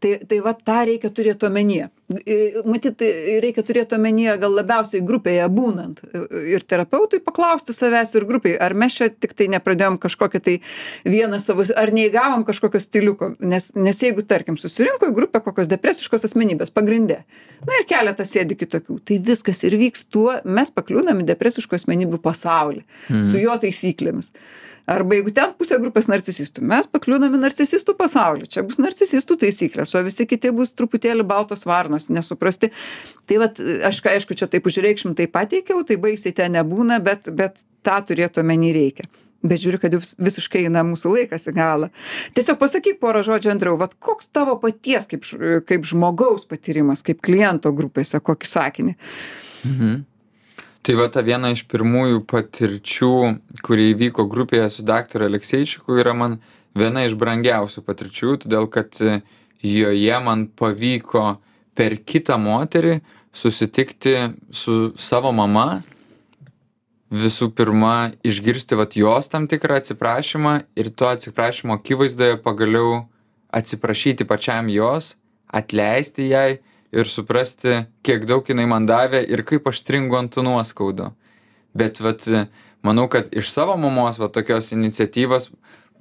Tai, 0.00 0.18
tai 0.28 0.38
va, 0.40 0.54
tą 0.54 0.84
reikia 0.86 1.10
turėti 1.10 1.46
omenyje. 1.46 1.90
Matyt, 2.64 3.00
reikia 3.42 3.62
turėti 3.64 3.96
omenyje 3.96 4.38
gal 4.40 4.52
labiausiai 4.54 5.02
grupėje 5.04 5.33
būnant. 5.50 6.00
I- 6.14 6.54
Ir 6.54 6.62
terapeutui 6.62 7.20
paklausti 7.24 7.72
savęs 7.74 8.14
ir 8.14 8.24
grupiai, 8.28 8.56
ar 8.60 8.74
mes 8.74 8.94
čia 8.94 9.08
tik 9.08 9.32
tai 9.34 9.46
nepradėjom 9.48 9.98
kažkokią 9.98 10.40
tai 10.42 10.60
vieną 11.04 11.40
savo, 11.40 11.64
ar 11.76 11.88
neįgavom 11.90 12.44
kažkokio 12.44 12.80
stiliuko. 12.80 13.36
Nes, 13.40 13.70
nes 13.74 13.98
jeigu, 14.02 14.22
tarkim, 14.22 14.56
susirinko 14.60 15.08
į 15.10 15.14
grupę 15.14 15.40
kokios 15.44 15.68
depresiškos 15.68 16.24
asmenybės 16.28 16.70
pagrindė, 16.70 17.24
na 17.66 17.80
ir 17.80 17.86
keletas 17.88 18.30
sėdi 18.34 18.56
kitokių, 18.56 19.00
tai 19.04 19.18
viskas 19.18 19.64
ir 19.64 19.72
vyks 19.80 20.06
tuo, 20.10 20.40
mes 20.44 20.70
pakliūnam 20.70 21.22
į 21.22 21.28
depresiškų 21.34 21.74
asmenybių 21.80 22.20
pasaulį 22.22 22.84
Mhm. 23.10 23.24
su 23.30 23.38
jo 23.38 23.56
taisyklėmis. 23.58 24.32
Arba 24.84 25.16
jeigu 25.16 25.32
ten 25.32 25.54
pusė 25.56 25.78
grupės 25.80 26.10
narcisistų, 26.12 26.60
mes 26.68 26.88
pakliūnam 26.92 27.32
į 27.38 27.40
narcisistų 27.46 27.94
pasaulį. 27.96 28.48
Čia 28.52 28.64
bus 28.68 28.76
narcisistų 28.82 29.38
taisyklės, 29.40 29.94
o 29.96 30.02
visi 30.04 30.26
kiti 30.28 30.52
bus 30.52 30.74
truputėlį 30.76 31.24
baltos 31.24 31.64
varnos, 31.64 32.10
nesuprasti. 32.12 32.68
Tai 33.24 33.40
vat, 33.40 33.62
aš 33.88 34.02
aišku, 34.12 34.36
čia 34.36 34.50
taip 34.52 34.68
užreikšmintai 34.68 35.30
pateikiau, 35.32 35.80
tai 35.88 35.96
baisiai 36.02 36.36
ten 36.36 36.52
nebūna, 36.58 37.00
bet, 37.04 37.32
bet 37.32 37.64
tą 37.86 37.96
turėtų 38.10 38.44
omeny 38.44 38.74
reikia. 38.76 39.08
Bet 39.44 39.60
žiūriu, 39.60 39.80
kad 39.80 39.92
jau 39.92 40.00
vis- 40.00 40.16
visiškai 40.20 40.66
eina 40.68 40.84
mūsų 40.84 41.16
laikas 41.16 41.48
į 41.48 41.56
galą. 41.56 41.90
Tiesiog 42.36 42.60
pasakyk 42.60 43.00
porą 43.00 43.20
žodžių 43.24 43.52
antriau, 43.52 43.76
vat 43.80 43.96
koks 44.00 44.28
tavo 44.32 44.56
paties 44.60 45.08
kaip, 45.08 45.24
kaip 45.68 45.84
žmogaus 45.88 46.44
patyrimas, 46.48 47.04
kaip 47.04 47.24
kliento 47.24 47.72
grupėse, 47.76 48.20
kokį 48.20 48.48
sakinį. 48.52 48.96
Mhm. 49.64 50.02
Tai 50.84 50.94
va 50.98 51.06
ta 51.08 51.22
viena 51.24 51.48
iš 51.48 51.62
pirmųjų 51.72 52.18
patirčių, 52.28 53.14
kuri 53.64 53.94
įvyko 53.94 54.26
grupėje 54.28 54.66
su 54.68 54.82
daktaru 54.84 55.24
Alekseičiku, 55.30 55.96
yra 55.96 56.12
man 56.12 56.34
viena 56.76 57.06
iš 57.06 57.14
brangiausių 57.16 57.80
patirčių, 57.86 58.34
todėl 58.42 58.68
kad 58.68 58.98
e, 59.00 59.22
joje 59.64 60.18
man 60.20 60.44
pavyko 60.52 61.38
per 61.72 61.96
kitą 62.04 62.36
moterį 62.36 62.98
susitikti 63.32 64.14
su 64.52 64.92
savo 65.00 65.32
mama, 65.32 65.80
visų 67.14 67.48
pirma 67.56 68.12
išgirsti 68.26 68.76
vat 68.76 68.98
jos 69.00 69.32
tam 69.32 69.48
tikrą 69.48 69.80
atsiprašymą 69.80 70.54
ir 70.76 70.92
to 70.92 71.08
atsiprašymo 71.08 71.78
akivaizdoje 71.78 72.36
pagaliau 72.44 73.06
atsiprašyti 73.56 74.28
pačiam 74.28 74.68
jos, 74.68 75.14
atleisti 75.48 76.28
jai 76.28 76.60
ir 76.94 77.10
suprasti, 77.10 77.84
kiek 78.06 78.26
daug 78.30 78.46
jinai 78.48 78.66
man 78.70 78.88
davė 78.88 79.24
ir 79.26 79.44
kaip 79.46 79.66
aš 79.70 79.82
stringu 79.82 80.18
ant 80.18 80.32
tų 80.34 80.46
nuoskaudų. 80.46 81.10
Bet 81.74 82.00
vat, 82.04 82.26
manau, 82.86 83.08
kad 83.10 83.32
iš 83.34 83.50
savo 83.50 83.74
mamos 83.80 84.20
va 84.22 84.30
tokios 84.32 84.70
iniciatyvos 84.76 85.50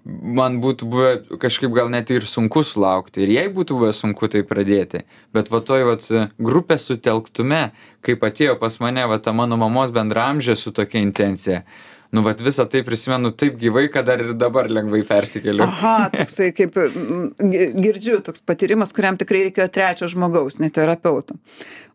man 0.05 0.59
būtų 0.63 0.87
buvę 0.91 1.11
kažkaip 1.39 1.71
gal 1.75 1.89
net 1.91 2.11
ir 2.11 2.27
sunku 2.27 2.63
sulaukti. 2.67 3.23
Ir 3.23 3.31
jai 3.37 3.45
būtų 3.53 3.77
buvę 3.79 3.93
sunku 3.95 4.27
tai 4.31 4.43
pradėti. 4.47 5.03
Bet 5.35 5.49
va 5.53 5.63
toj 5.63 5.87
vat 5.87 6.07
grupės 6.37 6.87
sutelktume, 6.89 7.71
kaip 8.03 8.25
atėjo 8.27 8.57
pas 8.59 8.79
mane 8.83 9.05
va 9.07 9.19
ta 9.23 9.33
mano 9.33 9.57
mamos 9.57 9.95
bendramžė 9.95 10.57
su 10.59 10.75
tokia 10.75 11.01
intencija. 11.03 11.63
Nu, 12.13 12.21
vat 12.21 12.41
visą 12.45 12.67
tai 12.69 12.83
prisimenu 12.85 13.31
taip 13.33 13.55
gyvai, 13.57 13.87
kad 13.93 14.05
dar 14.05 14.21
ir 14.21 14.33
dabar 14.37 14.67
lengvai 14.69 15.01
persikeliu. 15.09 15.65
Aha, 15.65 16.09
toksai 16.13 16.51
kaip 16.53 16.75
gi- 16.77 17.71
girdžiu, 17.73 18.19
toks 18.25 18.41
patyrimas, 18.45 18.93
kuriam 18.93 19.17
tikrai 19.17 19.47
reikėjo 19.47 19.69
trečio 19.73 20.11
žmogaus, 20.13 20.59
ne 20.61 20.69
terapeuto. 20.69 21.39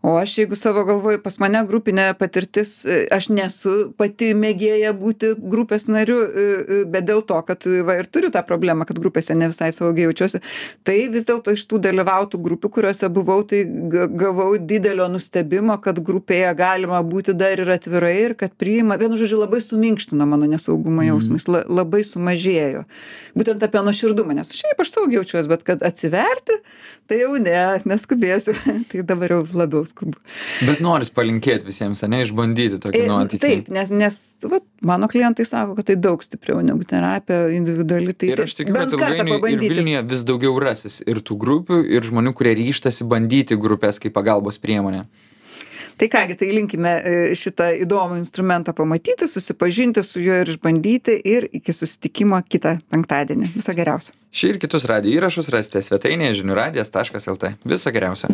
O 0.03 0.13
aš 0.15 0.37
jeigu 0.39 0.55
savo 0.55 0.85
galvoju, 0.87 1.19
pas 1.25 1.39
mane 1.43 1.59
grupinė 1.67 2.13
patirtis, 2.15 2.85
e, 2.87 3.01
aš 3.11 3.29
nesu 3.35 3.93
pati 3.99 4.29
mėgėja 4.35 4.93
būti 4.95 5.33
grupės 5.55 5.89
nariu, 5.91 6.21
e, 6.23 6.45
e, 6.55 6.85
bet 6.87 7.03
dėl 7.09 7.25
to, 7.27 7.35
kad 7.43 7.67
va, 7.83 7.97
ir 7.99 8.07
turiu 8.07 8.31
tą 8.31 8.45
problemą, 8.47 8.87
kad 8.87 9.01
grupėse 9.03 9.35
ne 9.35 9.49
visai 9.51 9.73
saugiai 9.75 10.07
jaučiuosi, 10.07 10.39
tai 10.87 11.09
vis 11.11 11.27
dėlto 11.27 11.51
iš 11.57 11.67
tų 11.67 11.81
dalyvautų 11.83 12.39
grupių, 12.39 12.71
kuriuose 12.77 13.11
buvau, 13.11 13.43
tai 13.43 13.65
ga- 13.67 14.07
gavau 14.07 14.53
didelio 14.59 15.09
nustebimo, 15.11 15.75
kad 15.83 15.99
grupėje 15.99 16.55
galima 16.57 17.03
būti 17.03 17.35
dar 17.35 17.59
ir 17.59 17.67
atvirai 17.69 18.15
ir 18.29 18.35
kad 18.39 18.55
priima, 18.55 18.95
vienu 19.03 19.19
žodžiu, 19.19 19.43
labai 19.43 19.59
suminkština 19.59 20.08
sugriežtino 20.09 20.27
mano 20.27 20.47
nesaugumo 20.47 21.03
jausmą 21.03 21.37
jis 21.37 21.49
la 21.49 21.65
labai 21.69 22.05
sumažėjo 22.05 22.85
būtent 23.37 23.63
apie 23.63 23.83
nuoširdumą 23.85 24.35
nes 24.35 24.53
šiaip 24.53 24.81
aš 24.81 24.93
saugiai 24.95 25.21
jaučiuos 25.21 25.49
bet 25.49 25.63
kad 25.63 25.83
atsiverti 25.83 26.59
tai 27.09 27.21
jau 27.23 27.37
ne 27.39 27.81
neskubėsiu 27.85 28.55
tai 28.91 29.03
dabar 29.03 29.31
jau 29.31 29.47
labiau 29.53 29.85
skubu 29.87 30.19
Bet 30.67 30.81
noris 30.81 31.11
palinkėti 31.11 31.67
visiems, 31.69 32.03
ne, 32.09 32.23
išbandyti 32.25 32.81
tokį 32.83 32.99
E, 32.99 33.07
nuotykį. 33.09 33.41
Taip, 33.43 33.71
nes, 33.73 33.91
nes 33.95 34.19
vat, 34.45 34.65
mano 34.85 35.09
klientai 35.11 35.47
sako, 35.49 35.77
kad 35.79 35.89
tai 35.91 35.97
daug 36.01 36.23
stipriau 36.25 36.61
negu 36.65 36.85
terapija 36.89 37.49
individuali. 37.55 38.15
Tai 38.19 38.33
Ir 38.33 38.43
aš 38.43 38.57
tikiu, 38.59 38.75
kad 38.75 38.93
ilgainiui 38.93 39.55
ir 39.55 39.75
Vilniuje 39.77 40.03
vis 40.11 40.25
daugiau 40.27 40.59
rasis 40.63 41.01
ir 41.07 41.23
tų 41.25 41.39
grupių, 41.41 41.81
ir 41.87 42.07
žmonių, 42.09 42.35
kurie 42.37 42.57
ryštasi 42.59 43.07
bandyti 43.09 43.59
grupės 43.61 44.03
kaip 44.03 44.17
pagalbos 44.19 44.61
priemonę. 44.63 45.07
Tai 45.99 46.09
kągi, 46.09 46.37
tai 46.39 46.49
linkime 46.55 46.93
e, 47.03 47.15
šitą 47.35 47.73
įdomų 47.83 48.21
instrumentą 48.21 48.75
pamatyti, 48.77 49.27
susipažinti 49.27 50.05
su 50.07 50.23
juo 50.23 50.37
ir 50.45 50.53
išbandyti 50.53 51.17
ir 51.27 51.49
iki 51.59 51.75
susitikimo 51.75 52.39
kitą 52.47 52.77
penktadienį. 52.95 53.51
Viso 53.57 53.75
geriausio. 53.75 54.15
Šį 54.31 54.53
ir 54.55 54.61
kitus 54.63 54.87
radio 54.87 55.11
įrašus 55.19 55.51
rasite 55.51 55.83
svetainėje 55.83 56.39
žiniųradijas.lt. 56.45 57.57
Viso 57.67 57.95
geriausio. 57.95 58.31